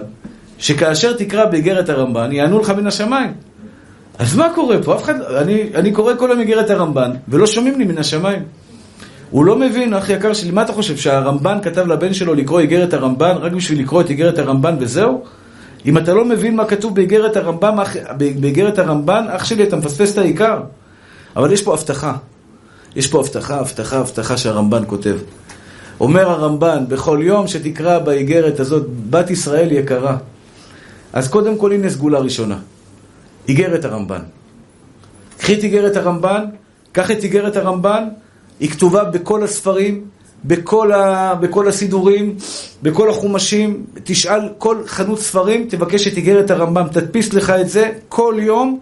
שכאשר 0.58 1.14
תקרא 1.14 1.46
באיגרת 1.46 1.90
הרמב"ן, 1.90 2.32
יענו 2.32 2.60
לך 2.60 2.70
מן 2.70 2.88
השמיים. 2.88 3.34
אז 4.20 4.36
מה 4.36 4.48
קורה 4.56 4.84
פה? 4.84 4.96
אף 4.96 5.04
אחד, 5.04 5.22
אני, 5.22 5.70
אני 5.76 5.92
קורא 5.92 6.14
כל 6.16 6.32
היום 6.32 6.40
איגרת 6.40 6.70
הרמב"ן, 6.70 7.12
ולא 7.28 7.48
שומעים 7.48 7.80
לי 7.80 7.86
מן 7.86 7.98
השמיים. 7.98 8.44
הוא 9.32 9.46
לא 9.46 9.56
מבין, 9.56 9.94
אח 9.94 10.10
יקר 10.10 10.34
שלי, 10.34 10.52
מה 10.52 10.62
אתה 10.62 10.74
חושב, 10.74 10.98
שהרמב"ן 10.98 11.58
כתב 11.64 11.88
לבן 11.88 12.14
שלו 12.14 12.34
לקרוא 12.34 12.60
איגרת 12.60 12.94
הרמב"ן 12.94 13.36
רק 13.40 13.52
בשביל 13.52 13.80
לקרוא 13.80 14.02
את 14.02 14.10
איגרת 14.10 14.40
הרמב"ן 14.40 14.76
וזהו? 14.80 15.24
אם 15.86 15.98
אתה 15.98 16.14
לא 16.14 16.26
מבין 16.26 16.56
מה 16.56 16.66
כתוב 16.66 16.96
באיגרת 16.96 17.38
הרמב"ן, 17.38 17.76
באיגרת 18.18 18.80
הרמב"ן, 18.80 19.26
אח 19.30 19.46
שלי, 19.46 19.64
אתה 19.64 19.76
מפספס 19.76 20.14
את 20.14 20.18
העיקר. 20.18 20.60
אבל 21.36 21.52
יש 21.52 21.62
פה 21.62 21.74
הבטחה. 21.74 22.14
יש 22.96 23.08
פה 23.08 23.20
הבטחה, 23.20 23.60
הבטחה, 23.60 23.98
הבטחה 23.98 24.38
שהרמב"ן 24.38 24.84
כותב. 24.88 25.18
אומר 26.00 26.30
הרמב"ן, 26.30 26.84
בכל 26.88 27.20
יום 27.22 27.48
שתקרא 27.48 28.00
באיגרת 28.00 28.60
הזאת, 28.60 28.88
בת 29.10 29.30
ישראל 29.30 29.72
יקרה. 29.72 30.18
אז 31.14 31.28
קודם 31.28 31.58
כל 31.58 31.72
הנה 31.72 31.90
סגולה 31.90 32.20
ראשונה. 32.20 32.58
איגרת 33.48 33.86
הרמב"ן. 33.86 34.22
קחי 35.38 35.54
את 35.54 35.64
איגרת 35.64 35.96
הרמב"ן, 35.96 36.46
קח 36.92 37.12
את 37.12 37.24
איגרת 37.24 37.56
הרמב"ן, 37.56 38.04
היא 38.60 38.70
כתובה 38.70 39.04
בכל 39.04 39.44
הספרים, 39.44 40.06
בכל, 40.46 40.92
ה... 40.92 41.36
בכל 41.36 41.68
הסידורים, 41.68 42.36
בכל 42.84 43.10
החומשים, 43.10 43.86
תשאל 44.04 44.42
כל 44.58 44.78
חנות 44.86 45.20
ספרים, 45.20 45.68
תבקש 45.70 46.08
את 46.08 46.18
איגרת 46.18 46.52
הרמב"ם, 46.52 46.88
תדפיס 46.92 47.34
לך 47.34 47.50
את 47.50 47.70
זה, 47.70 47.92
כל 48.10 48.36
יום 48.40 48.80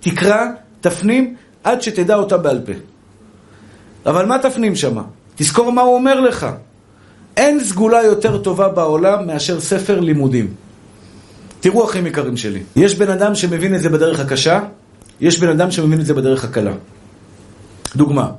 תקרא, 0.00 0.46
תפנים, 0.80 1.34
עד 1.64 1.82
שתדע 1.82 2.16
אותה 2.16 2.36
בעל 2.36 2.60
פה. 2.66 2.72
אבל 4.06 4.26
מה 4.26 4.38
תפנים 4.38 4.76
שמה? 4.76 5.02
תזכור 5.38 5.72
מה 5.72 5.82
הוא 5.82 5.94
אומר 5.94 6.20
לך. 6.20 6.46
אין 7.36 7.64
סגולה 7.64 8.02
יותר 8.02 8.38
טובה 8.38 8.68
בעולם 8.68 9.26
מאשר 9.26 9.60
ספר 9.60 10.00
לימודים. 10.00 10.54
תראו 11.60 11.84
אחים 11.84 12.06
יקרים 12.06 12.36
שלי, 12.36 12.62
יש 12.76 12.94
בן 12.94 13.10
אדם 13.10 13.34
שמבין 13.34 13.74
את 13.74 13.80
זה 13.80 13.88
בדרך 13.88 14.20
הקשה, 14.20 14.60
יש 15.20 15.40
בן 15.40 15.48
אדם 15.48 15.70
שמבין 15.70 16.00
את 16.00 16.06
זה 16.06 16.14
בדרך 16.14 16.44
הקלה. 16.44 16.72
דוגמה, 17.96 18.30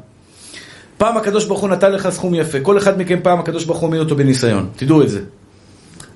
פעם 0.97 1.17
הקדוש 1.17 1.45
ברוך 1.45 1.59
הוא 1.59 1.69
נתן 1.69 1.91
לך 1.91 2.09
סכום 2.09 2.35
יפה. 2.35 2.59
כל 2.59 2.77
אחד 2.77 2.99
מכם 2.99 3.19
פעם 3.23 3.39
הקדוש 3.39 3.65
ברוך 3.65 3.79
הוא 3.79 3.87
העמיד 3.87 3.99
אותו 3.99 4.15
בניסיון. 4.15 4.69
תדעו 4.75 5.01
את 5.01 5.09
זה. 5.09 5.21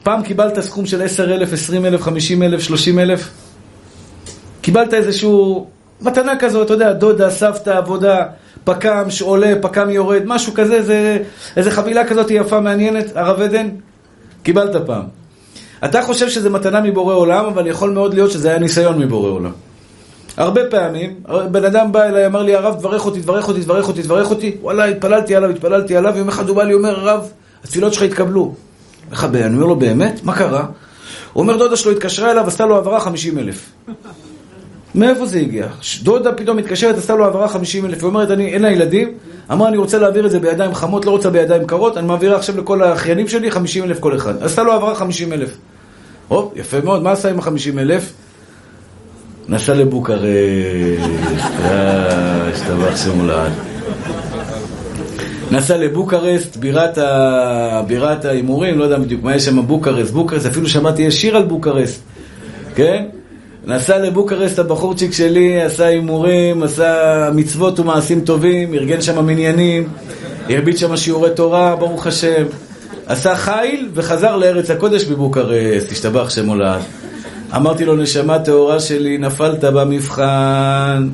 פעם 0.03 0.23
קיבלת 0.23 0.59
סכום 0.59 0.85
של 0.85 1.01
10,000, 1.01 1.53
20,000, 1.53 2.01
50,000, 2.01 2.61
30,000? 2.61 3.29
קיבלת 4.61 4.93
איזשהו 4.93 5.67
מתנה 6.03 6.37
כזו, 6.39 6.63
אתה 6.63 6.73
יודע, 6.73 6.93
דודה, 6.93 7.29
סבתא, 7.29 7.69
עבודה, 7.69 8.25
פק"ם 8.63 9.09
שעולה, 9.09 9.53
פק"ם 9.61 9.89
יורד, 9.89 10.21
משהו 10.25 10.53
כזה, 10.53 10.83
זה, 10.83 11.17
איזה 11.57 11.71
חבילה 11.71 12.05
כזאת 12.05 12.31
יפה, 12.31 12.59
מעניינת, 12.59 13.11
הרב 13.15 13.41
עדן? 13.41 13.69
קיבלת 14.43 14.85
פעם. 14.85 15.03
אתה 15.85 16.01
חושב 16.01 16.29
שזה 16.29 16.49
מתנה 16.49 16.81
מבורא 16.81 17.13
עולם, 17.13 17.45
אבל 17.45 17.67
יכול 17.67 17.89
מאוד 17.89 18.13
להיות 18.13 18.31
שזה 18.31 18.49
היה 18.49 18.59
ניסיון 18.59 18.99
מבורא 18.99 19.29
עולם. 19.29 19.51
הרבה 20.37 20.61
פעמים, 20.69 21.15
בן 21.51 21.65
אדם 21.65 21.91
בא 21.91 22.03
אליי, 22.03 22.25
אמר 22.25 22.43
לי, 22.43 22.55
הרב, 22.55 22.75
תברך 22.79 23.05
אותי, 23.05 23.21
תברך 23.21 23.47
אותי, 23.47 23.61
תברך 23.61 23.87
אותי, 23.87 24.03
תברך 24.03 24.29
אותי. 24.29 24.57
וואלה, 24.61 24.85
התפללתי 24.85 25.35
עליו, 25.35 25.49
התפללתי 25.49 25.95
עליו, 25.95 26.17
יום 26.17 26.27
אחד 26.27 26.49
הוא 26.49 26.55
בא 26.55 26.63
לי, 26.63 26.73
אומר, 26.73 26.99
הרב, 26.99 27.29
התפילות 27.63 27.93
שלך 27.93 28.03
התקבלו. 28.03 28.53
אני 29.23 29.55
אומר 29.55 29.65
לו, 29.65 29.75
באמת? 29.75 30.23
מה 30.23 30.35
קרה? 30.35 30.65
הוא 31.33 31.41
אומר, 31.41 31.57
דודה 31.57 31.75
שלו 31.75 31.91
התקשרה 31.91 32.31
אליו, 32.31 32.47
עשתה 32.47 32.65
לו 32.65 32.75
העברה 32.75 32.99
50 32.99 33.37
אלף. 33.37 33.71
מאיפה 34.95 35.25
זה 35.25 35.39
הגיע? 35.39 35.67
דודה 36.03 36.31
פתאום 36.31 36.57
מתקשרת, 36.57 36.97
עשתה 36.97 37.15
לו 37.15 37.25
העברה 37.25 37.47
50 37.47 37.85
אלף. 37.85 37.97
היא 37.97 38.07
אומרת, 38.07 38.31
אני, 38.31 38.53
אין 38.53 38.61
לה 38.61 38.71
ילדים, 38.71 39.11
אמרה, 39.51 39.69
אני 39.69 39.77
רוצה 39.77 39.97
להעביר 39.97 40.25
את 40.25 40.31
זה 40.31 40.39
בידיים 40.39 40.73
חמות, 40.73 41.05
לא 41.05 41.11
רוצה 41.11 41.29
בידיים 41.29 41.65
קרות, 41.65 41.97
אני 41.97 42.07
מעבירה 42.07 42.35
עכשיו 42.35 42.57
לכל 42.57 42.83
האחיינים 42.83 43.27
שלי 43.27 43.51
50 43.51 43.83
אלף 43.83 43.99
כל 43.99 44.15
אחד. 44.15 44.43
עשתה 44.43 44.63
לו 44.63 44.71
העברה 44.71 44.95
50 44.95 45.33
אלף. 45.33 45.57
או, 46.29 46.51
יפה 46.55 46.81
מאוד, 46.83 47.03
מה 47.03 47.11
עשה 47.11 47.29
עם 47.29 47.39
ה-50 47.39 47.79
אלף? 47.79 48.13
נסע 49.49 49.73
לבוקרשט, 49.73 50.23
אה, 51.63 52.49
השתבח 52.49 52.97
שמולד. 53.03 53.51
נסע 55.51 55.77
לבוקרשט, 55.77 56.57
בירת, 57.87 58.25
ההימורים, 58.25 58.79
לא 58.79 58.83
יודע 58.83 58.99
בדיוק 58.99 59.23
מה 59.23 59.35
יש 59.35 59.45
שם 59.45 59.67
בוקרשט, 59.67 60.11
בוקרשט, 60.11 60.45
אפילו 60.45 60.69
שמעתי 60.69 61.01
יש 61.01 61.21
שיר 61.21 61.37
על 61.37 61.43
בוקרשט, 61.43 61.99
כן? 62.75 63.05
נסע 63.65 63.97
לבוקרשט 63.97 64.59
הבחורצ'יק 64.59 65.13
שלי, 65.13 65.61
עשה 65.61 65.85
הימורים, 65.85 66.63
עשה 66.63 67.29
מצוות 67.33 67.79
ומעשים 67.79 68.21
טובים, 68.21 68.73
ארגן 68.73 69.01
שם 69.01 69.25
מניינים, 69.25 69.89
הרביץ 70.49 70.79
שם 70.79 70.97
שיעורי 70.97 71.29
תורה, 71.35 71.75
ברוך 71.75 72.07
השם. 72.07 72.43
עשה 73.05 73.35
חיל 73.35 73.89
וחזר 73.93 74.35
לארץ 74.35 74.69
הקודש 74.71 75.03
בבוקרשט, 75.03 75.91
השתבח 75.91 76.29
שם 76.29 76.47
עולד. 76.47 76.81
אמרתי 77.55 77.85
לו, 77.85 77.95
נשמה 77.95 78.39
טהורה 78.39 78.79
שלי, 78.79 79.17
נפלת 79.17 79.63
במבחן. 79.63 81.09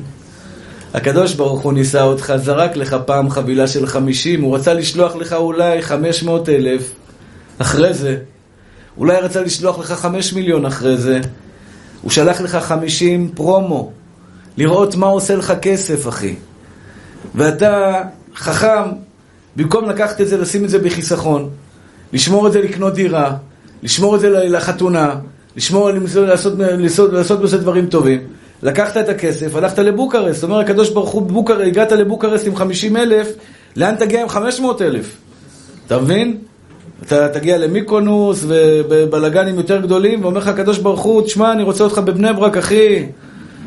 הקדוש 0.94 1.34
ברוך 1.34 1.60
הוא 1.60 1.72
ניסה 1.72 2.02
אותך, 2.02 2.32
זרק 2.36 2.76
לך 2.76 2.96
פעם 3.06 3.30
חבילה 3.30 3.66
של 3.66 3.86
חמישים, 3.86 4.42
הוא 4.42 4.56
רצה 4.56 4.74
לשלוח 4.74 5.16
לך 5.16 5.32
אולי 5.32 5.82
חמש 5.82 6.22
מאות 6.22 6.48
אלף 6.48 6.90
אחרי 7.58 7.94
זה. 7.94 8.16
אולי 8.98 9.16
רצה 9.20 9.40
לשלוח 9.40 9.78
לך 9.78 9.92
חמש 9.92 10.32
מיליון 10.32 10.66
אחרי 10.66 10.96
זה. 10.96 11.20
הוא 12.02 12.10
שלח 12.10 12.40
לך 12.40 12.56
חמישים 12.56 13.30
פרומו, 13.34 13.90
לראות 14.56 14.94
מה 14.94 15.06
עושה 15.06 15.36
לך 15.36 15.52
כסף, 15.62 16.08
אחי. 16.08 16.34
ואתה 17.34 18.02
חכם, 18.36 18.82
במקום 19.56 19.88
לקחת 19.88 20.20
את 20.20 20.28
זה, 20.28 20.36
לשים 20.36 20.64
את 20.64 20.70
זה 20.70 20.78
בחיסכון, 20.78 21.50
לשמור 22.12 22.46
את 22.46 22.52
זה 22.52 22.60
לקנות 22.60 22.94
דירה, 22.94 23.36
לשמור 23.82 24.14
את 24.14 24.20
זה 24.20 24.30
לחתונה, 24.30 25.14
לשמור, 25.56 25.90
לעשות, 26.16 26.52
לעשות, 26.58 27.12
לעשות 27.12 27.40
בזה 27.40 27.58
דברים 27.58 27.86
טובים. 27.86 28.20
לקחת 28.62 28.96
את 28.96 29.08
הכסף, 29.08 29.56
הלכת 29.56 29.78
לבוקרסט, 29.78 30.42
אומר 30.42 30.58
הקדוש 30.58 30.90
ברוך 30.90 31.10
הוא, 31.10 31.22
בוקר, 31.22 31.60
הגעת 31.60 31.92
לבוקרסט 31.92 32.46
עם 32.46 32.56
50 32.56 32.96
אלף, 32.96 33.28
לאן 33.76 33.94
תגיע 33.94 34.22
עם 34.22 34.28
500 34.28 34.82
אלף? 34.82 35.16
אתה 35.86 35.98
מבין? 35.98 36.38
אתה 37.02 37.28
תגיע 37.28 37.58
למיקונוס 37.58 38.44
ובלאגנים 38.48 39.54
יותר 39.54 39.80
גדולים, 39.80 40.24
ואומר 40.24 40.38
לך 40.38 40.48
הקדוש 40.48 40.78
ברוך 40.78 41.00
הוא, 41.00 41.22
תשמע, 41.22 41.52
אני 41.52 41.62
רוצה 41.62 41.84
אותך 41.84 41.98
בבני 41.98 42.32
ברק, 42.32 42.56
אחי. 42.56 43.06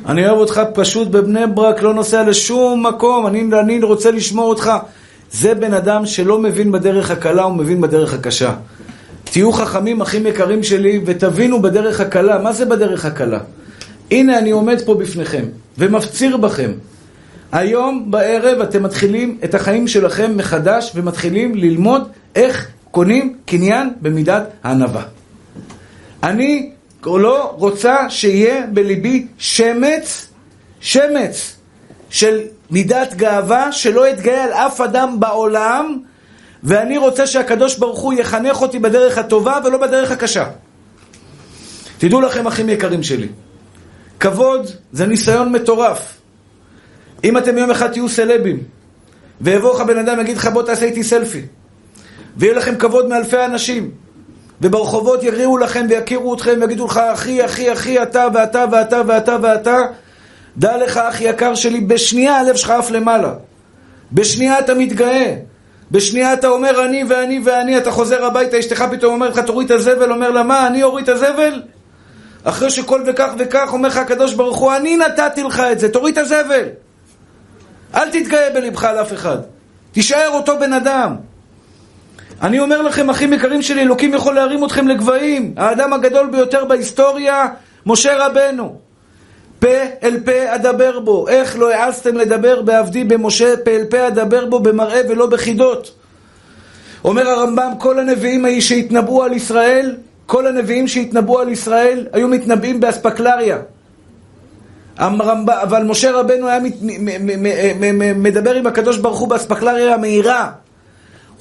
אני 0.06 0.28
אוהב 0.28 0.38
אותך 0.38 0.62
פשוט 0.74 1.08
בבני 1.08 1.48
ברק, 1.54 1.82
לא 1.82 1.94
נוסע 1.94 2.24
לשום 2.24 2.88
מקום, 2.88 3.28
אני, 3.28 3.44
אני 3.60 3.84
רוצה 3.84 4.12
לשמור 4.12 4.50
אותך. 4.50 4.72
זה 5.32 5.54
בן 5.56 5.74
אדם 5.74 6.06
שלא 6.06 6.40
מבין 6.40 6.72
בדרך 6.72 7.12
הקלה, 7.12 7.44
הוא 7.44 7.54
מבין 7.54 7.82
בדרך 7.82 8.14
הקשה. 8.14 8.54
תהיו 9.24 9.52
חכמים, 9.52 10.02
אחים 10.02 10.28
יקרים 10.28 10.64
שלי, 10.64 11.02
ותבינו 11.06 11.62
בדרך 11.62 12.02
הקלה. 12.02 12.40
מה 12.40 12.54
זה 12.54 12.66
בדרך 12.66 13.06
הקלה? 13.06 13.40
הנה 14.12 14.38
אני 14.38 14.52
עומד 14.52 14.82
פה 14.86 14.96
בפניכם, 14.96 15.46
ומפציר 15.78 16.38
בכם. 16.38 16.72
היום 17.52 18.12
בערב 18.12 18.62
אתם 18.62 18.84
מתחילים 18.84 19.38
את 19.44 19.56
החיים 19.56 19.88
שלכם 19.88 20.38
מחדש, 20.38 20.92
ומתחילים 20.96 21.56
ללמוד 21.56 22.04
איך 22.36 22.68
קונים 22.94 23.38
קניין 23.46 23.90
במידת 24.02 24.44
הענווה. 24.64 25.04
אני 26.24 26.72
לא 27.06 27.54
רוצה 27.58 28.10
שיהיה 28.10 28.68
בליבי 28.74 29.28
שמץ, 29.38 30.28
שמץ 30.80 31.56
של 32.10 32.42
מידת 32.72 33.14
גאווה, 33.14 33.72
שלא 33.72 34.10
אתגאה 34.10 34.44
על 34.44 34.52
אף 34.52 34.82
אדם 34.82 35.20
בעולם, 35.20 35.98
ואני 36.64 36.98
רוצה 36.98 37.28
שהקדוש 37.28 37.78
ברוך 37.78 38.00
הוא 38.00 38.14
יחנך 38.14 38.62
אותי 38.62 38.80
בדרך 38.80 39.18
הטובה 39.18 39.60
ולא 39.66 39.78
בדרך 39.78 40.12
הקשה. 40.12 40.46
תדעו 41.98 42.22
לכם, 42.22 42.48
אחים 42.48 42.70
יקרים 42.70 43.04
שלי, 43.04 43.28
כבוד 44.20 44.70
זה 44.92 45.06
ניסיון 45.06 45.52
מטורף. 45.52 46.18
אם 47.24 47.38
אתם 47.38 47.58
יום 47.58 47.72
אחד 47.72 47.92
תהיו 47.92 48.10
סלבים, 48.10 48.64
ויבוא 49.42 49.76
לך 49.76 49.82
בן 49.82 49.98
אדם 49.98 50.18
ויגיד 50.18 50.38
לך 50.38 50.48
בוא 50.48 50.64
תעשה 50.64 50.86
איתי 50.86 51.04
סלפי, 51.04 51.42
ויהיה 52.38 52.54
לכם 52.54 52.76
כבוד 52.76 53.10
מאלפי 53.10 53.46
אנשים, 53.46 53.92
וברחובות 54.62 55.24
יריעו 55.24 55.58
לכם 55.58 55.86
ויכירו 55.90 56.34
אתכם 56.34 56.58
ויגידו 56.62 56.86
לך 56.86 56.98
אחי, 56.98 57.46
אחי, 57.46 57.74
אחי, 57.74 58.04
אתה 58.04 58.28
ואתה 58.34 58.66
ואתה 58.72 59.02
ואתה 59.08 59.38
ואתה, 59.42 59.78
דע 60.58 60.78
לך, 60.78 60.98
אח 60.98 61.22
יקר 61.22 61.56
שלי, 61.56 61.82
בשנייה 61.82 62.36
הלב 62.36 62.56
שלך 62.56 62.70
עף 62.70 62.92
למעלה. 62.92 63.34
בשנייה 64.12 64.60
אתה 64.60 64.74
מתגאה. 64.74 65.36
בשנייה 65.92 66.34
אתה 66.34 66.48
אומר 66.48 66.86
אני 66.86 67.04
ואני 67.04 67.42
ואני, 67.44 67.78
אתה 67.78 67.92
חוזר 67.92 68.26
הביתה, 68.26 68.60
אשתך 68.60 68.86
פתאום 68.92 69.14
אומרת 69.14 69.38
לך 69.38 69.40
תוריד 69.40 69.72
את 69.72 69.80
הזבל, 69.80 70.12
אומר 70.12 70.32
לה 70.32 70.44
מה, 70.44 70.68
אני 70.68 70.84
אוריד 70.84 71.10
את 71.10 71.16
הזבל? 71.16 71.62
אחרי 72.44 72.70
שכל 72.70 73.04
וכך 73.08 73.34
וכך 73.38 73.74
אומר 73.74 73.90
לך 73.90 73.98
הקדוש 73.98 74.34
ברוך 74.34 74.58
הוא, 74.58 74.74
אני 74.74 74.98
נתתי 74.98 75.44
לך 75.44 75.60
את 75.60 75.80
זה, 75.80 75.90
תוריד 75.90 76.18
את 76.18 76.24
הזבל. 76.26 76.68
אל 77.96 78.10
תתגאה 78.10 78.50
בלבך 78.54 78.84
על 78.84 79.02
אף 79.02 79.14
אחד. 79.14 79.38
תישאר 79.92 80.30
אותו 80.34 80.60
בן 80.60 80.74
אדם. 80.74 81.16
אני 82.42 82.60
אומר 82.60 82.82
לכם, 82.82 83.10
אחים 83.10 83.34
יקרים 83.34 83.62
שלי, 83.62 83.82
אלוקים 83.82 84.14
יכול 84.14 84.36
להרים 84.36 84.66
אתכם 84.66 84.88
לגבהים. 84.88 85.54
האדם 85.58 85.94
הגדול 85.94 86.28
ביותר 86.28 86.66
בהיסטוריה, 86.66 87.48
משה 87.86 88.28
רבנו. 88.28 88.76
פה 89.60 89.68
אל 90.04 90.20
פה 90.26 90.56
אדבר 90.56 91.00
בו. 91.00 91.28
איך 91.28 91.58
לא 91.58 91.74
העזתם 91.74 92.18
לדבר 92.18 92.62
בעבדי 92.62 93.04
במשה, 93.04 93.58
פה 93.66 93.72
אל 93.72 93.86
פה 93.90 94.08
אדבר 94.08 94.46
בו 94.46 94.60
במראה 94.60 95.02
ולא 95.10 95.28
בחידות. 95.28 95.92
אומר 97.06 97.30
הרמב"ם, 97.30 97.72
כל 97.80 98.00
הנביאים 98.00 98.62
שהתנבאו 98.62 99.24
על 99.24 99.34
ישראל, 99.34 99.96
כל 100.26 100.48
הנביאים 100.48 100.88
שהתנבאו 100.88 101.40
על 101.40 101.50
ישראל 101.50 102.08
היו 102.14 102.28
מתנבאים 102.28 102.80
באספקלריה. 102.80 103.58
אבל 104.98 105.84
משה 105.84 106.12
רבנו 106.12 106.48
היה 106.48 106.60
מדבר 108.16 108.54
עם 108.54 108.68
הקדוש 108.68 108.98
ברוך 108.98 109.20
הוא 109.20 109.28
באספקלריה 109.28 109.94
המהירה. 109.94 110.52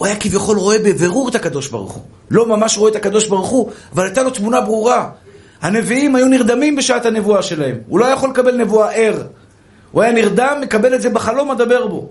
הוא 0.03 0.07
היה 0.07 0.17
כביכול 0.17 0.59
רואה 0.59 0.79
בבירור 0.79 1.29
את 1.29 1.35
הקדוש 1.35 1.69
ברוך 1.69 1.93
הוא. 1.93 2.03
לא 2.31 2.47
ממש 2.47 2.79
רואה 2.79 2.91
את 2.91 2.97
הקדוש 2.97 3.27
ברוך 3.27 3.49
הוא, 3.49 3.71
אבל 3.95 4.05
הייתה 4.05 4.23
לו 4.23 4.31
תמונה 4.31 4.61
ברורה. 4.61 5.11
הנביאים 5.61 6.17
היו 6.17 6.29
נרדמים 6.29 6.77
בשעת 6.77 7.07
הנבואה 7.07 7.43
שלהם. 7.43 7.77
הוא 7.89 7.99
לא 7.99 8.05
יכול 8.05 8.31
לקבל 8.31 8.57
נבואה 8.57 8.93
ער. 8.93 9.23
הוא 9.93 10.03
היה 10.03 10.13
נרדם, 10.13 10.59
מקבל 10.61 10.95
את 10.95 11.03
זה 11.03 11.11
בחלום, 11.11 11.51
מדבר 11.51 11.87
בו. 11.87 12.09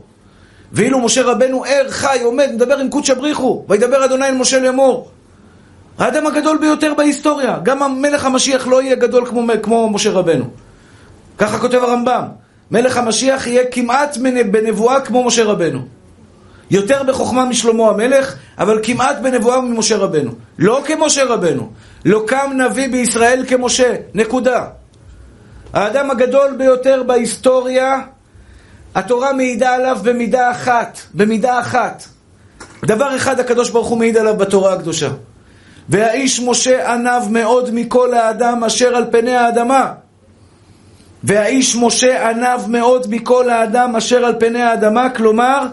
ואילו 0.71 0.99
משה 0.99 1.23
רבנו 1.23 1.63
ער, 1.63 1.89
חי, 1.89 2.19
עומד, 2.23 2.49
מדבר 2.53 2.77
עם 2.77 2.89
קודשא 2.89 3.13
בריחו, 3.13 3.65
וידבר 3.69 4.05
אדוני 4.05 4.25
אל 4.25 4.35
משה 4.35 4.59
לאמור. 4.59 5.09
האדם 5.97 6.27
הגדול 6.27 6.57
ביותר 6.57 6.93
בהיסטוריה. 6.97 7.59
גם 7.63 7.83
המלך 7.83 8.25
המשיח 8.25 8.67
לא 8.67 8.81
יהיה 8.81 8.95
גדול 8.95 9.25
כמו, 9.25 9.43
כמו 9.63 9.89
משה 9.89 10.11
רבנו. 10.11 10.45
ככה 11.37 11.59
כותב 11.59 11.77
הרמב"ם. 11.77 12.23
מלך 12.71 12.97
המשיח 12.97 13.47
יהיה 13.47 13.63
כמעט 13.71 14.17
בנבואה 14.51 15.01
כמו 15.01 15.23
משה 15.23 15.43
רבנו. 15.43 16.00
יותר 16.71 17.03
בחוכמה 17.03 17.45
משלמה 17.45 17.87
המלך, 17.87 18.35
אבל 18.57 18.79
כמעט 18.83 19.19
בנבואה 19.21 19.61
ממשה 19.61 19.97
רבנו. 19.97 20.31
לא 20.59 20.81
כמשה 20.85 21.23
רבנו. 21.25 21.71
לא 22.05 22.23
קם 22.27 22.51
נביא 22.57 22.87
בישראל 22.87 23.45
כמשה. 23.47 23.95
נקודה. 24.13 24.65
האדם 25.73 26.11
הגדול 26.11 26.55
ביותר 26.57 27.03
בהיסטוריה, 27.03 27.99
התורה 28.95 29.33
מעידה 29.33 29.75
עליו 29.75 29.97
במידה 30.03 30.51
אחת. 30.51 30.99
במידה 31.13 31.59
אחת. 31.59 32.03
דבר 32.85 33.15
אחד 33.15 33.39
הקדוש 33.39 33.69
ברוך 33.69 33.87
הוא 33.87 33.97
מעיד 33.97 34.17
עליו 34.17 34.37
בתורה 34.37 34.73
הקדושה. 34.73 35.09
והאיש 35.89 36.39
משה 36.39 36.93
ענב 36.93 37.23
מאוד 37.29 37.69
מכל 37.73 38.13
האדם 38.13 38.63
אשר 38.63 38.95
על 38.95 39.05
פני 39.11 39.35
האדמה. 39.35 39.93
והאיש 41.23 41.75
משה 41.75 42.29
ענב 42.29 42.59
מאוד 42.67 43.07
מכל 43.09 43.49
האדם 43.49 43.95
אשר 43.95 44.25
על 44.25 44.33
פני 44.39 44.61
האדמה, 44.61 45.09
כלומר, 45.09 45.65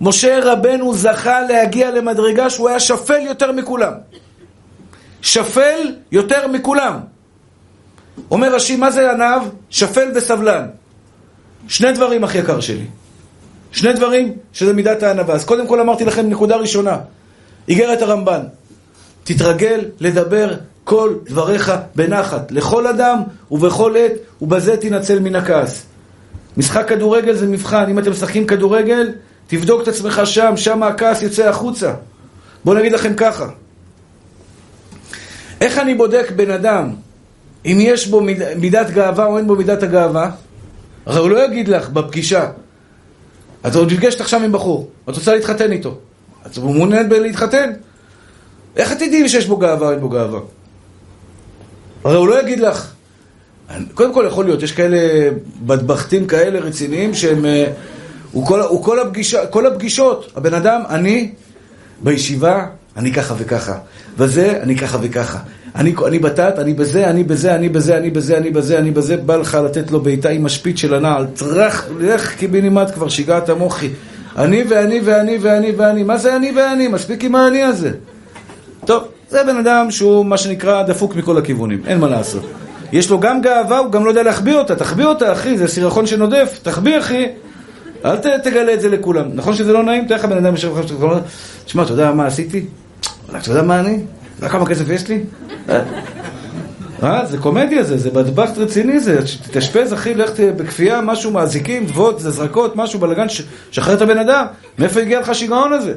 משה 0.00 0.38
רבנו 0.42 0.94
זכה 0.94 1.40
להגיע 1.40 1.90
למדרגה 1.90 2.50
שהוא 2.50 2.68
היה 2.68 2.80
שפל 2.80 3.20
יותר 3.20 3.52
מכולם. 3.52 3.92
שפל 5.22 5.94
יותר 6.12 6.46
מכולם. 6.48 6.98
אומר 8.30 8.54
רש"י, 8.54 8.76
מה 8.76 8.90
זה 8.90 9.10
עניו? 9.10 9.42
שפל 9.70 10.08
וסבלן. 10.14 10.66
שני 11.68 11.92
דברים 11.92 12.24
הכי 12.24 12.38
יקר 12.38 12.60
שלי. 12.60 12.86
שני 13.72 13.92
דברים 13.92 14.32
שזה 14.52 14.72
מידת 14.72 15.02
הענווה. 15.02 15.34
אז 15.34 15.44
קודם 15.44 15.66
כל 15.66 15.80
אמרתי 15.80 16.04
לכם 16.04 16.28
נקודה 16.28 16.56
ראשונה, 16.56 16.98
איגרת 17.68 18.02
הרמב"ן. 18.02 18.40
תתרגל 19.24 19.84
לדבר 20.00 20.54
כל 20.84 21.14
דבריך 21.24 21.72
בנחת, 21.94 22.52
לכל 22.52 22.86
אדם 22.86 23.22
ובכל 23.50 23.96
עת, 23.96 24.12
ובזה 24.42 24.76
תנצל 24.76 25.18
מן 25.18 25.36
הכעס. 25.36 25.86
משחק 26.56 26.88
כדורגל 26.88 27.34
זה 27.34 27.46
מבחן, 27.46 27.90
אם 27.90 27.98
אתם 27.98 28.10
משחקים 28.10 28.46
כדורגל, 28.46 29.12
תבדוק 29.46 29.82
את 29.82 29.88
עצמך 29.88 30.20
שם, 30.24 30.52
שם 30.56 30.82
הכעס 30.82 31.22
יוצא 31.22 31.48
החוצה. 31.48 31.94
בואו 32.64 32.78
נגיד 32.78 32.92
לכם 32.92 33.14
ככה, 33.14 33.48
איך 35.60 35.78
אני 35.78 35.94
בודק 35.94 36.32
בן 36.36 36.50
אדם 36.50 36.90
אם 37.66 37.78
יש 37.80 38.06
בו 38.06 38.20
מיד, 38.20 38.42
מידת 38.56 38.90
גאווה 38.90 39.26
או 39.26 39.38
אין 39.38 39.46
בו 39.46 39.56
מידת 39.56 39.82
הגאווה? 39.82 40.30
הרי 41.06 41.18
הוא 41.18 41.30
לא 41.30 41.44
יגיד 41.44 41.68
לך 41.68 41.88
בפגישה, 41.88 42.50
את 43.66 43.74
עוד 43.74 43.92
נפגשת 43.92 44.20
עכשיו 44.20 44.42
עם 44.42 44.52
בחור, 44.52 44.90
את 45.10 45.16
רוצה 45.16 45.34
להתחתן 45.34 45.72
איתו, 45.72 45.98
את 46.46 46.58
מעוניינת 46.58 47.08
בלהתחתן? 47.08 47.72
איך 48.76 48.92
את 48.92 48.96
תדעי 48.96 49.28
שיש 49.28 49.46
בו 49.46 49.56
גאווה 49.56 49.86
או 49.86 49.92
אין 49.92 50.00
בו 50.00 50.08
גאווה? 50.08 50.40
הרי 52.04 52.16
הוא 52.16 52.28
לא 52.28 52.40
יגיד 52.40 52.60
לך. 52.60 52.92
קודם 53.94 54.14
כל 54.14 54.24
יכול 54.28 54.44
להיות, 54.44 54.62
יש 54.62 54.72
כאלה 54.72 55.30
בטבחתים 55.66 56.26
כאלה 56.26 56.58
רציניים 56.58 57.14
שהם... 57.14 57.44
הוא 58.36 58.46
כל, 58.46 58.60
הוא 58.60 58.84
כל, 58.84 59.00
הפגישה, 59.00 59.46
כל 59.46 59.66
הפגישות, 59.66 60.32
הבן 60.36 60.54
אדם, 60.54 60.80
אני 60.88 61.30
בישיבה, 62.02 62.66
אני 62.96 63.12
ככה 63.12 63.34
וככה. 63.38 63.74
וזה, 64.18 64.58
אני 64.62 64.76
ככה 64.76 64.98
וככה. 65.02 65.38
אני, 65.76 65.94
אני 66.06 66.18
בתת, 66.18 66.58
אני 66.58 66.74
בזה, 66.74 67.10
אני 67.10 67.24
בזה, 67.24 67.54
אני 67.54 67.68
בזה, 67.68 67.96
אני 67.96 68.10
בזה, 68.10 68.36
אני 68.36 68.50
בזה, 68.50 68.78
אני 68.78 68.90
בזה, 68.90 69.16
בא 69.16 69.36
לך 69.36 69.58
לתת 69.64 69.90
לו 69.90 70.00
בעיטה 70.00 70.28
עם 70.28 70.44
משפיץ 70.44 70.78
של 70.78 70.94
הנעל. 70.94 71.26
טרח, 71.26 71.88
לך 72.00 72.34
קיבינימט 72.34 72.94
כבר, 72.94 73.08
שיגעת 73.08 73.50
מוחי. 73.50 73.88
אני 74.38 74.64
ואני 74.68 75.00
ואני 75.04 75.38
ואני 75.40 75.72
ואני. 75.76 76.02
מה 76.02 76.16
זה 76.16 76.36
אני 76.36 76.52
ואני? 76.56 76.88
מספיק 76.88 77.24
עם 77.24 77.34
האני 77.34 77.62
הזה. 77.62 77.90
טוב, 78.84 79.04
זה 79.30 79.44
בן 79.44 79.56
אדם 79.56 79.90
שהוא 79.90 80.26
מה 80.26 80.38
שנקרא 80.38 80.82
דפוק 80.82 81.16
מכל 81.16 81.38
הכיוונים, 81.38 81.82
אין 81.86 81.98
מה 81.98 82.08
לעשות. 82.08 82.42
יש 82.92 83.10
לו 83.10 83.20
גם 83.20 83.40
גאווה, 83.40 83.78
הוא 83.78 83.92
גם 83.92 84.04
לא 84.04 84.10
יודע 84.10 84.22
להחביא 84.22 84.54
אותה. 84.54 84.76
תחביא 84.76 85.04
אותה, 85.04 85.32
אחי, 85.32 85.58
זה 85.58 85.68
סירחון 85.68 86.06
שנודף. 86.06 86.58
תחביא, 86.62 86.98
אחי. 86.98 87.26
אל 88.04 88.16
תגלה 88.16 88.74
את 88.74 88.80
זה 88.80 88.88
לכולם. 88.88 89.26
נכון 89.34 89.54
שזה 89.54 89.72
לא 89.72 89.82
נעים? 89.82 90.06
תראה 90.06 90.18
לך 90.18 90.24
בן 90.24 90.36
אדם 90.36 90.54
יושב 90.54 90.78
לך, 90.78 90.92
תשמע, 91.64 91.82
אתה 91.82 91.92
יודע 91.92 92.12
מה 92.12 92.26
עשיתי? 92.26 92.64
אתה 93.30 93.50
יודע 93.50 93.62
מה 93.62 93.80
אני? 93.80 93.98
אתה 94.38 94.48
כמה 94.48 94.66
כסף 94.66 94.88
יש 94.88 95.08
לי? 95.08 95.20
אה, 97.02 97.26
זה 97.26 97.38
קומדיה 97.38 97.84
זה, 97.84 97.98
זה 97.98 98.10
בטבחט 98.10 98.58
רציני 98.58 99.00
זה, 99.00 99.18
תתאשפז 99.42 99.92
אחי, 99.92 100.14
לך 100.14 100.30
בכפייה, 100.40 101.00
משהו 101.00 101.30
מאזיקים, 101.30 101.86
דבות, 101.86 102.20
זרקות, 102.20 102.76
משהו, 102.76 103.00
בלאגן, 103.00 103.26
שחרר 103.70 103.94
את 103.94 104.02
הבן 104.02 104.18
אדם, 104.18 104.46
מאיפה 104.78 105.00
הגיע 105.00 105.20
לך 105.20 105.28
השיגעון 105.28 105.72
הזה? 105.72 105.94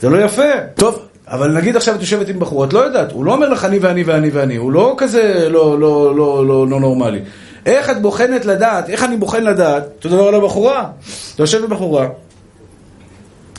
זה 0.00 0.10
לא 0.10 0.24
יפה. 0.24 0.42
טוב, 0.74 0.98
אבל 1.28 1.52
נגיד 1.52 1.76
עכשיו 1.76 1.94
את 1.94 2.00
יושבת 2.00 2.28
עם 2.28 2.38
בחור, 2.38 2.64
את 2.64 2.72
לא 2.72 2.78
יודעת, 2.78 3.12
הוא 3.12 3.24
לא 3.24 3.34
אומר 3.34 3.48
לך 3.48 3.64
אני 3.64 3.78
ואני 3.78 4.02
ואני 4.02 4.30
ואני, 4.30 4.56
הוא 4.56 4.72
לא 4.72 4.94
כזה 4.98 5.48
לא, 5.50 5.80
לא, 5.80 6.16
לא, 6.16 6.46
לא, 6.46 6.66
לא 6.68 6.80
נורמלי. 6.80 7.20
איך 7.66 7.90
את 7.90 8.02
בוחנת 8.02 8.44
לדעת, 8.44 8.90
איך 8.90 9.04
אני 9.04 9.16
בוחן 9.16 9.44
לדעת, 9.44 9.84
אותו 9.96 10.08
דבר 10.08 10.28
על 10.28 10.34
הבחורה. 10.34 10.86
אתה 11.34 11.42
יושב 11.42 11.64
בבחורה, 11.66 12.08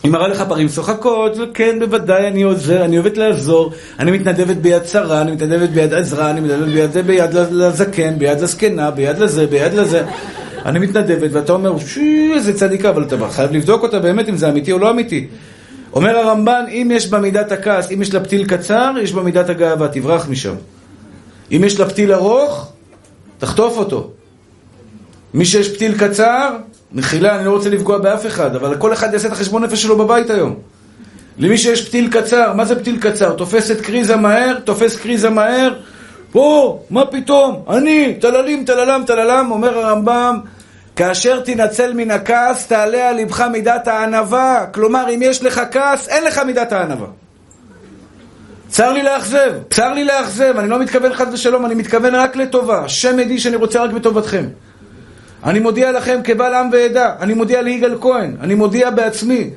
היא 0.04 0.12
מראה 0.12 0.28
לך 0.28 0.44
פרים 0.50 0.70
שוחקות, 0.70 1.38
וכן, 1.38 1.80
בוודאי, 1.80 2.28
אני 2.28 2.42
עוזר, 2.42 2.86
אני 2.86 2.98
אוהבת 2.98 3.18
לעזור, 3.18 3.72
אני 4.00 4.12
מתנדבת 4.12 4.58
ביד 4.58 4.82
צרה, 4.82 5.22
אני 5.22 5.32
מתנדבת 5.32 5.70
ביד 5.70 5.94
עזרה, 5.94 6.30
אני 6.30 6.42
מתנדבת 6.42 6.68
ביד 6.68 6.92
זה, 6.92 7.04
ביד 7.04 7.34
לזקן, 7.34 8.20
ביד 8.20 8.42
לזקנה, 8.42 8.92
ביד 8.92 9.18
לזה, 9.18 9.48
ביד 9.48 9.74
לזה. 9.74 10.04
אני 10.66 10.80
מתנדבת, 10.80 11.30
ואתה 11.32 11.54
אומר, 11.54 11.80
שי, 11.80 12.32
איזה 12.36 12.54
צדיקה, 12.54 12.90
אבל 12.90 13.04
אתה 13.04 13.30
חייב 13.30 13.52
לבדוק 13.52 13.84
אותה 13.84 14.00
באמת 14.00 14.30
אם 14.30 14.38
זה 14.38 14.50
אמיתי 14.50 14.72
או 14.72 14.80
לא 14.80 14.92
אמיתי. 14.92 15.28
אומר 15.94 16.18
הרמב"ן, 16.18 16.66
אם 16.70 16.92
יש 16.94 17.08
בה 17.08 17.20
מידת 17.20 17.52
הכעס, 17.52 17.92
אם 17.92 18.02
יש 18.02 18.14
לה 18.14 18.20
פתיל 18.20 18.48
קצר, 18.48 18.92
יש 19.02 19.14
בה 19.14 19.22
מידת 19.22 19.50
הגאווה, 19.50 19.88
תברח 19.88 20.28
משם. 20.30 20.56
אם 21.52 21.64
יש 21.64 21.80
לה 21.80 21.90
פתיל 21.90 22.14
ארוך, 22.14 22.73
תחטוף 23.44 23.78
אותו. 23.78 24.10
מי 25.34 25.46
שיש 25.46 25.76
פתיל 25.76 25.98
קצר, 25.98 26.50
מחילה, 26.92 27.36
אני 27.36 27.46
לא 27.46 27.52
רוצה 27.52 27.70
לפגוע 27.70 27.98
באף 27.98 28.26
אחד, 28.26 28.56
אבל 28.56 28.78
כל 28.78 28.94
אחד 28.94 29.14
יעשה 29.14 29.28
את 29.28 29.34
החשבון 29.34 29.64
נפש 29.64 29.84
שלו 29.84 29.98
בבית 29.98 30.30
היום. 30.30 30.56
למי 31.38 31.58
שיש 31.58 31.88
פתיל 31.88 32.10
קצר, 32.12 32.54
מה 32.54 32.66
זה 32.66 32.80
פתיל 32.80 32.98
קצר? 33.00 33.34
תופס 33.34 33.72
את 33.72 33.82
קריזה 33.82 34.16
מהר, 34.16 34.60
תופס 34.60 34.96
קריזה 34.96 35.30
מהר, 35.30 35.74
פה, 36.32 36.80
מה 36.90 37.06
פתאום? 37.06 37.64
אני, 37.70 38.16
טללים, 38.22 38.66
טללם, 38.66 39.04
טללם, 39.08 39.48
אומר 39.52 39.80
הרמב"ם, 39.80 40.40
כאשר 40.96 41.40
תנצל 41.40 41.94
מן 41.94 42.12
הכעס, 42.12 42.68
תעלה 42.68 43.10
על 43.10 43.16
לבך 43.16 43.42
מידת 43.42 43.88
הענווה. 43.88 44.66
כלומר, 44.74 45.06
אם 45.16 45.20
יש 45.24 45.44
לך 45.44 45.62
כעס, 45.72 46.08
אין 46.08 46.24
לך 46.24 46.38
מידת 46.38 46.72
הענווה. 46.72 47.08
צר 48.74 48.94
לי 48.94 49.04
לאכזב, 49.04 49.54
צר 49.70 49.94
לי 49.94 50.04
לאכזב, 50.04 50.54
אני 50.58 50.70
לא 50.70 50.80
מתכוון 50.80 51.14
חס 51.14 51.26
ושלום, 51.34 51.66
אני 51.66 51.76
מתכוון 51.76 52.16
רק 52.16 52.36
לטובה. 52.36 52.80
השם 52.80 53.20
עדי 53.20 53.40
שאני 53.40 53.56
רוצה 53.56 53.84
רק 53.84 53.92
בטובתכם. 53.92 54.46
אני 55.44 55.60
מודיע 55.60 55.92
לכם 55.92 56.20
כבעל 56.24 56.54
עם 56.54 56.70
ועדה, 56.72 57.12
אני 57.20 57.34
מודיע 57.34 57.62
ליגאל 57.62 57.96
כהן, 58.02 58.36
אני 58.42 58.56
מודיע 58.56 58.90
בעצמי. 58.90 59.50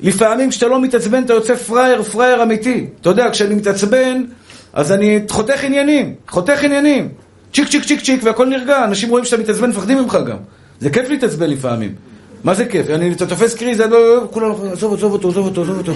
לפעמים 0.00 0.50
כשאתה 0.50 0.66
לא 0.66 0.80
מתעצבן 0.80 1.22
אתה 1.22 1.32
יוצא 1.32 1.54
פראייר, 1.54 2.02
פראייר 2.02 2.42
אמיתי. 2.42 2.86
אתה 3.00 3.08
יודע, 3.08 3.30
כשאני 3.30 3.54
מתעצבן, 3.54 4.24
אז 4.72 4.92
אני 4.92 5.20
חותך 5.30 5.64
עניינים, 5.64 6.14
חותך 6.28 6.64
עניינים. 6.64 7.08
צ'יק 7.54 7.68
צ'יק 7.68 7.84
צ'יק 7.84 8.00
צ'יק 8.00 8.20
והכל 8.24 8.46
נרגע, 8.46 8.84
אנשים 8.84 9.10
רואים 9.10 9.24
שאתה 9.24 9.42
מתעצבן, 9.42 9.70
מפחדים 9.70 9.98
ממך 9.98 10.18
גם. 10.26 10.36
זה 10.80 10.90
כיף 10.90 11.08
להתעצבן 11.08 11.50
לפעמים. 11.50 11.94
מה 12.44 12.54
זה 12.54 12.66
כיף? 12.66 12.86
אתה 13.16 13.26
תופס 13.26 13.54
קריזה, 13.54 13.86
לא, 13.86 14.16
לא, 14.16 14.28
כולם, 14.30 14.50
עזוב, 14.72 14.94
עזוב 14.94 15.12
אותו, 15.12 15.28
עזוב 15.28 15.46
אותו, 15.46 15.62
עזוב 15.62 15.78
אותו. 15.78 15.92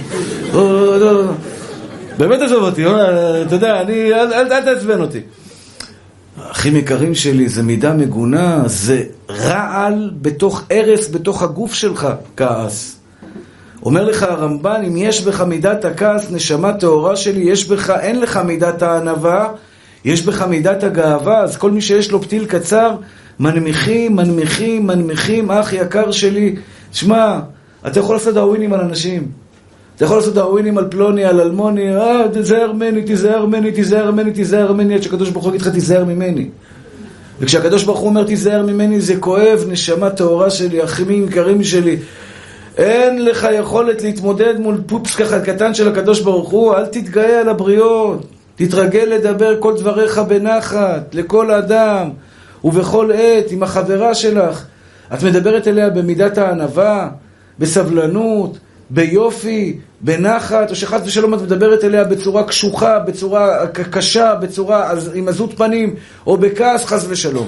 באמת 2.19 2.41
עזוב 2.41 2.63
אותי, 2.63 2.87
אתה 2.87 3.55
יודע, 3.55 3.81
אני, 3.81 4.15
אל 4.15 4.63
תעצבן 4.65 5.01
אותי. 5.01 5.21
אחים 6.51 6.77
יקרים 6.77 7.15
שלי, 7.15 7.49
זה 7.49 7.63
מידה 7.63 7.93
מגונה, 7.93 8.63
זה 8.67 9.03
רעל 9.31 10.11
בתוך 10.23 10.63
ארס, 10.73 11.11
בתוך 11.11 11.43
הגוף 11.43 11.75
שלך, 11.75 12.09
כעס. 12.37 12.97
אומר 13.83 14.05
לך 14.05 14.23
הרמב"ן, 14.23 14.83
אם 14.87 14.97
יש 14.97 15.25
בך 15.25 15.41
מידת 15.41 15.85
הכעס, 15.85 16.31
נשמה 16.31 16.73
טהורה 16.73 17.17
שלי, 17.17 17.41
יש 17.41 17.69
בך, 17.69 17.91
אין 17.91 18.21
לך 18.21 18.37
מידת 18.37 18.83
הענווה, 18.83 19.49
יש 20.05 20.23
בך 20.23 20.43
מידת 20.43 20.83
הגאווה, 20.83 21.39
אז 21.39 21.57
כל 21.57 21.71
מי 21.71 21.81
שיש 21.81 22.11
לו 22.11 22.23
פתיל 22.23 22.47
קצר, 22.47 22.97
מנמיכים, 23.41 24.17
מנמיכים, 24.17 24.87
מנמיכים, 24.87 25.51
אח 25.51 25.73
יקר 25.73 26.11
שלי, 26.11 26.57
שמע, 26.93 27.39
אתה 27.87 28.01
יכול 28.01 28.17
לעשות 28.17 28.35
דאווינים 28.35 28.73
על 28.73 28.81
אנשים. 28.81 29.29
אתה 29.99 30.05
יכול 30.05 30.17
לעשות 30.17 30.35
דאווינים 30.35 30.79
על 30.79 30.87
פלוני, 30.91 31.25
על 31.25 31.41
אלמוני, 31.41 31.97
אה, 31.97 32.25
תיזהר 32.33 32.73
ממני, 32.73 33.03
תיזהר 33.03 33.47
ממני, 33.47 33.73
תיזהר 33.73 34.11
ממני, 34.11 34.33
תיזהר 34.33 34.73
ממני, 34.73 34.95
עד 34.95 35.03
שהקדוש 35.03 35.31
ברוך 35.31 35.45
הוא 35.45 35.55
יגיד 35.55 35.61
לך 35.61 35.69
תיזהר 35.69 36.05
ממני. 36.05 36.49
וכשהקדוש 37.41 37.85
ברוך 37.85 37.99
הוא 37.99 38.09
אומר 38.09 38.25
תיזהר 38.25 38.63
ממני, 38.67 39.01
זה 39.01 39.17
כואב, 39.17 39.65
נשמה 39.69 40.11
טהורה 40.11 40.51
שלי, 40.51 40.85
אחים 40.85 41.25
יקרים 41.25 41.65
שלי. 41.65 41.97
אין 42.77 43.25
לך 43.25 43.49
יכולת 43.59 44.03
להתמודד 44.03 44.61
מול 44.61 44.81
פופס 44.87 45.15
ככה 45.15 45.41
קטן 45.41 45.75
של 45.75 45.89
הקדוש 45.89 46.21
ברוך 46.21 46.49
הוא, 46.49 46.75
אל 46.75 46.87
תתגאה 46.87 47.41
על 47.41 47.49
הבריות. 47.49 48.27
תתרגל 48.57 49.05
לדבר 49.05 49.61
כל 49.61 49.75
דבריך 49.77 50.19
בנחת, 50.19 51.15
לכל 51.15 51.51
אדם, 51.51 52.11
ובכל 52.65 53.11
עת, 53.15 53.51
עם 53.51 53.63
החברה 53.63 54.15
שלך. 54.15 54.65
את 55.15 55.23
מדברת 55.23 55.69
אליה 55.69 55.91
במידת 55.91 56.39
הענווה, 56.39 57.09
בסבלנות, 57.59 58.59
ביופי, 58.91 59.79
בנחת, 60.01 60.71
או 60.71 60.75
שחס 60.75 61.01
ושלום 61.05 61.35
את 61.35 61.43
מדברת 61.43 61.85
אליה 61.85 62.05
בצורה 62.05 62.45
קשוחה, 62.45 62.99
בצורה 62.99 63.67
קשה, 63.67 64.35
בצורה 64.35 64.93
עם 65.15 65.29
עזות 65.29 65.55
פנים, 65.57 65.95
או 66.27 66.37
בכעס 66.37 66.85
חס 66.85 67.05
ושלום. 67.09 67.47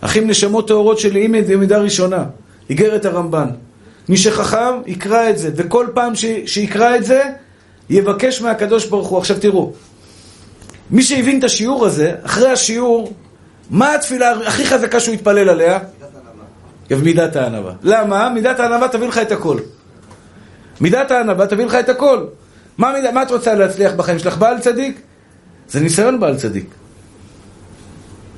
אחים 0.00 0.28
נשמות 0.28 0.68
טהורות 0.68 0.98
שלי, 0.98 1.26
אם 1.26 1.34
במידה 1.48 1.78
ראשונה, 1.78 2.24
איגרת 2.70 3.04
הרמב"ן. 3.04 3.48
מי 4.08 4.16
שחכם, 4.16 4.80
יקרא 4.86 5.30
את 5.30 5.38
זה, 5.38 5.50
וכל 5.56 5.86
פעם 5.94 6.14
ש... 6.14 6.24
שיקרא 6.46 6.96
את 6.96 7.04
זה, 7.04 7.22
יבקש 7.90 8.42
מהקדוש 8.42 8.86
ברוך 8.86 9.08
הוא. 9.08 9.18
עכשיו 9.18 9.36
תראו, 9.40 9.72
מי 10.90 11.02
שהבין 11.02 11.38
את 11.38 11.44
השיעור 11.44 11.86
הזה, 11.86 12.12
אחרי 12.22 12.48
השיעור, 12.48 13.12
מה 13.70 13.94
התפילה 13.94 14.32
הכי 14.46 14.66
חזקה 14.66 15.00
שהוא 15.00 15.14
יתפלל 15.14 15.48
עליה? 15.48 15.78
מידת 16.90 17.36
הענווה. 17.36 17.72
למה? 17.82 18.28
מידת 18.28 18.60
הענווה 18.60 18.88
תביא 18.88 19.08
לך 19.08 19.18
את 19.18 19.32
הכל. 19.32 19.58
מידת 20.80 21.10
הענווה 21.10 21.46
תביא 21.46 21.64
לך 21.64 21.74
את 21.74 21.88
הכל. 21.88 22.24
מה. 22.78 22.92
מה 23.14 23.22
את 23.22 23.30
רוצה 23.30 23.54
להצליח 23.54 23.92
בחיים 23.92 24.18
שלך? 24.18 24.38
בעל 24.38 24.58
צדיק? 24.60 25.00
זה 25.68 25.80
ניסיון 25.80 26.20
בעל 26.20 26.36
צדיק. 26.36 26.74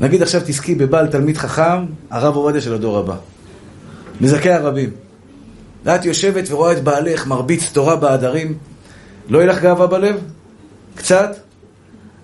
נגיד 0.01 0.22
עכשיו 0.22 0.41
תזכי 0.45 0.74
בבעל 0.74 1.07
תלמיד 1.07 1.36
חכם, 1.36 1.86
הרב 2.11 2.36
עובדיה 2.36 2.61
של 2.61 2.74
הדור 2.74 2.99
הבא. 2.99 3.14
מזכה 4.20 4.55
הרבים. 4.55 4.91
ואת 5.84 6.05
יושבת 6.05 6.51
ורואה 6.51 6.72
את 6.72 6.84
בעלך 6.84 7.26
מרביץ 7.26 7.70
תורה 7.72 7.97
בעדרים, 7.97 8.55
לא 9.28 9.39
יהיה 9.39 9.47
לך 9.47 9.62
גאווה 9.62 9.86
בלב? 9.86 10.16
קצת? 10.95 11.36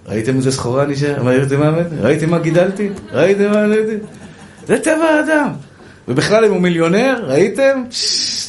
ראיתם 0.07 0.37
איזה 0.37 0.53
סחורה 0.53 0.87
נשאר? 0.87 1.23
ראיתם 1.23 1.61
מה 1.61 1.71
ראיתם 2.01 2.31
מה 2.31 2.39
גידלתי? 2.39 2.91
ראיתם 3.13 3.51
מה 3.51 3.63
עליתי? 3.63 3.97
זה 4.67 4.79
טבע 4.79 5.05
האדם. 5.05 5.49
ובכלל 6.09 6.45
אם 6.45 6.53
הוא 6.53 6.61
מיליונר, 6.61 7.25
ראיתם? 7.27 7.85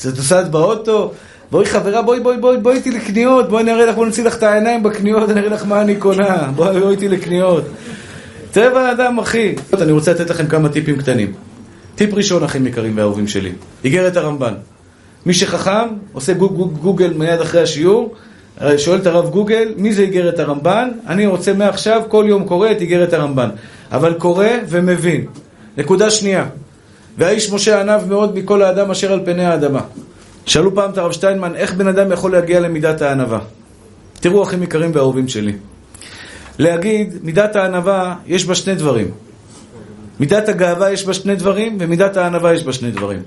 את 0.01 0.17
נוסעת 0.17 0.51
באוטו, 0.51 1.13
בואי 1.51 1.65
חברה, 1.65 2.01
בואי 2.01 2.19
בואי 2.19 2.37
בואי 2.37 2.57
בואי 2.57 2.75
איתי 2.75 2.91
לקניות, 2.91 3.49
בואי 3.49 3.63
נראה 3.63 3.85
לך, 3.85 3.95
בואי 3.95 4.07
נוציא 4.07 4.23
לך 4.23 4.37
את 4.37 4.43
העיניים 4.43 4.83
בקניות, 4.83 5.29
אני 5.29 5.39
אראה 5.39 5.49
לך 5.49 5.65
מה 5.65 5.81
אני 5.81 5.95
קונה, 5.95 6.51
בואי 6.55 6.79
בואי 6.79 6.91
איתי 6.91 7.07
לקניות. 7.07 7.63
טבע 8.51 8.81
האדם, 8.81 9.19
אחי. 9.19 9.55
אני 9.81 9.91
רוצה 9.91 10.11
לתת 10.11 10.29
לכם 10.29 10.47
כמה 10.47 10.69
טיפים 10.69 10.97
קטנים. 10.97 11.33
טיפ 11.95 12.13
ראשון, 12.13 12.43
אחים 12.43 12.67
יקרים 12.67 12.97
ואהובים 12.97 13.27
שלי, 13.27 13.51
איגרת 13.83 14.17
הרמב"ן. 14.17 14.53
מי 15.25 15.33
שחכם, 15.33 15.87
עושה 16.13 16.33
גוגל 16.81 17.13
מיד 17.13 17.41
אחרי 17.41 17.61
השיעור, 17.61 18.15
שואל 18.77 18.99
את 18.99 19.07
הרב 19.07 19.29
גוגל, 19.29 19.73
מי 19.77 19.93
זה 19.93 20.01
איגרת 20.01 20.39
הרמב"ן? 20.39 20.89
אני 21.07 21.27
רוצה 21.27 21.53
מעכשיו 21.53 22.01
כל 22.07 22.25
יום 22.27 22.45
קורא 22.45 22.71
את 22.71 22.81
איגרת 22.81 23.13
הרמב"ן. 23.13 23.49
אבל 23.91 24.13
קורא 24.13 24.47
ומבין. 24.69 25.25
נקודה 25.77 26.09
שנייה, 26.09 26.45
והאיש 27.17 27.51
משה 27.51 27.81
ענב 27.81 28.01
מאוד 28.09 28.37
מכל 28.37 28.61
האדם 28.61 28.91
אשר 28.91 29.13
על 29.13 29.19
פני 29.25 29.45
האדמה. 29.45 29.81
שאלו 30.45 30.75
פעם 30.75 30.91
את 30.91 30.97
הרב 30.97 31.11
שטיינמן, 31.11 31.55
איך 31.55 31.73
בן 31.73 31.87
אדם 31.87 32.11
יכול 32.11 32.31
להגיע 32.31 32.59
למידת 32.59 33.01
הענבה? 33.01 33.39
תראו, 34.19 34.43
אחים 34.43 34.63
יקרים 34.63 34.91
ואהובים 34.93 35.27
שלי. 35.27 35.53
להגיד, 36.59 37.13
מידת 37.23 37.55
הענבה, 37.55 38.15
יש 38.25 38.45
בה 38.45 38.55
שני 38.55 38.75
דברים. 38.75 39.11
מידת 40.19 40.49
הגאווה 40.49 40.91
יש 40.91 41.05
בה 41.05 41.13
שני 41.13 41.35
דברים, 41.35 41.77
ומידת 41.79 42.17
הענבה 42.17 42.53
יש 42.53 42.63
בה 42.63 42.73
שני 42.73 42.91
דברים. 42.91 43.21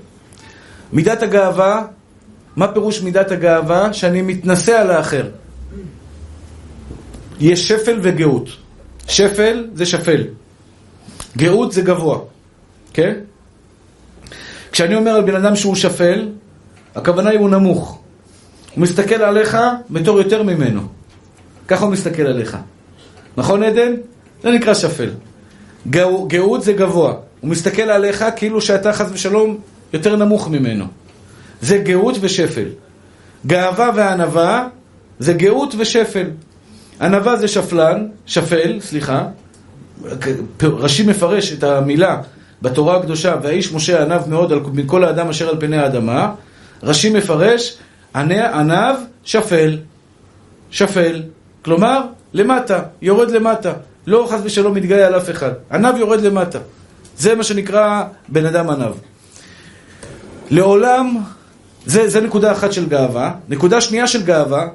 מידת 0.93 1.23
הגאווה, 1.23 1.85
מה 2.55 2.67
פירוש 2.67 3.01
מידת 3.01 3.31
הגאווה? 3.31 3.93
שאני 3.93 4.21
מתנשא 4.21 4.71
על 4.71 4.91
האחר. 4.91 5.27
יש 7.39 7.67
שפל 7.67 7.99
וגאות. 8.01 8.49
שפל 9.07 9.67
זה 9.73 9.85
שפל. 9.85 10.23
גאות 11.37 11.71
זה 11.71 11.81
גבוה, 11.81 12.19
כן? 12.93 13.13
כשאני 14.71 14.95
אומר 14.95 15.11
על 15.11 15.21
בן 15.21 15.35
אדם 15.35 15.55
שהוא 15.55 15.75
שפל, 15.75 16.29
הכוונה 16.99 17.29
היא 17.29 17.39
הוא 17.39 17.49
נמוך. 17.49 17.99
הוא 18.75 18.81
מסתכל 18.81 19.15
עליך 19.15 19.57
בתור 19.89 20.17
יותר 20.17 20.43
ממנו. 20.43 20.81
ככה 21.67 21.85
הוא 21.85 21.91
מסתכל 21.91 22.21
עליך. 22.21 22.57
נכון 23.37 23.63
עדן? 23.63 23.93
זה 24.43 24.51
נקרא 24.51 24.73
שפל. 24.73 25.09
גאות 26.27 26.63
זה 26.63 26.73
גבוה. 26.73 27.13
הוא 27.41 27.49
מסתכל 27.49 27.81
עליך 27.81 28.25
כאילו 28.35 28.61
שאתה 28.61 28.93
חס 28.93 29.09
ושלום 29.11 29.57
יותר 29.93 30.15
נמוך 30.15 30.49
ממנו. 30.49 30.85
זה 31.61 31.77
גאות 31.77 32.15
ושפל. 32.21 32.67
גאווה 33.47 33.91
וענווה 33.95 34.67
זה 35.19 35.33
גאות 35.33 35.75
ושפל. 35.77 36.25
ענווה 37.01 37.35
זה 37.35 37.47
שפלן, 37.47 38.07
שפל, 38.25 38.79
סליחה. 38.81 39.25
רש"י 40.61 41.03
מפרש 41.03 41.53
את 41.53 41.63
המילה 41.63 42.21
בתורה 42.61 42.97
הקדושה, 42.97 43.35
והאיש 43.41 43.73
משה 43.73 44.03
ענב 44.03 44.21
מאוד 44.27 44.53
מכל 44.73 45.03
האדם 45.03 45.29
אשר 45.29 45.49
על 45.49 45.55
פני 45.59 45.77
האדמה. 45.77 46.31
רש"י 46.83 47.09
מפרש, 47.09 47.77
ענב 48.15 48.95
שפל. 49.23 49.77
שפל. 50.71 51.21
כלומר, 51.65 52.01
למטה, 52.33 52.81
יורד 53.01 53.31
למטה. 53.31 53.73
לא 54.07 54.27
חס 54.29 54.39
ושלום 54.43 54.73
מתגאה 54.73 55.07
על 55.07 55.17
אף 55.17 55.29
אחד. 55.29 55.51
ענב 55.71 55.97
יורד 55.97 56.21
למטה. 56.21 56.59
זה 57.17 57.35
מה 57.35 57.43
שנקרא 57.43 58.03
בן 58.27 58.45
אדם 58.45 58.69
ענב. 58.69 58.93
לעולם, 60.49 61.17
זה, 61.85 62.09
זה 62.09 62.21
נקודה 62.21 62.51
אחת 62.51 62.73
של 62.73 62.89
גאווה. 62.89 63.33
נקודה 63.49 63.81
שנייה 63.81 64.07
של 64.07 64.23
גאווה, 64.23 64.67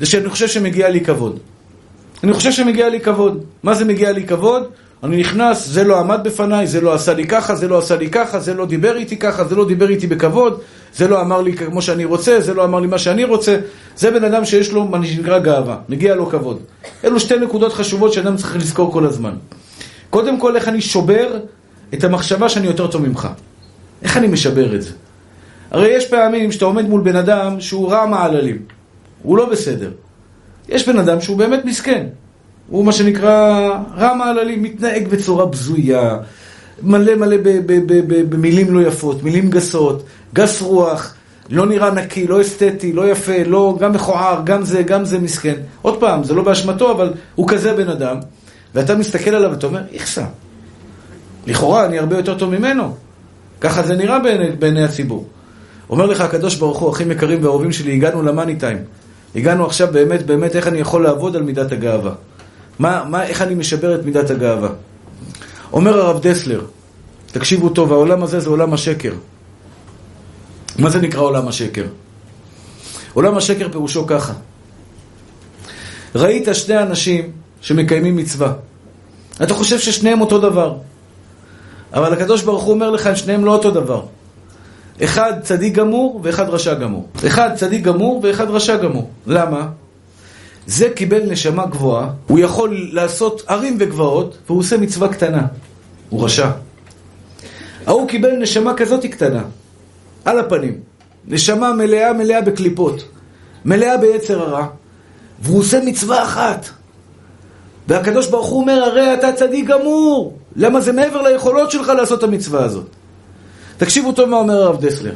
זה 0.00 0.06
שאני 0.06 0.28
חושב 0.28 0.48
שמגיע 0.48 0.88
לי 0.88 1.00
כבוד. 1.00 1.38
אני 2.24 2.32
חושב 2.32 2.52
שמגיע 2.52 2.88
לי 2.88 3.00
כבוד. 3.00 3.44
מה 3.62 3.74
זה 3.74 3.84
מגיע 3.84 4.12
לי 4.12 4.26
כבוד? 4.26 4.68
אני 5.02 5.16
נכנס, 5.16 5.66
זה 5.66 5.84
לא 5.84 5.98
עמד 5.98 6.20
בפניי, 6.24 6.66
זה 6.66 6.80
לא 6.80 6.94
עשה 6.94 7.14
לי 7.14 7.26
ככה, 7.26 7.54
זה 7.54 7.68
לא 7.68 7.78
עשה 7.78 7.96
לי 7.96 8.10
ככה, 8.10 8.40
זה 8.40 8.54
לא 8.54 8.66
דיבר 8.66 8.96
איתי 8.96 9.16
ככה, 9.16 9.44
זה 9.44 9.54
לא 9.54 9.68
דיבר 9.68 9.88
איתי 9.88 10.06
בכבוד, 10.06 10.60
זה 10.96 11.08
לא 11.08 11.20
אמר 11.20 11.42
לי 11.42 11.56
כמו 11.56 11.82
שאני 11.82 12.04
רוצה, 12.04 12.40
זה 12.40 12.54
לא 12.54 12.64
אמר 12.64 12.80
לי 12.80 12.86
מה 12.86 12.98
שאני 12.98 13.24
רוצה. 13.24 13.56
זה 13.96 14.10
בן 14.10 14.24
אדם 14.24 14.44
שיש 14.44 14.72
לו 14.72 14.84
מה 14.84 15.06
שנקרא 15.06 15.38
גאווה, 15.38 15.76
מגיע 15.88 16.14
לו 16.14 16.26
כבוד. 16.26 16.58
אלו 17.04 17.20
שתי 17.20 17.38
נקודות 17.38 17.72
חשובות 17.72 18.12
שאדם 18.12 18.36
צריך 18.36 18.56
לזכור 18.56 18.92
כל 18.92 19.06
הזמן. 19.06 19.34
קודם 20.10 20.40
כל, 20.40 20.56
איך 20.56 20.68
אני 20.68 20.80
שובר 20.80 21.38
את 21.94 22.04
המחשבה 22.04 22.48
שאני 22.48 22.66
יותר 22.66 22.86
טוב 22.86 23.08
ממך. 23.08 23.28
איך 24.02 24.16
אני 24.16 24.26
משבר 24.26 24.74
את 24.74 24.82
זה? 24.82 24.90
הרי 25.70 25.88
יש 25.88 26.06
פעמים 26.06 26.52
שאתה 26.52 26.64
עומד 26.64 26.88
מול 26.88 27.00
בן 27.00 27.16
אדם 27.16 27.60
שהוא 27.60 27.90
רע 27.90 28.06
מעללים, 28.06 28.58
הוא 29.22 29.38
לא 29.38 29.50
בסדר. 29.50 29.90
יש 30.68 30.88
בן 30.88 30.98
אדם 30.98 31.20
שהוא 31.20 31.36
באמת 31.36 31.64
מסכן. 31.64 32.06
הוא 32.68 32.84
מה 32.84 32.92
שנקרא 32.92 33.68
רע 33.96 34.14
מעללים, 34.14 34.62
מתנהג 34.62 35.08
בצורה 35.08 35.46
בזויה, 35.46 36.16
מלא 36.82 37.14
מלא 37.14 37.36
במילים 38.28 38.74
לא 38.74 38.86
יפות, 38.86 39.22
מילים 39.22 39.50
גסות, 39.50 40.02
גס 40.34 40.62
רוח, 40.62 41.14
לא 41.50 41.66
נראה 41.66 41.90
נקי, 41.90 42.26
לא 42.26 42.40
אסתטי, 42.40 42.92
לא 42.92 43.10
יפה, 43.10 43.42
לא, 43.46 43.76
גם 43.80 43.92
מכוער, 43.92 44.40
גם 44.44 44.64
זה, 44.64 44.82
גם 44.82 45.04
זה 45.04 45.18
מסכן. 45.18 45.54
עוד 45.82 46.00
פעם, 46.00 46.24
זה 46.24 46.34
לא 46.34 46.42
באשמתו, 46.42 46.92
אבל 46.92 47.12
הוא 47.34 47.48
כזה 47.48 47.72
בן 47.72 47.88
אדם, 47.88 48.16
ואתה 48.74 48.94
מסתכל 48.94 49.34
עליו 49.34 49.50
ואתה 49.50 49.66
אומר, 49.66 49.80
איכסה. 49.92 50.24
לכאורה 51.46 51.86
אני 51.86 51.98
הרבה 51.98 52.16
יותר 52.16 52.38
טוב 52.38 52.50
ממנו. 52.50 52.94
ככה 53.60 53.82
זה 53.82 53.96
נראה 53.96 54.18
בעיני, 54.18 54.50
בעיני 54.58 54.84
הציבור. 54.84 55.26
אומר 55.90 56.06
לך 56.06 56.20
הקדוש 56.20 56.56
ברוך 56.56 56.78
הוא, 56.78 56.90
אחים 56.90 57.10
יקרים 57.10 57.44
ואהובים 57.44 57.72
שלי, 57.72 57.92
הגענו 57.92 58.22
למאני 58.22 58.56
טיים. 58.56 58.78
הגענו 59.36 59.66
עכשיו 59.66 59.88
באמת, 59.92 60.26
באמת, 60.26 60.56
איך 60.56 60.68
אני 60.68 60.78
יכול 60.78 61.02
לעבוד 61.02 61.36
על 61.36 61.42
מידת 61.42 61.72
הגאווה. 61.72 62.12
מה, 62.78 63.04
מה, 63.08 63.22
איך 63.22 63.42
אני 63.42 63.54
משבר 63.54 63.94
את 63.94 64.04
מידת 64.04 64.30
הגאווה. 64.30 64.68
אומר 65.72 65.98
הרב 65.98 66.20
דסלר, 66.22 66.60
תקשיבו 67.32 67.68
טוב, 67.68 67.92
העולם 67.92 68.22
הזה 68.22 68.40
זה 68.40 68.50
עולם 68.50 68.72
השקר. 68.72 69.12
מה 70.78 70.90
זה 70.90 71.00
נקרא 71.00 71.20
עולם 71.20 71.48
השקר? 71.48 71.84
עולם 73.14 73.36
השקר 73.36 73.68
פירושו 73.72 74.06
ככה. 74.06 74.32
ראית 76.14 76.48
שני 76.52 76.78
אנשים 76.78 77.30
שמקיימים 77.60 78.16
מצווה. 78.16 78.52
אתה 79.42 79.54
חושב 79.54 79.78
ששניהם 79.78 80.20
אותו 80.20 80.38
דבר. 80.38 80.76
אבל 81.94 82.12
הקדוש 82.12 82.42
ברוך 82.42 82.62
הוא 82.62 82.74
אומר 82.74 82.90
לך, 82.90 83.06
הם 83.06 83.16
שניהם 83.16 83.44
לא 83.44 83.52
אותו 83.52 83.70
דבר. 83.70 84.02
אחד 85.04 85.32
צדיק 85.42 85.74
גמור 85.74 86.20
ואחד 86.24 86.48
רשע 86.48 86.74
גמור. 86.74 87.08
אחד 87.26 87.50
צדיק 87.54 87.82
גמור 87.82 88.20
ואחד 88.22 88.50
רשע 88.50 88.76
גמור. 88.76 89.10
למה? 89.26 89.68
זה 90.66 90.90
קיבל 90.90 91.22
נשמה 91.30 91.66
גבוהה, 91.66 92.10
הוא 92.26 92.38
יכול 92.38 92.88
לעשות 92.92 93.42
ערים 93.46 93.76
וגבעות, 93.80 94.38
והוא 94.46 94.58
עושה 94.58 94.76
מצווה 94.76 95.08
קטנה. 95.08 95.46
הוא 96.10 96.24
רשע. 96.24 96.50
ההוא 97.86 98.08
קיבל 98.08 98.36
נשמה 98.36 98.74
כזאת 98.74 99.06
קטנה, 99.06 99.42
על 100.30 100.38
הפנים. 100.38 100.80
נשמה 101.28 101.72
מלאה 101.72 102.12
מלאה 102.12 102.40
בקליפות, 102.40 103.04
מלאה 103.64 103.96
ביצר 103.96 104.42
הרע, 104.42 104.66
והוא 105.40 105.58
עושה 105.58 105.80
מצווה 105.84 106.24
אחת. 106.24 106.66
והקדוש 107.88 108.26
ברוך 108.26 108.46
הוא 108.46 108.60
אומר, 108.60 108.84
הרי 108.84 109.14
אתה 109.14 109.32
צדיק 109.32 109.66
גמור. 109.66 110.38
למה 110.56 110.80
זה 110.80 110.92
מעבר 110.92 111.22
ליכולות 111.22 111.70
שלך 111.70 111.88
לעשות 111.88 112.18
את 112.18 112.24
המצווה 112.24 112.64
הזאת? 112.64 112.86
תקשיבו 113.76 114.12
טוב 114.12 114.28
מה 114.28 114.36
אומר 114.36 114.62
הרב 114.62 114.80
דסלר. 114.80 115.14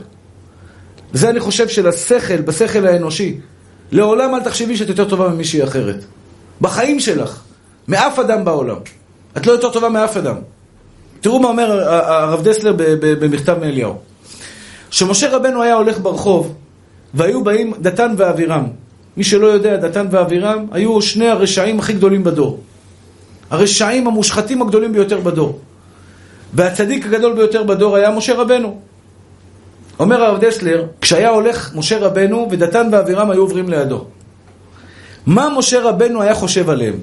וזה 1.13 1.31
אני 1.31 1.41
חושב 1.41 1.69
של 1.69 1.89
השכל, 1.89 2.41
בשכל 2.41 2.87
האנושי. 2.87 3.41
לעולם 3.93 4.35
אל 4.35 4.41
תחשבי 4.41 4.77
שאת 4.77 4.89
יותר 4.89 5.09
טובה 5.09 5.29
ממישהי 5.29 5.65
אחרת. 5.65 6.05
בחיים 6.61 7.01
שלך. 7.01 7.41
מאף 7.89 8.19
אדם 8.19 8.45
בעולם. 8.45 8.77
את 9.37 9.47
לא 9.47 9.53
יותר 9.53 9.71
טובה 9.71 9.89
מאף 9.89 10.17
אדם. 10.17 10.37
תראו 11.21 11.41
מה 11.41 11.49
אומר 11.49 11.89
הרב 11.89 12.43
דסלר 12.43 12.75
במכתב 13.01 13.57
מאליהו. 13.61 13.95
שמשה 14.95 15.37
רבנו 15.37 15.63
היה 15.63 15.75
הולך 15.75 16.01
ברחוב, 16.01 16.55
והיו 17.15 17.45
באים 17.45 17.73
דתן 17.81 18.15
ואבירם. 18.17 18.67
מי 19.17 19.25
שלא 19.25 19.47
יודע, 19.47 19.77
דתן 19.77 20.07
ואבירם 20.11 20.67
היו 20.73 21.03
שני 21.03 21.29
הרשעים 21.29 21.79
הכי 21.79 21.93
גדולים 21.93 22.25
בדור. 22.25 22.61
הרשעים 23.51 24.07
המושחתים 24.07 24.63
הגדולים 24.63 24.93
ביותר 24.93 25.21
בדור. 25.21 25.59
והצדיק 26.53 27.07
הגדול 27.07 27.33
ביותר 27.33 27.63
בדור 27.63 27.97
היה 27.97 28.11
משה 28.11 28.35
רבנו. 28.35 28.81
אומר 29.99 30.23
הרב 30.23 30.45
דסלר, 30.45 30.87
כשהיה 31.01 31.29
הולך 31.29 31.75
משה 31.75 31.99
רבנו 31.99 32.49
ודתן 32.51 32.89
ואבירם 32.93 33.31
היו 33.31 33.41
עוברים 33.41 33.69
לידו. 33.69 34.05
מה 35.27 35.49
משה 35.59 35.83
רבנו 35.83 36.23
היה 36.23 36.35
חושב 36.35 36.71
עליהם? 36.71 36.95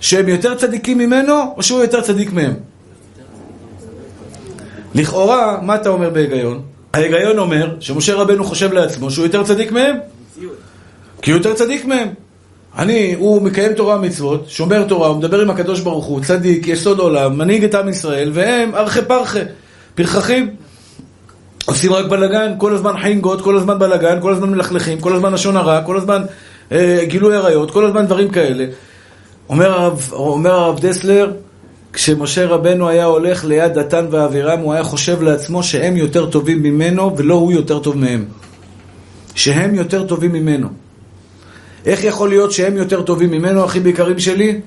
שהם 0.00 0.28
יותר 0.28 0.54
צדיקים 0.54 0.98
ממנו, 0.98 1.54
או 1.56 1.62
שהוא 1.62 1.80
יותר 1.82 2.00
צדיק 2.00 2.32
מהם? 2.32 2.54
לכאורה, 4.96 5.58
מה 5.62 5.74
אתה 5.74 5.88
אומר 5.88 6.10
בהיגיון? 6.10 6.62
ההיגיון 6.94 7.38
אומר 7.38 7.76
שמשה 7.80 8.14
רבנו 8.14 8.44
חושב 8.44 8.72
לעצמו 8.72 9.10
שהוא 9.10 9.24
יותר 9.26 9.42
צדיק 9.44 9.72
מהם. 9.72 9.96
כי 11.22 11.30
הוא 11.30 11.38
יותר 11.38 11.54
צדיק 11.54 11.84
מהם. 11.84 12.08
אני, 12.78 13.14
הוא 13.18 13.42
מקיים 13.42 13.72
תורה 13.72 13.96
ומצוות, 13.96 14.48
שומר 14.48 14.84
תורה, 14.84 15.08
הוא 15.08 15.16
מדבר 15.16 15.40
עם 15.40 15.50
הקדוש 15.50 15.80
ברוך 15.80 16.04
הוא, 16.04 16.20
צדיק, 16.20 16.68
יסוד 16.68 16.98
עולם, 16.98 17.38
מנהיג 17.38 17.64
את 17.64 17.74
עם 17.74 17.88
ישראל, 17.88 18.30
והם 18.34 18.74
ארכי 18.74 19.02
פרחי, 19.02 19.40
פרחחים. 19.94 20.50
עושים 21.66 21.92
רק 21.92 22.06
בלאגן, 22.06 22.52
כל 22.58 22.74
הזמן 22.74 22.92
חינגות, 23.02 23.40
כל 23.40 23.56
הזמן 23.56 23.78
בלאגן, 23.78 24.18
כל 24.20 24.32
הזמן 24.32 24.50
מלכלכים, 24.50 25.00
כל 25.00 25.12
הזמן 25.12 25.32
לשון 25.32 25.56
הרע, 25.56 25.82
כל 25.82 25.96
הזמן 25.96 26.22
אה, 26.72 27.04
גילוי 27.04 27.36
עריות, 27.36 27.70
כל 27.70 27.86
הזמן 27.86 28.06
דברים 28.06 28.28
כאלה. 28.28 28.64
אומר 29.48 29.72
הרב, 29.72 30.08
אומר 30.12 30.50
הרב 30.50 30.80
דסלר, 30.80 31.32
כשמשה 31.96 32.46
רבנו 32.46 32.88
היה 32.88 33.04
הולך 33.04 33.44
ליד 33.44 33.72
דתן 33.72 34.06
ואבירם, 34.10 34.58
הוא 34.58 34.72
היה 34.72 34.84
חושב 34.84 35.22
לעצמו 35.22 35.62
שהם 35.62 35.96
יותר 35.96 36.30
טובים 36.30 36.62
ממנו 36.62 37.16
ולא 37.16 37.34
הוא 37.34 37.52
יותר 37.52 37.78
טוב 37.78 37.96
מהם. 37.96 38.24
שהם 39.34 39.74
יותר 39.74 40.06
טובים 40.06 40.32
ממנו. 40.32 40.68
איך 41.86 42.04
יכול 42.04 42.28
להיות 42.28 42.52
שהם 42.52 42.76
יותר 42.76 43.02
טובים 43.02 43.30
ממנו, 43.30 43.64
אחים 43.64 43.86
יקרים 43.86 44.18
שלי? 44.18 44.60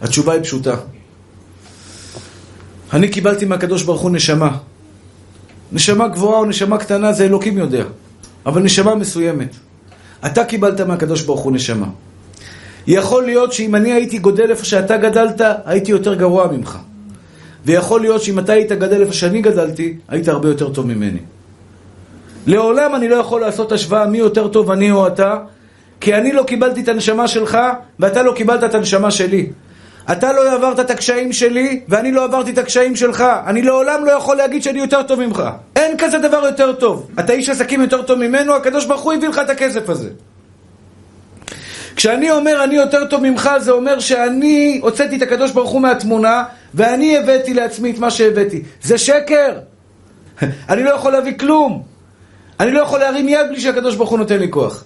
התשובה 0.00 0.32
היא 0.32 0.42
פשוטה. 0.42 0.76
אני 2.92 3.08
קיבלתי 3.08 3.44
מהקדוש 3.44 3.82
ברוך 3.82 4.00
הוא 4.00 4.10
נשמה. 4.10 4.56
נשמה 5.72 6.08
גבוהה 6.08 6.38
או 6.38 6.44
נשמה 6.44 6.78
קטנה 6.78 7.12
זה 7.12 7.24
אלוקים 7.24 7.58
יודע, 7.58 7.84
אבל 8.46 8.62
נשמה 8.62 8.94
מסוימת. 8.94 9.56
אתה 10.26 10.44
קיבלת 10.44 10.80
מהקדוש 10.80 11.22
ברוך 11.22 11.40
הוא 11.40 11.52
נשמה. 11.52 11.86
יכול 12.88 13.24
להיות 13.24 13.52
שאם 13.52 13.74
אני 13.74 13.92
הייתי 13.92 14.18
גודל 14.18 14.50
איפה 14.50 14.64
שאתה 14.64 14.96
גדלת, 14.96 15.40
הייתי 15.64 15.90
יותר 15.90 16.14
גרוע 16.14 16.46
ממך. 16.46 16.78
ויכול 17.64 18.00
להיות 18.00 18.22
שאם 18.22 18.38
אתה 18.38 18.52
היית 18.52 18.72
גדל 18.72 19.00
איפה 19.00 19.12
שאני 19.12 19.42
גדלתי, 19.42 19.96
היית 20.08 20.28
הרבה 20.28 20.48
יותר 20.48 20.72
טוב 20.72 20.86
ממני. 20.86 21.18
לעולם 22.46 22.94
אני 22.94 23.08
לא 23.08 23.16
יכול 23.16 23.40
לעשות 23.40 23.72
השוואה 23.72 24.06
מי 24.06 24.18
יותר 24.18 24.48
טוב, 24.48 24.70
אני 24.70 24.90
או 24.90 25.06
אתה, 25.06 25.38
כי 26.00 26.14
אני 26.14 26.32
לא 26.32 26.42
קיבלתי 26.42 26.80
את 26.80 26.88
הנשמה 26.88 27.28
שלך, 27.28 27.58
ואתה 27.98 28.22
לא 28.22 28.32
קיבלת 28.32 28.64
את 28.64 28.74
הנשמה 28.74 29.10
שלי. 29.10 29.46
אתה 30.12 30.32
לא 30.32 30.52
עברת 30.52 30.80
את 30.80 30.90
הקשיים 30.90 31.32
שלי, 31.32 31.80
ואני 31.88 32.12
לא 32.12 32.24
עברתי 32.24 32.50
את 32.50 32.58
הקשיים 32.58 32.96
שלך. 32.96 33.24
אני 33.46 33.62
לעולם 33.62 34.04
לא 34.04 34.12
יכול 34.12 34.36
להגיד 34.36 34.62
שאני 34.62 34.78
יותר 34.78 35.02
טוב 35.02 35.20
ממך. 35.20 35.42
אין 35.76 35.96
כזה 35.98 36.18
דבר 36.18 36.42
יותר 36.46 36.72
טוב. 36.72 37.10
אתה 37.18 37.32
איש 37.32 37.48
עסקים 37.48 37.80
יותר 37.80 38.02
טוב 38.02 38.18
ממנו, 38.18 38.54
הקדוש 38.54 38.86
ברוך 38.86 39.00
הוא 39.00 39.12
הביא 39.12 39.28
לך 39.28 39.38
את 39.38 39.50
הכסף 39.50 39.88
הזה. 39.88 40.08
כשאני 41.98 42.30
אומר 42.30 42.64
אני 42.64 42.74
יותר 42.74 43.04
טוב 43.04 43.22
ממך, 43.22 43.50
זה 43.60 43.70
אומר 43.70 44.00
שאני 44.00 44.78
הוצאתי 44.82 45.16
את 45.16 45.22
הקדוש 45.22 45.50
ברוך 45.50 45.70
הוא 45.70 45.80
מהתמונה, 45.80 46.44
ואני 46.74 47.16
הבאתי 47.16 47.54
לעצמי 47.54 47.90
את 47.90 47.98
מה 47.98 48.10
שהבאתי. 48.10 48.62
זה 48.82 48.98
שקר! 48.98 49.58
אני 50.70 50.82
לא 50.82 50.90
יכול 50.90 51.12
להביא 51.12 51.38
כלום. 51.38 51.82
אני 52.60 52.70
לא 52.70 52.80
יכול 52.80 52.98
להרים 52.98 53.28
יד 53.28 53.46
בלי 53.48 53.60
שהקדוש 53.60 53.96
ברוך 53.96 54.10
הוא 54.10 54.18
נותן 54.18 54.38
לי 54.38 54.50
כוח. 54.50 54.84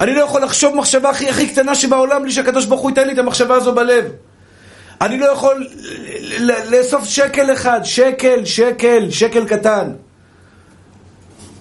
אני 0.00 0.14
לא 0.14 0.20
יכול 0.20 0.42
לחשוב 0.42 0.76
מחשבה 0.76 1.10
הכי 1.10 1.28
הכי 1.28 1.48
קטנה 1.48 1.74
שבעולם 1.74 2.22
בלי 2.22 2.32
שהקדוש 2.32 2.64
ברוך 2.64 2.80
הוא 2.80 2.90
ייתן 2.90 3.06
לי 3.06 3.12
את 3.12 3.18
המחשבה 3.18 3.54
הזו 3.54 3.74
בלב. 3.74 4.04
אני 5.00 5.18
לא 5.18 5.26
יכול 5.26 5.66
לאסוף 6.70 7.04
שקל 7.04 7.52
אחד, 7.52 7.80
שקל, 7.84 8.44
שקל, 8.44 9.10
שקל 9.10 9.44
קטן. 9.44 9.92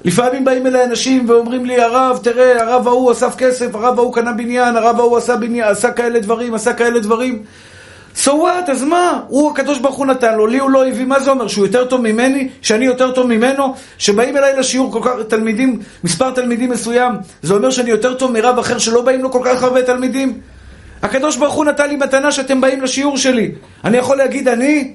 לפעמים 0.06 0.46
באים 0.46 0.68
אליי 0.68 0.84
אנשים 0.84 1.30
ואומרים 1.30 1.66
לי, 1.66 1.82
הרב, 1.82 2.20
תראה, 2.24 2.62
הרב 2.62 2.88
ההוא 2.88 3.12
אסף 3.12 3.36
כסף, 3.36 3.76
הרב 3.76 4.00
ההוא 4.00 4.14
קנה 4.14 4.32
בניין, 4.32 4.76
הרב 4.76 5.00
ההוא 5.00 5.18
עשה 5.18 5.36
בניין, 5.36 5.68
עשה 5.68 5.92
כאלה 5.92 6.20
דברים, 6.20 6.54
עשה 6.54 6.74
כאלה 6.74 7.00
דברים. 7.00 7.44
So 8.24 8.28
what? 8.28 8.72
אז 8.72 8.84
מה? 8.84 9.22
הוא, 9.28 9.52
הקדוש 9.52 9.80
ברוך 9.80 9.96
הוא 9.96 10.06
נתן 10.06 10.36
לו, 10.36 10.48
לי 10.48 10.60
הוא 10.60 10.70
לא 10.70 10.88
הביא, 10.88 11.06
מה 11.06 11.20
זה 11.20 11.32
אומר? 11.32 11.48
שהוא 11.48 11.66
יותר 11.66 11.86
טוב 11.86 12.02
ממני? 12.02 12.50
שאני 12.62 12.86
יותר 12.86 13.12
טוב 13.12 13.28
ממנו? 13.28 13.74
שבאים 13.98 14.38
אליי 14.38 14.60
לשיעור 14.60 14.92
כל 14.92 15.00
כך, 15.04 15.12
תלמידים, 15.28 15.80
מספר 16.04 16.32
תלמידים 16.32 16.70
מסוים, 16.70 17.14
זה 17.42 17.54
אומר 17.54 17.70
שאני 17.70 17.90
יותר 17.90 18.14
טוב 18.14 18.32
מרב 18.32 18.60
אחר 18.60 18.78
שלא 18.78 19.02
באים 19.02 19.22
לו 19.22 19.32
כל 19.32 19.42
כך 19.44 19.64
הרבה 19.64 19.84
תלמידים? 19.84 20.40
הקדוש 21.02 21.38
ברוך 21.38 21.54
הוא 21.54 21.66
נתן 21.66 21.90
לי 21.90 21.96
מתנה 21.96 22.32
שאתם 22.32 22.62
באים 22.62 22.82
לשיעור 22.82 23.18
שלי. 23.18 23.52
אני 23.84 23.98
יכול 23.98 24.18
להגיד 24.18 24.48
אני? 24.48 24.94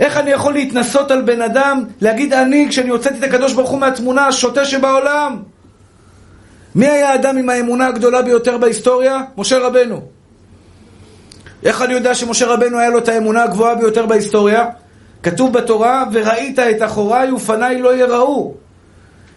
איך 0.00 0.16
אני 0.16 0.30
יכול 0.30 0.52
להתנסות 0.52 1.10
על 1.10 1.22
בן 1.22 1.42
אדם, 1.42 1.84
להגיד 2.00 2.32
אני, 2.32 2.66
כשאני 2.68 2.90
הוצאתי 2.90 3.18
את 3.18 3.22
הקדוש 3.22 3.52
ברוך 3.52 3.70
הוא 3.70 3.80
מהתמונה 3.80 4.26
השוטה 4.26 4.64
שבעולם? 4.64 5.42
מי 6.74 6.86
היה 6.88 7.10
האדם 7.10 7.36
עם 7.36 7.48
האמונה 7.48 7.86
הגדולה 7.86 8.22
ביותר 8.22 8.58
בהיסטוריה? 8.58 9.20
משה 9.38 9.58
רבנו. 9.58 10.00
איך 11.64 11.82
אני 11.82 11.94
יודע 11.94 12.14
שמשה 12.14 12.46
רבנו 12.46 12.78
היה 12.78 12.90
לו 12.90 12.98
את 12.98 13.08
האמונה 13.08 13.42
הגבוהה 13.42 13.74
ביותר 13.74 14.06
בהיסטוריה? 14.06 14.66
כתוב 15.22 15.52
בתורה, 15.52 16.04
וראית 16.12 16.58
את 16.58 16.82
אחוריי 16.82 17.32
ופניי 17.32 17.82
לא 17.82 17.96
יראו. 17.96 18.54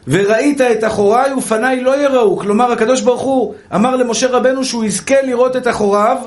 וראית 0.07 0.61
את 0.61 0.83
אחוריי 0.83 1.33
ופניי 1.33 1.81
לא 1.81 2.03
יראו. 2.03 2.37
כלומר, 2.37 2.71
הקדוש 2.71 3.01
ברוך 3.01 3.21
הוא 3.21 3.53
אמר 3.75 3.95
למשה 3.95 4.27
רבנו 4.27 4.65
שהוא 4.65 4.83
יזכה 4.83 5.21
לראות 5.21 5.55
את 5.55 5.67
אחוריו, 5.67 6.17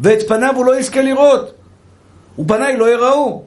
ואת 0.00 0.28
פניו 0.28 0.52
הוא 0.56 0.64
לא 0.64 0.78
יזכה 0.78 1.02
לראות. 1.02 1.52
ופניי 2.38 2.76
לא 2.76 2.90
יראו. 2.90 3.42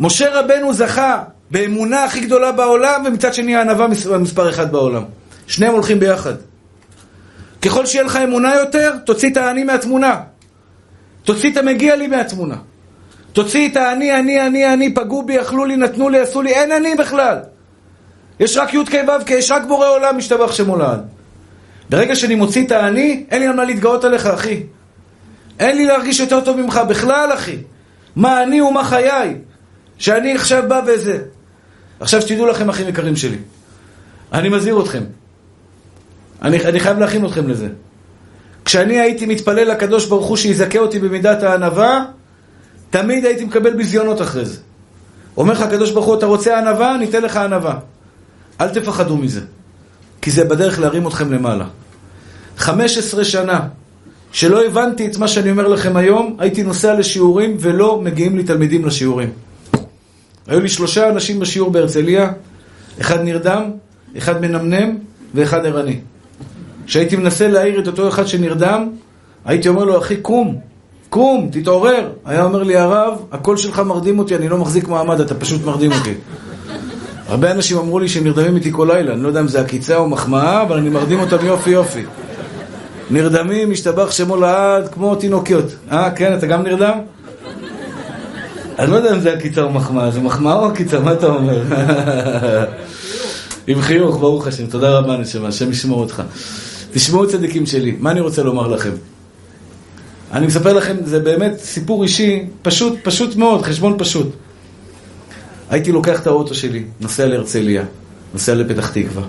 משה 0.00 0.40
רבנו 0.40 0.72
זכה 0.72 1.22
באמונה 1.50 2.04
הכי 2.04 2.20
גדולה 2.20 2.52
בעולם, 2.52 3.02
ומצד 3.06 3.34
שני 3.34 3.56
הענווה 3.56 3.86
מספר 4.18 4.50
אחד 4.50 4.72
בעולם. 4.72 5.02
שניהם 5.46 5.72
הולכים 5.72 6.00
ביחד. 6.00 6.34
ככל 7.62 7.86
שיהיה 7.86 8.04
לך 8.04 8.16
אמונה 8.16 8.54
יותר, 8.54 8.96
תוציא 9.04 9.30
את 9.30 9.36
האני 9.36 9.64
מהתמונה. 9.64 10.20
תוציא 11.24 11.52
את 11.52 11.56
המגיע 11.56 11.96
לי 11.96 12.06
מהתמונה. 12.06 12.56
תוציא 13.32 13.68
את 13.68 13.76
האני, 13.76 14.16
אני, 14.16 14.46
אני, 14.46 14.72
אני, 14.72 14.94
פגעו 14.94 15.22
בי, 15.22 15.40
אכלו 15.40 15.64
לי, 15.64 15.76
נתנו 15.76 16.08
לי, 16.08 16.18
עשו 16.18 16.42
לי, 16.42 16.50
אין 16.50 16.72
אני 16.72 16.94
בכלל. 16.94 17.38
יש 18.40 18.56
רק 18.56 18.74
י' 18.74 18.84
כ' 18.84 18.94
ו' 18.94 19.24
כ', 19.26 19.30
יש 19.30 19.50
רק 19.50 19.62
בורא 19.64 19.88
עולם, 19.88 20.16
משתבח 20.16 20.52
שמו 20.52 20.76
לעד. 20.76 21.06
ברגע 21.90 22.16
שאני 22.16 22.34
מוציא 22.34 22.66
את 22.66 22.72
האני, 22.72 23.24
אין 23.30 23.40
לי 23.40 23.46
על 23.46 23.56
מה 23.56 23.64
להתגאות 23.64 24.04
עליך, 24.04 24.26
אחי. 24.26 24.62
אין 25.58 25.76
לי 25.76 25.84
להרגיש 25.84 26.20
יותר 26.20 26.40
טוב 26.40 26.60
ממך 26.60 26.80
בכלל, 26.88 27.30
אחי. 27.34 27.56
מה 28.16 28.42
אני 28.42 28.60
ומה 28.60 28.84
חיי. 28.84 29.36
שאני 30.00 30.34
עכשיו 30.34 30.62
בא 30.68 30.80
וזה. 30.86 31.18
עכשיו 32.00 32.20
שתדעו 32.20 32.46
לכם, 32.46 32.68
אחים 32.68 32.88
יקרים 32.88 33.16
שלי. 33.16 33.36
אני 34.32 34.48
מזהיר 34.48 34.82
אתכם. 34.82 35.02
אני, 36.42 36.64
אני 36.64 36.80
חייב 36.80 36.98
להכין 36.98 37.26
אתכם 37.26 37.48
לזה. 37.48 37.68
כשאני 38.64 39.00
הייתי 39.00 39.26
מתפלל 39.26 39.70
לקדוש 39.70 40.06
ברוך 40.06 40.26
הוא 40.26 40.36
שיזכה 40.36 40.78
אותי 40.78 40.98
במידת 40.98 41.42
הענווה, 41.42 42.04
תמיד 42.90 43.24
הייתי 43.24 43.44
מקבל 43.44 43.72
ביזיונות 43.72 44.22
אחרי 44.22 44.44
זה. 44.44 44.58
אומר 45.36 45.52
לך 45.52 45.60
הקדוש 45.60 45.90
ברוך 45.90 46.06
הוא, 46.06 46.18
אתה 46.18 46.26
רוצה 46.26 46.58
ענווה? 46.58 46.96
ניתן 46.96 47.22
לך 47.22 47.36
ענווה. 47.36 47.78
אל 48.60 48.68
תפחדו 48.68 49.16
מזה, 49.16 49.40
כי 50.22 50.30
זה 50.30 50.44
בדרך 50.44 50.80
להרים 50.80 51.06
אתכם 51.06 51.32
למעלה. 51.32 51.64
15 52.56 53.24
שנה 53.24 53.60
שלא 54.32 54.64
הבנתי 54.64 55.06
את 55.06 55.16
מה 55.16 55.28
שאני 55.28 55.50
אומר 55.50 55.68
לכם 55.68 55.96
היום, 55.96 56.36
הייתי 56.38 56.62
נוסע 56.62 56.94
לשיעורים 56.94 57.56
ולא 57.60 58.00
מגיעים 58.00 58.36
לי 58.36 58.44
תלמידים 58.44 58.86
לשיעורים. 58.86 59.30
היו 60.46 60.60
לי 60.60 60.68
שלושה 60.68 61.08
אנשים 61.08 61.40
בשיעור 61.40 61.70
בהרצליה, 61.70 62.32
אחד 63.00 63.20
נרדם, 63.20 63.70
אחד 64.18 64.40
מנמנם 64.40 64.96
ואחד 65.34 65.66
ערני. 65.66 66.00
כשהייתי 66.86 67.16
מנסה 67.16 67.48
להעיר 67.48 67.80
את 67.80 67.86
אותו 67.86 68.08
אחד 68.08 68.26
שנרדם, 68.26 68.88
הייתי 69.44 69.68
אומר 69.68 69.84
לו, 69.84 69.98
אחי, 69.98 70.16
קום, 70.16 70.58
קום, 71.08 71.48
תתעורר. 71.52 72.08
היה 72.24 72.44
אומר 72.44 72.62
לי, 72.62 72.76
הרב, 72.76 73.18
הקול 73.32 73.56
שלך 73.56 73.78
מרדים 73.78 74.18
אותי, 74.18 74.36
אני 74.36 74.48
לא 74.48 74.58
מחזיק 74.58 74.88
מעמד, 74.88 75.20
אתה 75.20 75.34
פשוט 75.34 75.64
מרדים 75.64 75.92
אותי. 75.92 76.14
הרבה 77.28 77.50
אנשים 77.50 77.78
אמרו 77.78 77.98
לי 77.98 78.08
שהם 78.08 78.24
נרדמים 78.24 78.56
איתי 78.56 78.72
כל 78.72 78.88
לילה, 78.92 79.12
אני 79.12 79.22
לא 79.22 79.28
יודע 79.28 79.40
אם 79.40 79.48
זה 79.48 79.60
עקיצה 79.60 79.96
או 79.96 80.08
מחמאה, 80.08 80.62
אבל 80.62 80.76
אני 80.76 80.88
מרדים 80.88 81.20
אותם 81.20 81.46
יופי 81.46 81.70
יופי. 81.70 82.02
נרדמים, 83.10 83.70
משתבח 83.70 84.10
שמו 84.10 84.36
לעד, 84.36 84.88
כמו 84.88 85.14
תינוקיות. 85.14 85.64
אה, 85.92 86.10
כן, 86.10 86.34
אתה 86.34 86.46
גם 86.46 86.62
נרדם? 86.62 86.98
אני 88.80 88.90
לא 88.90 88.96
יודע 88.96 89.14
אם 89.14 89.20
זה 89.20 89.62
או 89.62 89.70
מחמאה, 89.70 90.10
זה 90.10 90.20
מחמאה 90.20 90.54
או 90.54 90.66
עקיצה, 90.66 91.00
מה 91.00 91.12
אתה 91.12 91.26
אומר? 91.26 91.62
עם 93.66 93.80
חיוך, 93.80 94.18
ברוך 94.18 94.46
השם, 94.46 94.66
תודה 94.66 94.98
רבה 94.98 95.16
נשמה, 95.16 95.48
השם 95.48 95.70
ישמור 95.70 96.00
אותך. 96.00 96.22
תשמעו 96.92 97.28
צדיקים 97.28 97.66
שלי, 97.66 97.96
מה 97.98 98.10
אני 98.10 98.20
רוצה 98.20 98.42
לומר 98.42 98.68
לכם? 98.68 98.90
אני 100.32 100.46
מספר 100.46 100.72
לכם, 100.72 100.96
זה 101.04 101.20
באמת 101.20 101.58
סיפור 101.58 102.02
אישי, 102.02 102.46
פשוט, 102.62 102.98
פשוט 103.02 103.36
מאוד, 103.36 103.62
חשבון 103.62 103.94
פשוט. 103.98 104.26
הייתי 105.70 105.92
לוקח 105.92 106.20
את 106.20 106.26
האוטו 106.26 106.54
שלי, 106.54 106.84
נוסע 107.00 107.26
להרצליה, 107.26 107.84
נוסע 108.32 108.54
לפתח 108.54 108.90
תקווה, 108.90 109.22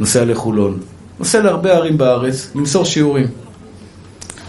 נוסע 0.00 0.24
לחולון, 0.24 0.78
נוסע 1.18 1.42
להרבה 1.42 1.72
ערים 1.72 1.98
בארץ, 1.98 2.50
למסור 2.54 2.84
שיעורים. 2.84 3.26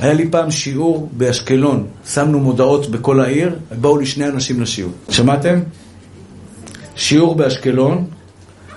היה 0.04 0.14
לי 0.14 0.28
פעם 0.30 0.52
שיעור 0.52 1.10
באשקלון, 1.12 1.88
שמנו 2.14 2.40
מודעות 2.40 2.92
בכל 2.92 3.20
העיר, 3.20 3.56
באו 3.82 3.98
לי 3.98 4.06
שני 4.06 4.28
אנשים 4.28 4.62
לשיעור. 4.62 4.92
שמעתם? 5.10 5.60
שיעור 6.96 7.36
באשקלון, 7.36 8.06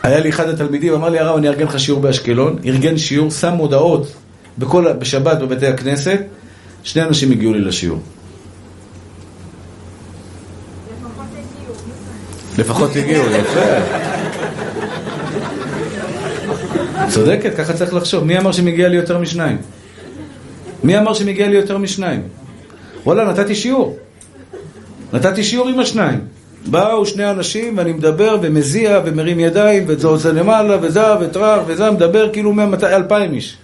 היה 0.03 0.21
לי 0.21 0.29
אחד 0.29 0.49
התלמידים, 0.49 0.95
אמר 0.95 1.09
לי 1.09 1.19
הרב, 1.19 1.37
אני 1.37 1.49
ארגן 1.49 1.65
לך 1.65 1.81
שיעור 1.81 2.01
באשקלון, 2.01 2.57
ארגן 2.65 2.99
שיעור, 2.99 3.31
שם 3.31 3.53
מודעות 3.53 4.13
בכל, 4.59 4.93
בשבת 4.93 5.39
בבתי 5.39 5.67
הכנסת, 5.67 6.21
שני 6.85 7.03
אנשים 7.03 7.31
הגיעו 7.31 7.53
לי 7.53 7.61
לשיעור. 7.61 8.01
לפחות 12.59 12.97
הגיעו, 12.97 13.25
יפה. 13.31 13.61
צודקת, 17.09 17.57
ככה 17.57 17.73
צריך 17.73 17.95
לחשוב. 17.95 18.25
מי 18.25 18.39
אמר 18.39 18.53
שמגיע 18.53 18.89
לי 18.89 18.97
יותר 18.97 19.19
משניים? 19.19 19.59
מי 20.87 20.99
אמר 20.99 21.15
שמגיע 21.15 21.49
לי 21.49 21.57
יותר 21.57 21.79
משניים? 21.79 22.23
וואלה, 23.05 23.25
נתתי 23.25 23.55
שיעור. 23.55 23.99
נתתי 25.13 25.45
שיעור 25.45 25.69
עם 25.69 25.79
השניים. 25.79 26.21
באו 26.67 27.07
שני 27.07 27.31
אנשים 27.31 27.79
ואני 27.79 27.93
מדבר 27.93 28.37
ומזיע 28.43 29.01
ומרים 29.05 29.41
ידיים 29.41 29.85
וזה 29.87 30.07
עושה 30.07 30.33
למעלה 30.33 30.77
וזה 30.83 31.21
וטרח 31.21 31.63
וזה 31.67 31.91
מדבר 31.91 32.33
כאילו 32.33 32.53
מאלפיים 32.53 33.33
איש. 33.33 33.57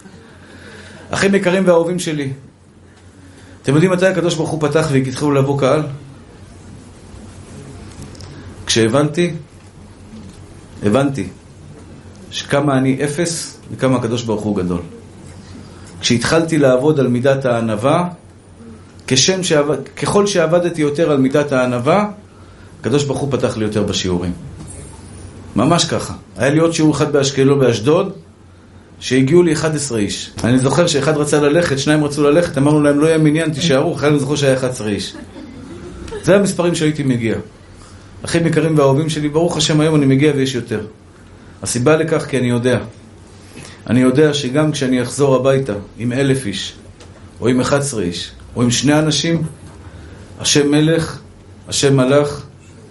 אחים 1.11 1.35
יקרים 1.35 1.63
ואהובים 1.67 1.99
שלי, 1.99 2.33
אתם 3.63 3.73
יודעים 3.73 3.93
מתי 3.93 4.07
הקדוש 4.07 4.35
ברוך 4.35 4.51
הוא 4.51 4.61
פתח 4.61 4.89
והתחילו 4.93 5.33
לבוא 5.33 5.61
קהל? 5.61 5.83
כשהבנתי, 8.67 9.35
הבנתי 10.83 11.29
שכמה 12.31 12.79
אני 12.79 13.05
אפס 13.05 13.59
וכמה 13.73 13.97
הקדוש 13.97 14.23
ברוך 14.23 14.43
הוא 14.43 14.57
גדול. 14.57 14.81
כשהתחלתי 16.03 16.59
לעבוד 16.59 17.01
על 17.01 17.09
מידת 17.09 17.45
הענווה, 17.45 18.09
כשם 19.07 19.43
שעבד, 19.43 19.77
ככל 19.89 20.27
שעבדתי 20.27 20.83
יותר 20.83 21.11
על 21.11 21.19
מידת 21.19 21.53
הענווה, 21.53 22.09
הקדוש 22.81 23.05
ברוך 23.05 23.19
הוא 23.19 23.33
פתח 23.33 23.57
לי 23.57 23.65
יותר 23.65 23.83
בשיעורים. 23.83 24.33
ממש 25.57 25.85
ככה. 25.85 26.15
היה 26.37 26.51
לי 26.51 26.59
עוד 26.59 26.73
שיעור 26.73 26.95
אחד 26.95 27.13
באשקלון, 27.13 27.61
באשדוד, 27.61 28.13
שהגיעו 29.01 29.43
לי 29.43 29.53
11 29.53 29.99
איש. 29.99 30.31
אני 30.45 30.59
זוכר 30.59 30.87
שאחד 30.87 31.17
רצה 31.17 31.41
ללכת, 31.41 31.79
שניים 31.79 32.05
רצו 32.05 32.23
ללכת, 32.23 32.59
אמרנו 32.59 32.83
להם 32.83 33.01
לא 33.01 33.07
יהיה 33.07 33.19
מניין, 33.19 33.51
תישארו, 33.51 33.95
אחרי 33.95 34.09
אני 34.09 34.19
זוכר 34.19 34.37
שהיה 34.37 34.55
11 34.55 34.89
איש. 34.89 35.15
זה 36.23 36.37
המספרים 36.37 36.75
שהייתי 36.75 37.03
מגיע. 37.03 37.35
אחים 38.25 38.47
יקרים 38.47 38.79
ואהובים 38.79 39.09
שלי, 39.09 39.29
ברוך 39.29 39.57
השם 39.57 39.81
היום 39.81 39.95
אני 39.95 40.07
מגיע 40.07 40.33
ויש 40.37 40.55
יותר. 40.55 40.87
הסיבה 41.63 41.97
לכך 41.97 42.27
כי 42.27 42.39
אני 42.39 42.49
יודע. 42.51 42.79
אני 43.87 44.01
יודע 44.01 44.35
שגם 44.35 44.73
כשאני 44.73 45.03
אחזור 45.03 45.37
הביתה 45.37 45.73
עם 45.99 46.13
אלף 46.13 46.47
איש, 46.47 46.75
או 47.41 47.49
עם 47.49 47.61
11 47.61 48.03
איש, 48.03 48.31
או 48.57 48.63
עם 48.63 48.71
שני 48.71 48.99
אנשים, 48.99 49.43
השם 50.41 50.71
מלך, 50.71 51.19
השם 51.69 51.97
מלך, 51.97 52.43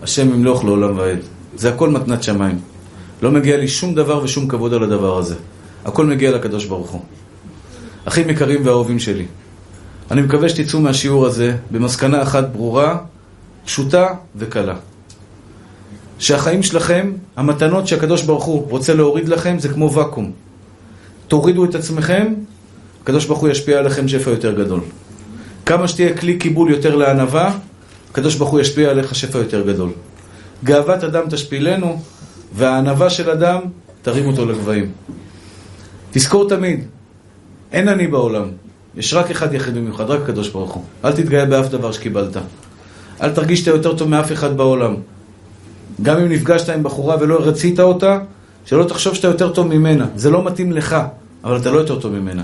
השם 0.03 0.33
ימלוך 0.33 0.65
לעולם 0.65 0.97
ועד. 0.97 1.19
זה 1.55 1.69
הכל 1.69 1.89
מתנת 1.89 2.23
שמיים. 2.23 2.59
לא 3.21 3.31
מגיע 3.31 3.57
לי 3.57 3.67
שום 3.67 3.95
דבר 3.95 4.23
ושום 4.23 4.47
כבוד 4.47 4.73
על 4.73 4.83
הדבר 4.83 5.17
הזה. 5.17 5.35
הכל 5.85 6.05
מגיע 6.05 6.31
לקדוש 6.31 6.65
ברוך 6.65 6.89
הוא. 6.89 7.01
אחים 8.05 8.29
יקרים 8.29 8.65
ואהובים 8.65 8.99
שלי, 8.99 9.25
אני 10.11 10.21
מקווה 10.21 10.49
שתצאו 10.49 10.79
מהשיעור 10.79 11.25
הזה 11.25 11.55
במסקנה 11.71 12.21
אחת 12.21 12.49
ברורה, 12.49 12.97
פשוטה 13.65 14.07
וקלה. 14.35 14.75
שהחיים 16.19 16.63
שלכם, 16.63 17.11
המתנות 17.35 17.87
שהקדוש 17.87 18.21
ברוך 18.21 18.43
הוא 18.43 18.67
רוצה 18.69 18.93
להוריד 18.93 19.29
לכם, 19.29 19.59
זה 19.59 19.69
כמו 19.69 19.93
ואקום. 19.93 20.31
תורידו 21.31 21.65
את 21.65 21.75
עצמכם, 21.75 22.33
הקדוש 23.03 23.25
ברוך 23.25 23.39
הוא 23.39 23.49
ישפיע 23.49 23.79
עליכם 23.79 24.07
שפע 24.07 24.29
יותר 24.29 24.53
גדול. 24.63 24.79
כמה 25.65 25.87
שתהיה 25.87 26.17
כלי 26.17 26.37
קיבול 26.37 26.71
יותר 26.71 26.95
לענווה, 26.95 27.57
הקדוש 28.11 28.35
ברוך 28.35 28.49
הוא 28.49 28.59
ישפיע 28.59 28.89
עליך 28.89 29.15
שפע 29.15 29.37
יותר 29.37 29.67
גדול. 29.67 29.89
גאוות 30.63 31.03
אדם 31.03 31.23
תשפילנו, 31.29 32.01
והענווה 32.53 33.09
של 33.09 33.29
אדם 33.29 33.59
תרים 34.01 34.27
אותו 34.27 34.45
לגבהים. 34.45 34.91
תזכור 36.11 36.49
תמיד, 36.49 36.83
אין 37.71 37.87
אני 37.87 38.07
בעולם, 38.07 38.45
יש 38.95 39.13
רק 39.13 39.31
אחד 39.31 39.53
יחיד 39.53 39.75
במיוחד, 39.75 40.09
רק 40.09 40.21
הקדוש 40.21 40.49
ברוך 40.49 40.71
הוא. 40.71 40.83
אל 41.05 41.11
תתגאה 41.11 41.45
באף 41.45 41.69
דבר 41.69 41.91
שקיבלת. 41.91 42.37
אל 43.21 43.31
תרגיש 43.31 43.59
שאתה 43.59 43.71
יותר 43.71 43.97
טוב 43.97 44.09
מאף 44.09 44.31
אחד 44.31 44.57
בעולם. 44.57 44.95
גם 46.01 46.19
אם 46.19 46.29
נפגשת 46.29 46.69
עם 46.69 46.83
בחורה 46.83 47.15
ולא 47.19 47.37
רצית 47.41 47.79
אותה, 47.79 48.19
שלא 48.65 48.83
תחשוב 48.83 49.15
שאתה 49.15 49.27
יותר 49.27 49.49
טוב 49.49 49.67
ממנה. 49.67 50.05
זה 50.15 50.29
לא 50.29 50.43
מתאים 50.43 50.71
לך, 50.71 50.95
אבל 51.43 51.57
אתה 51.57 51.71
לא 51.71 51.79
יותר 51.79 51.99
טוב 51.99 52.13
ממנה. 52.13 52.43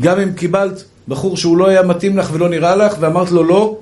גם 0.00 0.20
אם 0.20 0.32
קיבלת 0.32 0.84
בחור 1.08 1.36
שהוא 1.36 1.56
לא 1.56 1.68
היה 1.68 1.82
מתאים 1.82 2.18
לך 2.18 2.28
ולא 2.32 2.48
נראה 2.48 2.76
לך, 2.76 2.94
ואמרת 3.00 3.30
לו 3.30 3.44
לא, 3.44 3.78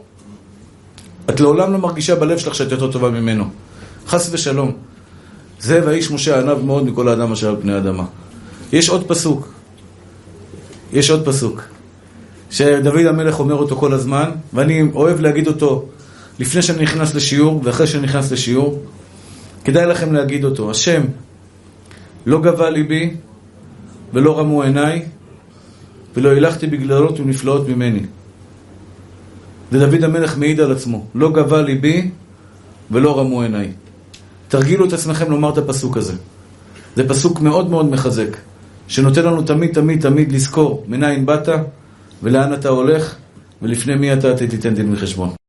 את 1.31 1.41
לעולם 1.41 1.73
לא 1.73 1.79
מרגישה 1.79 2.15
בלב 2.15 2.39
שלך 2.39 2.55
שאת 2.55 2.73
יותר 2.73 2.93
טובה 2.93 3.11
ממנו. 3.11 3.45
חס 4.07 4.29
ושלום. 4.33 4.73
זה 5.61 5.81
והאיש 5.85 6.11
משה 6.11 6.41
ענב 6.41 6.59
מאוד 6.59 6.85
מכל 6.85 7.09
האדם 7.09 7.33
אשר 7.33 7.49
על 7.49 7.57
פני 7.61 7.73
האדמה. 7.73 8.05
יש 8.73 8.89
עוד 8.89 9.05
פסוק. 9.09 9.53
יש 10.93 11.11
עוד 11.11 11.25
פסוק. 11.25 11.63
שדוד 12.51 13.07
המלך 13.07 13.41
אומר 13.41 13.55
אותו 13.55 13.77
כל 13.77 13.93
הזמן, 13.93 14.31
ואני 14.53 14.83
אוהב 14.95 15.21
להגיד 15.21 15.47
אותו 15.47 15.89
לפני 16.39 16.63
שאני 16.63 16.83
נכנס 16.83 17.15
לשיעור 17.15 17.61
ואחרי 17.65 17.87
שאני 17.87 18.03
נכנס 18.03 18.33
לשיעור. 18.33 18.83
כדאי 19.65 19.87
לכם 19.87 20.13
להגיד 20.13 20.45
אותו. 20.45 20.71
השם, 20.71 21.03
לא 22.27 22.41
גבה 22.41 22.71
ליבי 22.71 23.15
ולא 24.13 24.39
רמו 24.39 24.63
עיניי 24.63 25.03
ולא 26.17 26.29
הילכתי 26.29 26.67
בגללות 26.67 27.21
ונפלאות 27.21 27.69
ממני. 27.69 28.03
ודוד 29.73 30.05
המלך 30.05 30.39
מעיד 30.39 30.61
על 30.61 30.73
עצמו, 30.73 31.07
לא 31.15 31.33
גבה 31.33 31.63
ליבי 31.63 32.11
ולא 32.91 33.19
רמו 33.19 33.43
עיניי. 33.43 33.73
תרגילו 34.49 34.87
את 34.87 34.93
עצמכם 34.93 35.31
לומר 35.31 35.53
את 35.53 35.59
הפסוק 35.59 35.97
הזה. 35.97 36.15
זה 36.97 37.09
פסוק 37.09 37.41
מאוד 37.41 37.71
מאוד 37.71 37.87
מחזק, 37.87 38.37
שנותן 38.89 39.25
לנו 39.25 39.43
תמיד 39.43 39.73
תמיד 39.75 40.01
תמיד 40.01 40.33
לזכור 40.33 40.85
מניין 40.89 41.27
באת 41.27 41.49
ולאן 42.23 42.55
אתה 42.55 42.69
הולך 42.69 43.15
ולפני 43.63 43.95
מי 43.95 44.13
אתה 44.13 44.37
תיתן 44.37 44.75
דין 44.75 44.93
וחשבון. 44.93 45.42